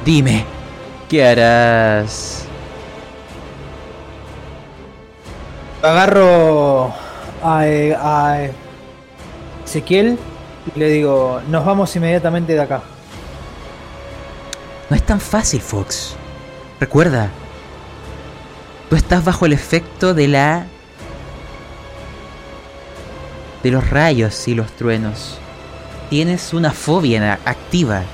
Dime, 0.06 0.44
¿qué 1.08 1.26
harás? 1.26 2.44
Agarro 5.82 6.94
a, 7.42 8.46
Ezequiel 9.64 10.16
y 10.72 10.78
le 10.78 10.90
digo, 10.90 11.40
nos 11.48 11.64
vamos 11.64 11.96
inmediatamente 11.96 12.52
de 12.52 12.60
acá. 12.60 12.82
No 14.88 14.94
es 14.94 15.02
tan 15.02 15.18
fácil, 15.18 15.60
Fox. 15.60 16.14
Recuerda, 16.78 17.30
tú 18.88 18.94
estás 18.94 19.24
bajo 19.24 19.44
el 19.44 19.54
efecto 19.54 20.14
de 20.14 20.28
la... 20.28 20.66
de 23.64 23.70
los 23.72 23.90
rayos 23.90 24.46
y 24.46 24.54
los 24.54 24.70
truenos. 24.70 25.38
Tienes 26.10 26.54
una 26.54 26.70
fobia 26.70 27.40
activa. 27.44 28.04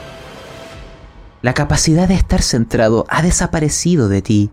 La 1.42 1.54
capacidad 1.54 2.06
de 2.06 2.14
estar 2.14 2.40
centrado 2.40 3.04
ha 3.08 3.20
desaparecido 3.20 4.08
de 4.08 4.22
ti 4.22 4.50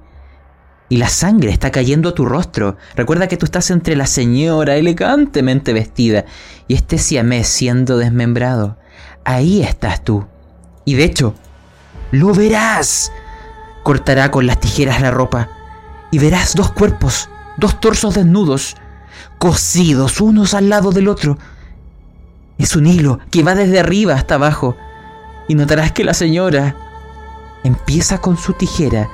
y 0.89 0.97
la 0.97 1.07
sangre 1.07 1.51
está 1.51 1.71
cayendo 1.71 2.09
a 2.09 2.15
tu 2.15 2.25
rostro. 2.25 2.77
Recuerda 2.95 3.27
que 3.27 3.37
tú 3.37 3.45
estás 3.45 3.69
entre 3.69 3.95
la 3.95 4.07
señora 4.07 4.75
elegantemente 4.75 5.71
vestida 5.71 6.25
y 6.67 6.73
este 6.73 6.97
siamés 6.97 7.47
siendo 7.47 7.97
desmembrado. 7.97 8.77
Ahí 9.23 9.61
estás 9.61 10.03
tú. 10.03 10.25
Y 10.85 10.95
de 10.95 11.03
hecho, 11.03 11.35
lo 12.11 12.33
verás. 12.33 13.11
Cortará 13.83 14.31
con 14.31 14.47
las 14.47 14.59
tijeras 14.59 14.99
la 14.99 15.11
ropa 15.11 15.49
y 16.11 16.17
verás 16.17 16.55
dos 16.55 16.71
cuerpos, 16.71 17.29
dos 17.57 17.79
torsos 17.79 18.15
desnudos, 18.15 18.75
cosidos 19.37 20.21
unos 20.21 20.55
al 20.55 20.69
lado 20.69 20.91
del 20.91 21.07
otro. 21.07 21.37
Es 22.57 22.75
un 22.75 22.87
hilo 22.87 23.19
que 23.29 23.43
va 23.43 23.53
desde 23.53 23.79
arriba 23.79 24.15
hasta 24.15 24.35
abajo 24.35 24.75
y 25.49 25.55
notarás 25.55 25.91
que 25.91 26.03
la 26.05 26.13
señora 26.13 26.75
empieza 27.63 28.19
con 28.19 28.37
su 28.37 28.53
tijera 28.53 29.09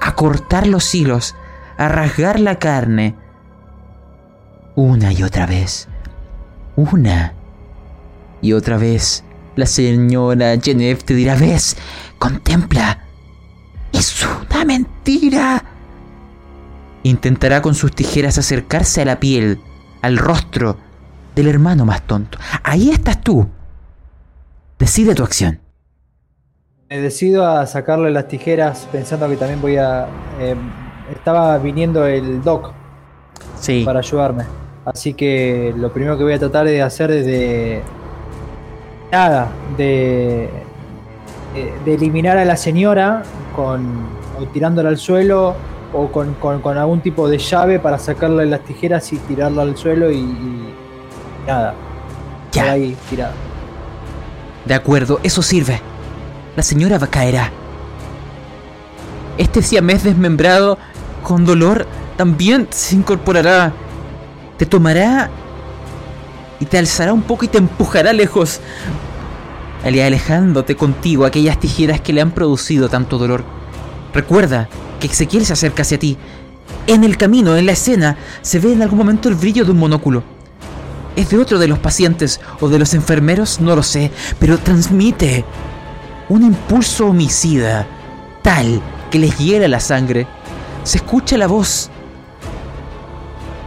a 0.00 0.14
cortar 0.14 0.68
los 0.68 0.94
hilos, 0.94 1.34
a 1.76 1.88
rasgar 1.88 2.38
la 2.38 2.60
carne. 2.60 3.16
Una 4.76 5.12
y 5.12 5.24
otra 5.24 5.44
vez. 5.44 5.88
Una 6.76 7.34
y 8.40 8.52
otra 8.52 8.76
vez. 8.76 9.24
La 9.56 9.66
señora 9.66 10.56
Genevieve 10.62 11.02
te 11.02 11.14
dirá, 11.14 11.34
ves, 11.34 11.76
contempla. 12.16 13.00
Es 13.92 14.24
una 14.24 14.64
mentira. 14.64 15.64
Intentará 17.02 17.60
con 17.60 17.74
sus 17.74 17.92
tijeras 17.92 18.38
acercarse 18.38 19.02
a 19.02 19.04
la 19.04 19.18
piel, 19.18 19.60
al 20.00 20.16
rostro 20.16 20.78
del 21.34 21.48
hermano 21.48 21.84
más 21.84 22.02
tonto. 22.02 22.38
Ahí 22.62 22.90
estás 22.90 23.20
tú. 23.20 23.48
Decide 24.78 25.16
tu 25.16 25.24
acción. 25.24 25.61
Me 26.92 27.00
decido 27.00 27.46
a 27.46 27.64
sacarle 27.64 28.10
las 28.10 28.28
tijeras 28.28 28.86
pensando 28.92 29.26
que 29.26 29.36
también 29.36 29.62
voy 29.62 29.78
a... 29.78 30.06
Eh, 30.38 30.54
estaba 31.10 31.56
viniendo 31.56 32.06
el 32.06 32.42
doc 32.42 32.70
sí. 33.58 33.82
para 33.82 34.00
ayudarme. 34.00 34.44
Así 34.84 35.14
que 35.14 35.72
lo 35.74 35.90
primero 35.90 36.18
que 36.18 36.24
voy 36.24 36.34
a 36.34 36.38
tratar 36.38 36.66
de 36.66 36.82
hacer 36.82 37.10
es 37.10 37.24
de... 37.24 37.80
Nada, 39.10 39.48
de... 39.78 40.50
De, 41.86 41.94
eliminar 41.94 42.36
a 42.36 42.44
la 42.44 42.58
señora 42.58 43.22
con 43.56 44.06
o 44.38 44.44
tirándola 44.52 44.90
al 44.90 44.98
suelo 44.98 45.54
o 45.94 46.08
con, 46.08 46.34
con, 46.34 46.76
algún 46.76 47.00
tipo 47.00 47.26
de 47.26 47.38
llave 47.38 47.78
para 47.78 47.98
sacarle 47.98 48.44
las 48.44 48.60
tijeras 48.64 49.10
y 49.14 49.16
tirarla 49.16 49.62
al 49.62 49.78
suelo 49.78 50.12
y, 50.12 50.26
nada. 51.46 51.72
Ya. 52.52 52.72
Ahí 52.72 52.94
tirada. 53.08 53.32
De 54.66 54.74
acuerdo, 54.74 55.20
eso 55.22 55.40
sirve 55.40 55.80
la 56.56 56.62
señora 56.62 56.98
caerá. 56.98 57.50
Este 59.38 59.62
siamés 59.62 60.04
desmembrado, 60.04 60.78
con 61.22 61.44
dolor, 61.44 61.86
también 62.16 62.68
se 62.70 62.94
incorporará. 62.94 63.72
Te 64.58 64.66
tomará 64.66 65.30
y 66.60 66.66
te 66.66 66.78
alzará 66.78 67.12
un 67.12 67.22
poco 67.22 67.44
y 67.44 67.48
te 67.48 67.58
empujará 67.58 68.12
lejos, 68.12 68.60
alejándote 69.84 70.76
contigo 70.76 71.24
aquellas 71.24 71.58
tijeras 71.58 72.00
que 72.00 72.12
le 72.12 72.20
han 72.20 72.30
producido 72.30 72.88
tanto 72.88 73.18
dolor. 73.18 73.44
Recuerda 74.14 74.68
que 75.00 75.08
Ezequiel 75.08 75.46
se 75.46 75.54
acerca 75.54 75.82
hacia 75.82 75.98
ti. 75.98 76.18
En 76.86 77.02
el 77.04 77.16
camino, 77.16 77.56
en 77.56 77.66
la 77.66 77.72
escena, 77.72 78.16
se 78.42 78.58
ve 78.58 78.72
en 78.72 78.82
algún 78.82 78.98
momento 78.98 79.28
el 79.28 79.34
brillo 79.34 79.64
de 79.64 79.72
un 79.72 79.78
monóculo. 79.78 80.22
¿Es 81.16 81.30
de 81.30 81.38
otro 81.38 81.58
de 81.58 81.68
los 81.68 81.78
pacientes 81.78 82.40
o 82.60 82.68
de 82.68 82.78
los 82.78 82.94
enfermeros? 82.94 83.60
No 83.60 83.74
lo 83.74 83.82
sé, 83.82 84.10
pero 84.38 84.58
transmite 84.58 85.44
un 86.32 86.44
impulso 86.44 87.08
homicida, 87.08 87.86
tal 88.40 88.80
que 89.10 89.18
les 89.18 89.36
hiela 89.36 89.68
la 89.68 89.80
sangre, 89.80 90.26
se 90.82 90.96
escucha 90.96 91.36
la 91.36 91.46
voz 91.46 91.90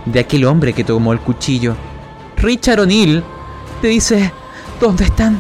de 0.06 0.20
aquel 0.20 0.46
hombre 0.46 0.74
que 0.74 0.84
tomó 0.84 1.14
el 1.14 1.20
cuchillo. 1.20 1.76
Richard 2.38 2.80
O'Neill 2.80 3.24
te 3.82 3.90
dice, 3.90 4.32
¿dónde 4.82 5.04
están? 5.04 5.40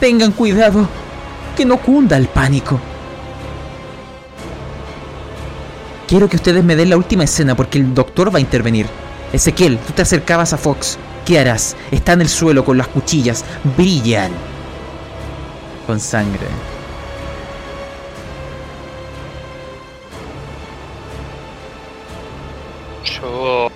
Tengan 0.00 0.32
cuidado, 0.32 0.88
que 1.54 1.66
no 1.66 1.76
cunda 1.76 2.16
el 2.16 2.28
pánico. 2.28 2.80
Quiero 6.06 6.30
que 6.30 6.36
ustedes 6.36 6.64
me 6.64 6.76
den 6.76 6.88
la 6.88 6.96
última 6.96 7.24
escena 7.24 7.54
porque 7.54 7.76
el 7.76 7.92
doctor 7.92 8.32
va 8.32 8.38
a 8.38 8.40
intervenir. 8.40 8.86
Ezequiel, 9.34 9.78
tú 9.80 9.92
te 9.92 10.00
acercabas 10.00 10.54
a 10.54 10.56
Fox. 10.56 10.96
¿Qué 11.26 11.38
harás? 11.38 11.76
Está 11.90 12.14
en 12.14 12.22
el 12.22 12.30
suelo 12.30 12.64
con 12.64 12.78
las 12.78 12.88
cuchillas. 12.88 13.44
Brillan 13.76 14.30
con 15.88 15.98
sangre. 15.98 16.46
Yo... 23.04 23.70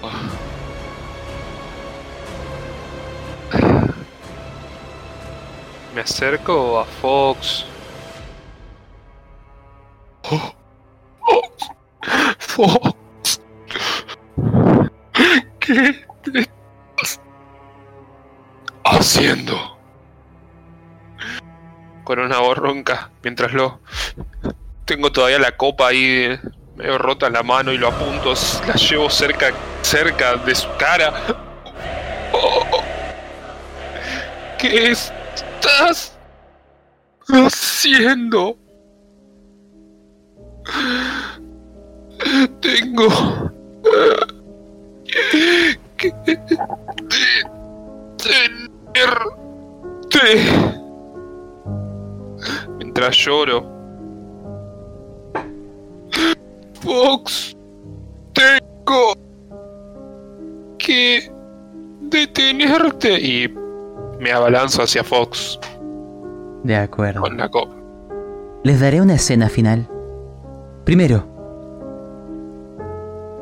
Me 5.94 6.02
acerco 6.02 6.80
a 6.80 6.84
Fox. 6.84 7.64
Fox. 12.38 13.40
¿Qué 15.60 16.04
estás 16.26 17.20
haciendo? 18.84 19.71
Con 22.12 22.20
una 22.26 22.40
voz 22.40 22.58
ronca, 22.58 23.10
mientras 23.22 23.54
lo... 23.54 23.80
Tengo 24.84 25.10
todavía 25.10 25.38
la 25.38 25.56
copa 25.56 25.88
ahí 25.88 26.38
medio 26.76 26.98
rota 26.98 27.28
en 27.28 27.32
la 27.32 27.42
mano 27.42 27.72
y 27.72 27.78
lo 27.78 27.88
apunto, 27.88 28.34
la 28.66 28.74
llevo 28.74 29.08
cerca, 29.08 29.50
cerca 29.80 30.36
de 30.36 30.54
su 30.54 30.68
cara. 30.76 31.10
¿Qué 34.58 34.90
estás 34.90 36.18
haciendo? 37.28 38.58
Tengo 42.60 43.50
que 45.96 46.12
tenerte 48.92 50.82
mientras 52.95 53.16
lloro. 53.16 53.66
Fox, 56.82 57.57
tengo 58.34 59.14
que 60.78 61.32
detenerte. 62.03 63.18
Y 63.20 63.49
me 64.20 64.30
abalanzo 64.32 64.82
hacia 64.82 65.03
Fox 65.03 65.59
De 66.64 66.76
acuerdo. 66.76 67.22
con 67.22 67.36
la 67.36 67.49
copa. 67.49 67.74
Les 68.62 68.78
daré 68.80 69.01
una 69.01 69.14
escena 69.14 69.49
final. 69.49 69.88
Primero, 70.84 71.26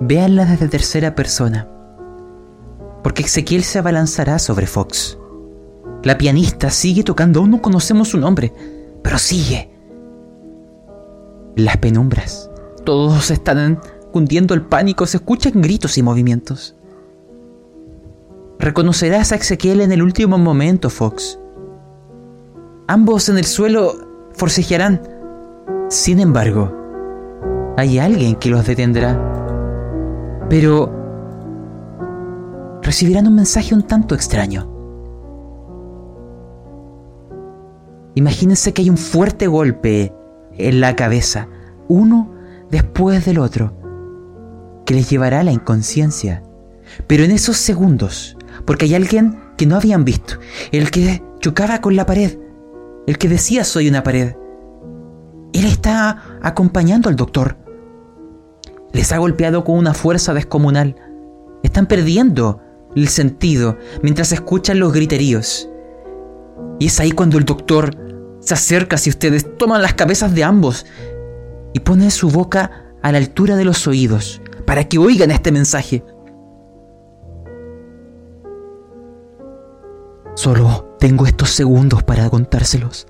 véanla 0.01 0.44
desde 0.44 0.68
tercera 0.68 1.14
persona. 1.16 1.66
Porque 3.03 3.22
Ezequiel 3.22 3.64
se 3.64 3.78
abalanzará 3.80 4.38
sobre 4.38 4.66
Fox. 4.66 5.18
La 6.05 6.16
pianista 6.16 6.70
sigue 6.70 7.03
tocando, 7.03 7.40
aún 7.40 7.51
no 7.51 7.61
conocemos 7.61 8.09
su 8.09 8.18
nombre, 8.18 8.53
pero 9.03 9.18
sigue. 9.18 9.70
Las 11.57 11.76
penumbras. 11.78 12.51
Todos 12.84 13.30
están 13.30 13.80
cundiendo 14.12 14.55
el 14.55 14.62
pánico, 14.62 15.07
se 15.07 15.18
escuchan 15.18 15.61
gritos 15.61 15.98
y 15.98 16.03
movimientos. 16.03 16.76
Reconocerás 18.59 19.32
a 19.32 19.36
Ezequiel 19.36 19.80
en 19.80 19.92
el 19.92 20.03
último 20.03 20.36
momento, 20.38 20.90
Fox. 20.90 21.38
Ambos 22.88 23.28
en 23.28 23.38
el 23.38 23.44
suelo 23.44 24.28
forcejearán. 24.34 25.01
Sin 25.88 26.20
embargo, 26.20 26.76
hay 27.76 27.98
alguien 27.98 28.36
que 28.36 28.51
los 28.51 28.66
detendrá. 28.66 29.18
Pero 30.48 30.92
recibirán 32.82 33.28
un 33.28 33.36
mensaje 33.36 33.74
un 33.74 33.82
tanto 33.82 34.14
extraño. 34.14 34.79
Imagínense 38.20 38.74
que 38.74 38.82
hay 38.82 38.90
un 38.90 38.98
fuerte 38.98 39.46
golpe 39.46 40.12
en 40.58 40.82
la 40.82 40.94
cabeza, 40.94 41.48
uno 41.88 42.30
después 42.70 43.24
del 43.24 43.38
otro, 43.38 43.72
que 44.84 44.92
les 44.92 45.08
llevará 45.08 45.40
a 45.40 45.42
la 45.42 45.52
inconsciencia. 45.52 46.42
Pero 47.06 47.24
en 47.24 47.30
esos 47.30 47.56
segundos, 47.56 48.36
porque 48.66 48.84
hay 48.84 48.94
alguien 48.94 49.40
que 49.56 49.64
no 49.64 49.74
habían 49.74 50.04
visto, 50.04 50.34
el 50.70 50.90
que 50.90 51.22
chocaba 51.38 51.80
con 51.80 51.96
la 51.96 52.04
pared, 52.04 52.38
el 53.06 53.16
que 53.16 53.26
decía 53.26 53.64
soy 53.64 53.88
una 53.88 54.02
pared, 54.02 54.34
él 55.54 55.64
está 55.64 56.22
acompañando 56.42 57.08
al 57.08 57.16
doctor. 57.16 57.56
Les 58.92 59.12
ha 59.12 59.16
golpeado 59.16 59.64
con 59.64 59.78
una 59.78 59.94
fuerza 59.94 60.34
descomunal. 60.34 60.94
Están 61.62 61.86
perdiendo 61.86 62.60
el 62.94 63.08
sentido 63.08 63.78
mientras 64.02 64.30
escuchan 64.32 64.78
los 64.78 64.92
griteríos. 64.92 65.70
Y 66.78 66.88
es 66.88 67.00
ahí 67.00 67.12
cuando 67.12 67.38
el 67.38 67.46
doctor 67.46 68.09
se 68.51 68.55
acerca 68.55 68.96
hacia 68.96 69.11
ustedes, 69.11 69.57
toman 69.57 69.80
las 69.80 69.94
cabezas 69.94 70.34
de 70.34 70.42
ambos 70.42 70.84
y 71.72 71.80
pone 71.80 72.11
su 72.11 72.30
boca 72.30 72.92
a 73.01 73.12
la 73.12 73.18
altura 73.18 73.55
de 73.55 73.64
los 73.64 73.86
oídos 73.86 74.42
para 74.66 74.84
que 74.84 74.98
oigan 74.98 75.30
este 75.30 75.53
mensaje. 75.53 76.05
Solo 80.34 80.96
tengo 80.98 81.26
estos 81.26 81.51
segundos 81.51 82.03
para 82.03 82.28
contárselos. 82.28 83.07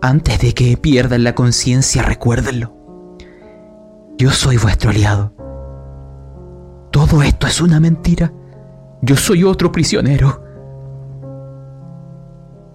Antes 0.00 0.40
de 0.40 0.54
que 0.54 0.76
pierdan 0.76 1.24
la 1.24 1.34
conciencia, 1.34 2.02
recuérdenlo. 2.02 2.72
Yo 4.16 4.30
soy 4.30 4.58
vuestro 4.58 4.90
aliado. 4.90 5.32
Todo 6.92 7.22
esto 7.22 7.48
es 7.48 7.60
una 7.60 7.80
mentira. 7.80 8.32
Yo 9.02 9.16
soy 9.16 9.42
otro 9.42 9.72
prisionero. 9.72 10.45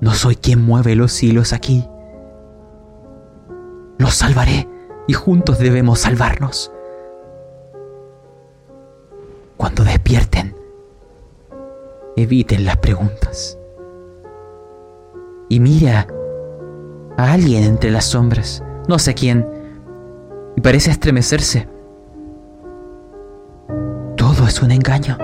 No 0.01 0.15
soy 0.15 0.35
quien 0.35 0.65
mueve 0.65 0.95
los 0.95 1.21
hilos 1.21 1.53
aquí. 1.53 1.87
Los 3.99 4.15
salvaré 4.15 4.67
y 5.07 5.13
juntos 5.13 5.59
debemos 5.59 5.99
salvarnos. 5.99 6.71
Cuando 9.57 9.83
despierten, 9.83 10.55
eviten 12.15 12.65
las 12.65 12.77
preguntas. 12.77 13.59
Y 15.49 15.59
mira 15.59 16.07
a 17.17 17.31
alguien 17.33 17.63
entre 17.63 17.91
las 17.91 18.05
sombras, 18.05 18.63
no 18.87 18.97
sé 18.97 19.13
quién, 19.13 19.47
y 20.55 20.61
parece 20.61 20.89
estremecerse. 20.89 21.67
Todo 24.17 24.47
es 24.47 24.61
un 24.63 24.71
engaño. 24.71 25.15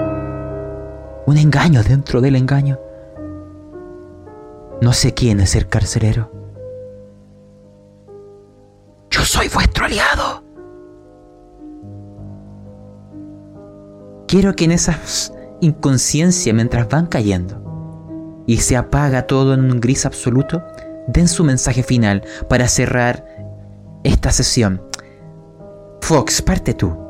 Un 1.25 1.37
engaño 1.37 1.81
dentro 1.81 2.21
del 2.21 2.35
engaño. 2.35 2.77
No 4.81 4.93
sé 4.93 5.13
quién 5.13 5.39
es 5.39 5.55
el 5.55 5.67
carcelero. 5.67 6.31
Yo 9.09 9.21
soy 9.21 9.49
vuestro 9.49 9.85
aliado. 9.85 10.43
Quiero 14.27 14.55
que 14.55 14.65
en 14.65 14.71
esa 14.71 14.99
inconsciencia 15.61 16.53
mientras 16.53 16.87
van 16.89 17.07
cayendo 17.07 18.43
y 18.45 18.57
se 18.57 18.77
apaga 18.77 19.25
todo 19.25 19.53
en 19.53 19.71
un 19.71 19.79
gris 19.79 20.05
absoluto, 20.05 20.61
den 21.07 21.27
su 21.27 21.43
mensaje 21.43 21.81
final 21.81 22.23
para 22.47 22.67
cerrar 22.67 23.25
esta 24.03 24.31
sesión. 24.31 24.81
Fox, 26.01 26.41
parte 26.41 26.73
tú. 26.73 27.06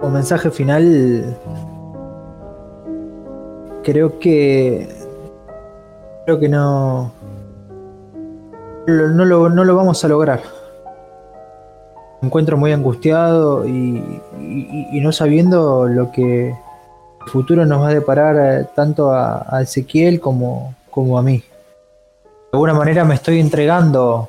Como 0.00 0.12
mensaje 0.14 0.50
final, 0.50 1.36
creo 3.82 4.18
que 4.18 4.88
creo 6.24 6.38
que 6.40 6.48
no 6.48 7.12
no 8.86 9.24
lo, 9.24 9.48
no 9.50 9.64
lo 9.64 9.76
vamos 9.76 10.02
a 10.04 10.08
lograr. 10.08 10.40
Me 12.22 12.26
encuentro 12.28 12.56
muy 12.56 12.72
angustiado 12.72 13.66
y, 13.66 14.20
y- 14.40 14.88
y 14.92 15.00
no 15.00 15.12
sabiendo 15.12 15.86
lo 15.86 16.10
que 16.12 16.48
el 16.50 17.30
futuro 17.30 17.64
nos 17.66 17.82
va 17.82 17.88
a 17.88 17.94
deparar 17.94 18.36
eh, 18.62 18.66
tanto 18.74 19.10
a, 19.12 19.46
a 19.48 19.62
Ezequiel 19.62 20.20
como, 20.20 20.74
como 20.90 21.18
a 21.18 21.22
mí. 21.22 21.38
De 21.38 22.54
alguna 22.54 22.74
manera 22.74 23.04
me 23.04 23.14
estoy 23.14 23.38
entregando 23.40 24.28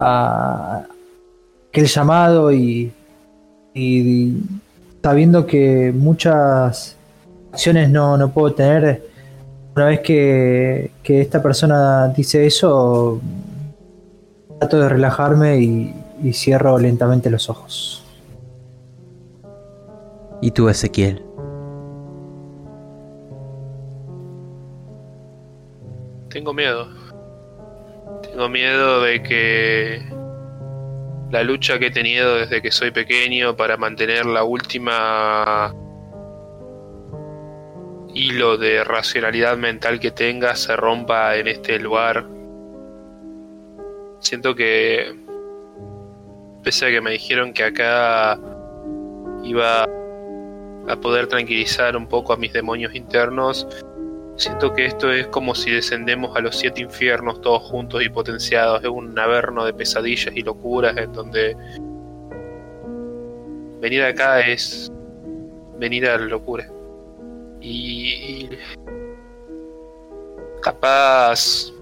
a 0.00 0.84
aquel 1.70 1.86
llamado 1.86 2.50
y, 2.52 2.92
y 3.74 4.42
sabiendo 5.06 5.46
que 5.46 5.92
muchas 5.94 6.96
acciones 7.52 7.88
no, 7.90 8.16
no 8.16 8.32
puedo 8.32 8.52
tener. 8.54 9.04
Una 9.76 9.86
vez 9.86 10.00
que, 10.00 10.90
que 11.04 11.20
esta 11.20 11.40
persona 11.40 12.08
dice 12.08 12.44
eso, 12.44 13.20
trato 14.58 14.80
de 14.80 14.88
relajarme 14.88 15.58
y, 15.58 15.94
y 16.24 16.32
cierro 16.32 16.76
lentamente 16.80 17.30
los 17.30 17.48
ojos. 17.48 18.02
Y 20.40 20.50
tú, 20.50 20.68
Ezequiel. 20.68 21.22
Tengo 26.30 26.52
miedo. 26.52 26.88
Tengo 28.22 28.48
miedo 28.48 29.02
de 29.02 29.22
que 29.22 30.02
la 31.30 31.42
lucha 31.42 31.78
que 31.78 31.86
he 31.86 31.90
tenido 31.90 32.36
desde 32.36 32.62
que 32.62 32.70
soy 32.70 32.90
pequeño 32.90 33.56
para 33.56 33.76
mantener 33.76 34.26
la 34.26 34.44
última 34.44 35.74
hilo 38.14 38.56
de 38.56 38.82
racionalidad 38.84 39.56
mental 39.56 40.00
que 40.00 40.10
tenga 40.10 40.54
se 40.56 40.76
rompa 40.76 41.36
en 41.36 41.48
este 41.48 41.78
lugar. 41.78 42.26
Siento 44.20 44.54
que 44.54 45.14
pese 46.62 46.86
a 46.86 46.90
que 46.90 47.00
me 47.00 47.10
dijeron 47.10 47.52
que 47.52 47.64
acá 47.64 48.38
iba 49.44 49.84
a 50.88 50.96
poder 51.00 51.26
tranquilizar 51.26 51.96
un 51.96 52.06
poco 52.06 52.32
a 52.32 52.36
mis 52.36 52.52
demonios 52.52 52.94
internos, 52.94 53.66
Siento 54.36 54.74
que 54.74 54.84
esto 54.84 55.10
es 55.10 55.26
como 55.28 55.54
si 55.54 55.70
descendemos 55.70 56.36
a 56.36 56.40
los 56.40 56.56
siete 56.56 56.82
infiernos 56.82 57.40
todos 57.40 57.62
juntos 57.62 58.02
y 58.02 58.10
potenciados. 58.10 58.82
Es 58.82 58.90
un 58.90 59.18
averno 59.18 59.64
de 59.64 59.72
pesadillas 59.72 60.34
y 60.36 60.42
locuras 60.42 60.96
en 60.96 61.12
donde 61.12 61.56
venir 63.80 64.02
acá 64.02 64.40
es 64.40 64.92
venir 65.78 66.06
a 66.06 66.18
la 66.18 66.26
locura. 66.26 66.70
Y 67.62 68.50
capaz 70.60 71.72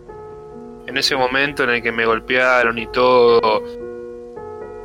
en 0.87 0.97
ese 0.97 1.17
momento 1.17 1.65
en 1.65 1.71
el 1.71 1.83
que 1.83 1.91
me 1.91 2.07
golpearon 2.07 2.79
y 2.79 2.87
todo, 2.89 3.63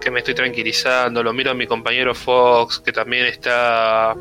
que 0.02 0.10
me 0.10 0.20
estoy 0.20 0.34
tranquilizando, 0.34 1.22
lo 1.22 1.34
miro 1.34 1.52
a 1.52 1.54
mi 1.54 1.68
compañero 1.68 2.16
Fox, 2.16 2.80
que 2.80 2.92
también 2.92 3.28
está 3.28 4.16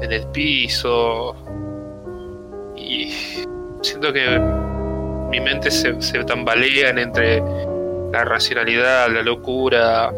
en 0.00 0.12
el 0.12 0.26
piso, 0.28 1.34
y 2.76 3.12
siento 3.82 4.12
que 4.12 4.38
mi 5.30 5.40
mente 5.40 5.70
se, 5.70 6.00
se 6.00 6.24
tambalean 6.24 6.98
entre 6.98 7.42
la 8.12 8.24
racionalidad, 8.24 9.10
la 9.10 9.22
locura. 9.22 10.12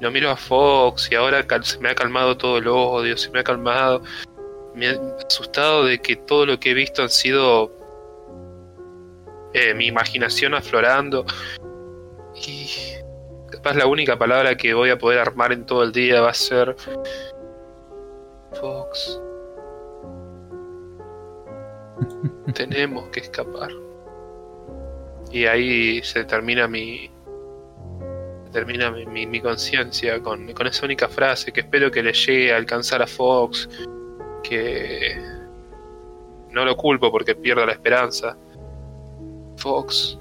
Lo 0.00 0.10
miro 0.10 0.30
a 0.30 0.36
Fox 0.36 1.10
y 1.12 1.14
ahora 1.14 1.44
se 1.62 1.78
me 1.78 1.90
ha 1.90 1.94
calmado 1.94 2.36
todo 2.36 2.58
el 2.58 2.68
odio, 2.68 3.16
se 3.16 3.30
me 3.30 3.40
ha 3.40 3.44
calmado. 3.44 4.02
me 4.74 4.86
he 4.86 5.00
asustado 5.26 5.84
de 5.84 6.00
que 6.00 6.16
todo 6.16 6.46
lo 6.46 6.58
que 6.58 6.70
he 6.70 6.74
visto 6.74 7.02
han 7.02 7.10
sido 7.10 7.70
eh, 9.52 9.74
mi 9.74 9.86
imaginación 9.86 10.54
aflorando. 10.54 11.26
Y 12.34 12.68
capaz 13.50 13.74
la 13.74 13.86
única 13.86 14.18
palabra 14.18 14.56
que 14.56 14.72
voy 14.72 14.90
a 14.90 14.98
poder 14.98 15.18
armar 15.18 15.52
en 15.52 15.66
todo 15.66 15.82
el 15.82 15.92
día 15.92 16.20
va 16.20 16.30
a 16.30 16.34
ser 16.34 16.76
Fox. 18.52 19.20
Tenemos 22.54 23.08
que 23.08 23.20
escapar. 23.20 23.70
Y 25.30 25.46
ahí 25.46 26.02
se 26.02 26.24
termina 26.24 26.66
mi. 26.66 27.10
termina 28.52 28.90
mi, 28.90 29.26
mi, 29.26 29.40
conciencia 29.40 30.20
con, 30.20 30.52
con, 30.52 30.66
esa 30.66 30.84
única 30.84 31.08
frase 31.08 31.52
que 31.52 31.60
espero 31.60 31.90
que 31.90 32.02
le 32.02 32.12
llegue 32.12 32.52
a 32.52 32.56
alcanzar 32.56 33.02
a 33.02 33.06
Fox. 33.06 33.68
Que. 34.42 35.16
No 36.50 36.64
lo 36.64 36.76
culpo 36.76 37.12
porque 37.12 37.34
pierda 37.34 37.64
la 37.66 37.72
esperanza. 37.72 38.36
Fox. 39.56 40.18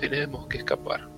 Tenemos 0.00 0.46
que 0.46 0.58
escapar. 0.58 1.08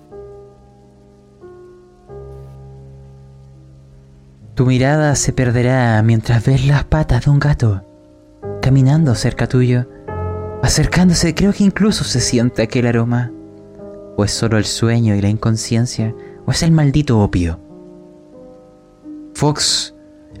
Tu 4.55 4.65
mirada 4.65 5.15
se 5.15 5.33
perderá 5.33 6.01
mientras 6.03 6.45
ves 6.45 6.65
las 6.65 6.83
patas 6.83 7.25
de 7.25 7.31
un 7.31 7.39
gato 7.39 7.83
caminando 8.67 9.15
cerca 9.15 9.47
tuyo. 9.47 9.87
Acercándose, 10.61 11.33
creo 11.33 11.53
que 11.53 11.63
incluso 11.63 12.03
se 12.03 12.19
siente 12.19 12.61
aquel 12.61 12.85
aroma. 12.85 13.31
O 14.17 14.25
es 14.25 14.31
solo 14.31 14.57
el 14.57 14.65
sueño 14.65 15.15
y 15.15 15.21
la 15.21 15.29
inconsciencia, 15.29 16.13
o 16.45 16.51
es 16.51 16.63
el 16.63 16.73
maldito 16.73 17.17
opio. 17.17 17.61
Fox, 19.35 19.95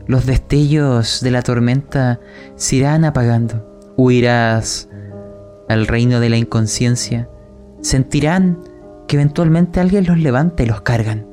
los 0.07 0.25
destellos 0.25 1.21
de 1.21 1.31
la 1.31 1.41
tormenta 1.41 2.19
se 2.57 2.75
irán 2.75 3.05
apagando. 3.05 3.65
Huirás 3.95 4.89
al 5.69 5.87
reino 5.87 6.19
de 6.19 6.27
la 6.27 6.35
inconsciencia. 6.35 7.29
Sentirán 7.79 8.59
que 9.07 9.15
eventualmente 9.15 9.79
alguien 9.79 10.05
los 10.05 10.19
levanta 10.19 10.63
y 10.63 10.65
los 10.65 10.81
cargan. 10.81 11.25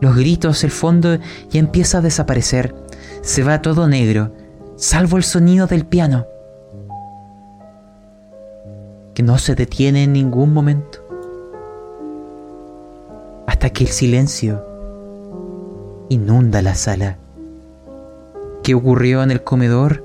Los 0.00 0.16
gritos, 0.16 0.64
el 0.64 0.72
fondo 0.72 1.16
ya 1.48 1.60
empieza 1.60 1.98
a 1.98 2.02
desaparecer. 2.02 2.74
Se 3.22 3.44
va 3.44 3.62
todo 3.62 3.86
negro, 3.86 4.32
salvo 4.76 5.16
el 5.16 5.24
sonido 5.24 5.66
del 5.66 5.86
piano 5.86 6.26
que 9.14 9.22
no 9.22 9.38
se 9.38 9.54
detiene 9.54 10.04
en 10.04 10.12
ningún 10.12 10.52
momento. 10.52 10.98
Hasta 13.46 13.70
que 13.70 13.84
el 13.84 13.90
silencio 13.90 14.62
inunda 16.10 16.60
la 16.60 16.74
sala. 16.74 17.16
¿Qué 18.62 18.74
ocurrió 18.74 19.22
en 19.22 19.30
el 19.30 19.42
comedor? 19.42 20.04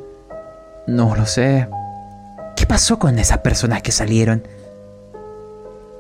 No 0.87 1.13
lo 1.15 1.25
sé. 1.25 1.67
¿Qué 2.55 2.65
pasó 2.65 2.99
con 2.99 3.19
esas 3.19 3.39
personas 3.39 3.81
que 3.81 3.91
salieron? 3.91 4.43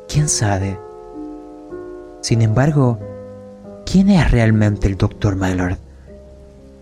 ¿Quién 0.07 0.29
sabe? 0.29 0.79
Sin 2.21 2.41
embargo, 2.41 2.97
¿quién 3.85 4.09
es 4.09 4.31
realmente 4.31 4.87
el 4.87 4.95
Dr. 4.95 5.35
Mallard? 5.35 5.77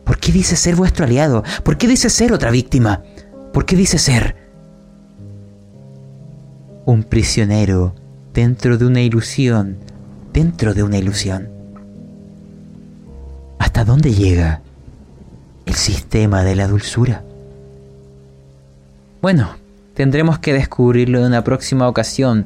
¿Por 0.09 0.17
qué 0.17 0.31
dice 0.31 0.55
ser 0.55 0.75
vuestro 0.75 1.05
aliado? 1.05 1.43
¿Por 1.63 1.77
qué 1.77 1.87
dice 1.87 2.09
ser 2.09 2.33
otra 2.33 2.49
víctima? 2.49 3.03
¿Por 3.53 3.67
qué 3.67 3.75
dice 3.75 3.99
ser 3.99 4.35
un 6.91 7.03
prisionero 7.03 7.93
dentro 8.33 8.79
de 8.79 8.85
una 8.87 9.01
ilusión, 9.01 9.77
dentro 10.33 10.73
de 10.73 10.81
una 10.81 10.97
ilusión. 10.97 11.49
¿Hasta 13.59 13.85
dónde 13.85 14.11
llega 14.11 14.63
el 15.67 15.75
sistema 15.75 16.43
de 16.43 16.55
la 16.55 16.67
dulzura? 16.67 17.23
Bueno, 19.21 19.55
tendremos 19.93 20.39
que 20.39 20.53
descubrirlo 20.53 21.19
en 21.19 21.25
una 21.25 21.43
próxima 21.43 21.87
ocasión, 21.87 22.45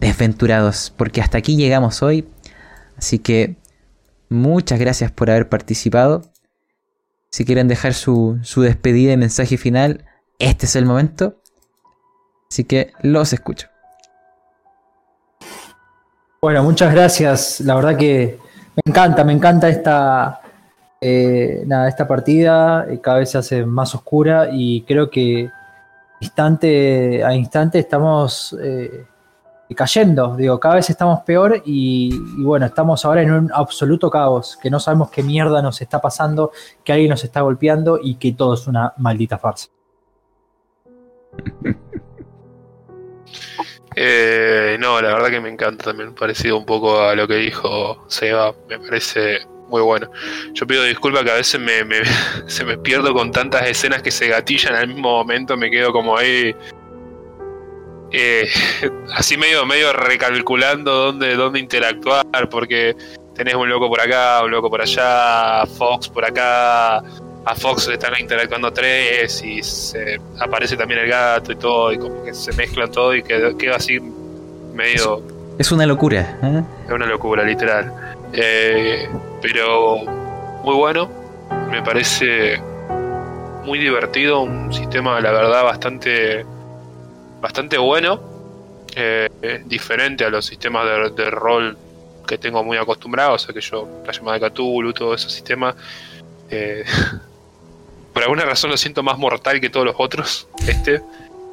desventurados, 0.00 0.92
porque 0.94 1.22
hasta 1.22 1.38
aquí 1.38 1.56
llegamos 1.56 2.02
hoy. 2.02 2.28
Así 2.98 3.18
que 3.18 3.56
muchas 4.28 4.78
gracias 4.78 5.10
por 5.10 5.30
haber 5.30 5.48
participado. 5.48 6.30
Si 7.32 7.46
quieren 7.46 7.66
dejar 7.66 7.94
su, 7.94 8.38
su 8.42 8.60
despedida 8.60 9.14
y 9.14 9.16
mensaje 9.16 9.56
final, 9.56 10.04
este 10.38 10.66
es 10.66 10.76
el 10.76 10.84
momento. 10.84 11.40
Así 12.50 12.64
que 12.64 12.92
los 13.00 13.32
escucho. 13.32 13.68
Bueno, 16.42 16.62
muchas 16.62 16.92
gracias. 16.92 17.60
La 17.60 17.74
verdad 17.74 17.96
que 17.96 18.38
me 18.76 18.82
encanta, 18.84 19.24
me 19.24 19.32
encanta 19.32 19.70
esta, 19.70 20.42
eh, 21.00 21.62
nada, 21.66 21.88
esta 21.88 22.06
partida. 22.06 22.86
Eh, 22.90 23.00
cada 23.00 23.20
vez 23.20 23.30
se 23.30 23.38
hace 23.38 23.64
más 23.64 23.94
oscura 23.94 24.48
y 24.52 24.82
creo 24.82 25.08
que 25.08 25.48
instante 26.20 27.24
a 27.24 27.34
instante 27.34 27.78
estamos 27.78 28.54
eh, 28.62 29.06
cayendo. 29.74 30.36
Digo, 30.36 30.58
cada 30.60 30.76
vez 30.76 30.90
estamos 30.90 31.20
peor 31.20 31.62
y, 31.64 32.16
bueno, 32.42 32.66
estamos 32.66 33.04
ahora 33.04 33.22
en 33.22 33.32
un 33.32 33.50
absoluto 33.52 34.10
caos, 34.10 34.58
que 34.60 34.70
no 34.70 34.80
sabemos 34.80 35.10
qué 35.10 35.22
mierda 35.22 35.62
nos 35.62 35.80
está 35.80 36.00
pasando, 36.00 36.52
que 36.84 36.92
alguien 36.92 37.10
nos 37.10 37.24
está 37.24 37.40
golpeando 37.40 37.98
y 38.02 38.16
que 38.16 38.32
todo 38.32 38.54
es 38.54 38.66
una 38.66 38.92
maldita 38.98 39.38
farsa. 39.38 39.68
Eh, 43.94 44.78
no, 44.80 45.02
la 45.02 45.12
verdad 45.12 45.28
que 45.28 45.40
me 45.40 45.50
encanta 45.50 45.84
también, 45.84 46.14
parecido 46.14 46.56
un 46.56 46.64
poco 46.64 46.98
a 46.98 47.14
lo 47.14 47.28
que 47.28 47.34
dijo 47.34 48.02
Seba, 48.08 48.54
me 48.66 48.78
parece 48.78 49.40
muy 49.72 49.82
bueno. 49.82 50.10
Yo 50.52 50.66
pido 50.66 50.84
disculpas 50.84 51.24
que 51.24 51.30
a 51.30 51.34
veces 51.34 51.60
me, 51.60 51.82
se 52.46 52.64
me 52.64 52.78
pierdo 52.78 53.12
con 53.12 53.32
tantas 53.32 53.68
escenas 53.68 54.02
que 54.02 54.10
se 54.10 54.28
gatillan 54.28 54.74
al 54.74 54.88
mismo 54.88 55.10
momento, 55.10 55.56
me 55.56 55.70
quedo 55.70 55.92
como 55.92 56.16
ahí 56.16 56.54
eh, 58.12 58.48
así 59.14 59.36
medio, 59.36 59.64
medio 59.66 59.92
recalculando 59.92 60.92
dónde, 60.92 61.34
dónde 61.34 61.58
interactuar, 61.60 62.48
porque 62.50 62.96
tenés 63.34 63.54
un 63.54 63.68
loco 63.68 63.88
por 63.88 64.00
acá, 64.00 64.42
un 64.44 64.50
loco 64.50 64.70
por 64.70 64.82
allá, 64.82 65.64
Fox 65.66 66.08
por 66.08 66.24
acá, 66.24 66.98
a 67.44 67.54
Fox 67.56 67.88
le 67.88 67.94
están 67.94 68.12
interactuando 68.20 68.72
tres 68.72 69.42
y 69.42 69.62
se 69.62 70.20
aparece 70.38 70.76
también 70.76 71.00
el 71.00 71.08
gato 71.08 71.52
y 71.52 71.56
todo 71.56 71.92
y 71.92 71.98
como 71.98 72.22
que 72.22 72.34
se 72.34 72.52
mezclan 72.52 72.90
todo 72.90 73.14
y 73.14 73.22
queda, 73.22 73.56
queda 73.56 73.76
así 73.76 73.98
medio... 74.72 75.22
Es 75.58 75.70
una 75.72 75.86
locura. 75.86 76.38
¿eh? 76.42 76.62
Es 76.86 76.92
una 76.92 77.06
locura, 77.06 77.44
literal. 77.44 77.92
Eh, 78.32 79.08
pero 79.40 79.98
muy 80.64 80.74
bueno, 80.74 81.10
me 81.70 81.82
parece 81.82 82.60
muy 83.64 83.78
divertido, 83.78 84.40
un 84.40 84.72
sistema 84.72 85.20
la 85.20 85.32
verdad 85.32 85.64
bastante, 85.64 86.44
bastante 87.42 87.76
bueno, 87.76 88.20
eh, 88.94 89.28
diferente 89.66 90.24
a 90.24 90.30
los 90.30 90.46
sistemas 90.46 90.86
de, 91.14 91.30
rol 91.30 91.76
que 92.26 92.38
tengo 92.38 92.62
muy 92.62 92.78
acostumbrados, 92.78 93.42
o 93.42 93.46
sea 93.46 93.54
que 93.54 93.60
yo, 93.60 93.88
la 94.06 94.12
llamada 94.12 94.38
de 94.38 94.50
Cthulhu, 94.50 94.92
todo 94.92 95.12
ese 95.14 95.28
sistema, 95.28 95.74
eh, 96.48 96.84
por 98.14 98.22
alguna 98.22 98.44
razón 98.44 98.70
lo 98.70 98.76
siento 98.76 99.02
más 99.02 99.18
mortal 99.18 99.60
que 99.60 99.68
todos 99.68 99.84
los 99.84 99.96
otros, 99.98 100.48
este. 100.66 101.02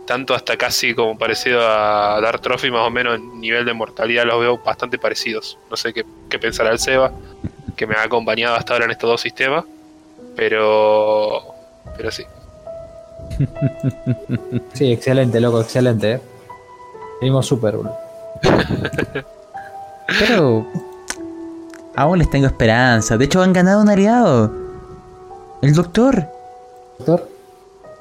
Tanto 0.06 0.34
hasta 0.34 0.58
casi 0.58 0.96
como 0.96 1.20
parecido 1.20 1.62
a 1.62 2.20
Dark 2.20 2.42
Trophy, 2.42 2.72
más 2.72 2.88
o 2.88 2.90
menos 2.90 3.18
en 3.18 3.40
nivel 3.40 3.64
de 3.64 3.74
mortalidad 3.74 4.26
los 4.26 4.40
veo 4.40 4.58
bastante 4.58 4.98
parecidos. 4.98 5.60
No 5.70 5.78
sé 5.78 5.94
qué, 5.94 6.04
qué 6.32 6.40
pensará 6.40 6.72
el 6.72 6.80
Seba, 6.80 7.12
que 7.78 7.86
me 7.86 7.94
ha 7.94 8.02
acompañado 8.02 8.56
hasta 8.56 8.74
ahora 8.74 8.86
en 8.86 8.92
estos 8.92 9.08
dos 9.08 9.22
sistemas. 9.22 9.66
Pero. 10.36 11.54
Pero 11.96 12.10
sí. 12.10 12.24
Sí, 14.74 14.92
excelente, 14.92 15.40
loco, 15.40 15.62
excelente. 15.62 16.14
¿eh? 16.14 16.22
Venimos 17.22 17.46
súper, 17.46 17.76
Pero. 20.20 20.68
Aún 21.96 22.20
les 22.20 22.30
tengo 22.30 22.48
esperanza. 22.48 23.18
De 23.18 23.26
hecho, 23.26 23.42
han 23.42 23.54
ganado 23.54 23.82
un 23.82 23.90
aliado. 23.90 24.54
El 25.62 25.74
doctor. 25.74 26.28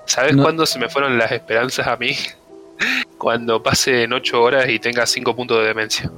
¿Sabes 0.07 0.37
cuándo 0.37 0.65
se 0.67 0.79
me 0.79 0.89
fueron 0.89 1.19
las 1.19 1.33
esperanzas 1.33 1.87
a 1.87 1.97
mí? 1.97 2.17
Cuando 3.19 3.63
pase 3.63 4.05
en 4.05 4.13
8 4.13 4.41
horas 4.41 4.69
y 4.69 4.79
tenga 4.79 5.05
5 5.05 5.35
puntos 5.35 5.59
de 5.59 5.65
demencia. 5.67 6.11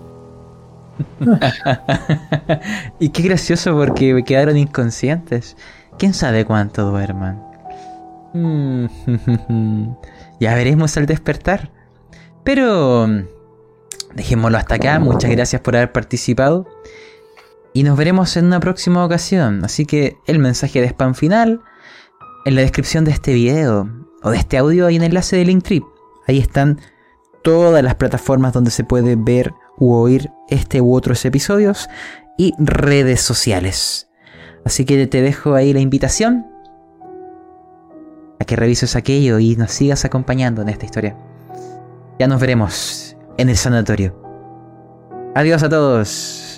y 3.01 3.09
qué 3.09 3.23
gracioso 3.23 3.73
porque 3.73 4.13
me 4.13 4.25
quedaron 4.25 4.57
inconscientes. 4.57 5.57
¿Quién 5.99 6.13
sabe 6.13 6.45
cuánto 6.45 6.85
duerman? 6.91 7.50
ya 10.41 10.55
veremos 10.55 10.97
al 10.97 11.07
despertar. 11.07 11.73
Pero 12.45 13.07
dejémoslo 14.15 14.59
hasta 14.59 14.77
acá. 14.77 14.99
Muchas 14.99 15.31
gracias 15.31 15.61
por 15.63 15.77
haber 15.77 15.93
participado. 15.93 16.67
Y 17.73 17.85
nos 17.85 17.97
veremos 17.97 18.37
en 18.37 18.47
una 18.47 18.61
próxima 18.61 19.05
ocasión. 19.05 19.65
Así 19.65 19.87
que 19.87 20.17
el 20.27 20.39
mensaje 20.39 20.81
de 20.81 20.89
spam 20.89 21.15
final 21.15 21.61
en 22.45 22.55
la 22.55 22.63
descripción 22.63 23.05
de 23.05 23.13
este 23.13 23.35
video 23.35 23.89
o 24.23 24.31
de 24.31 24.39
este 24.39 24.59
audio 24.59 24.87
hay 24.87 24.97
un 24.97 25.05
enlace 25.05 25.37
de 25.37 25.45
Linktree. 25.45 25.83
Ahí 26.27 26.39
están 26.39 26.81
todas 27.43 27.83
las 27.83 27.95
plataformas 27.95 28.53
donde 28.53 28.71
se 28.71 28.85
puede 28.85 29.17
ver 29.17 29.55
u 29.79 29.95
oír 29.95 30.31
este 30.49 30.81
u 30.81 30.95
otros 30.95 31.25
episodios 31.25 31.89
y 32.37 32.55
redes 32.59 33.21
sociales. 33.21 34.09
Así 34.65 34.85
que 34.85 35.07
te 35.07 35.23
dejo 35.23 35.55
ahí 35.55 35.73
la 35.73 35.81
invitación 35.81 36.50
a 38.41 38.45
que 38.45 38.57
revises 38.57 38.97
aquello 38.97 39.39
y 39.39 39.55
nos 39.55 39.71
sigas 39.71 40.05
acompañando 40.05 40.63
en 40.63 40.71
esta 40.71 40.87
historia. 40.87 41.17
Ya 42.19 42.27
nos 42.27 42.41
veremos 42.41 43.17
en 43.37 43.49
el 43.49 43.57
sanatorio. 43.57 44.17
Adiós 45.35 45.63
a 45.63 45.69
todos. 45.69 46.50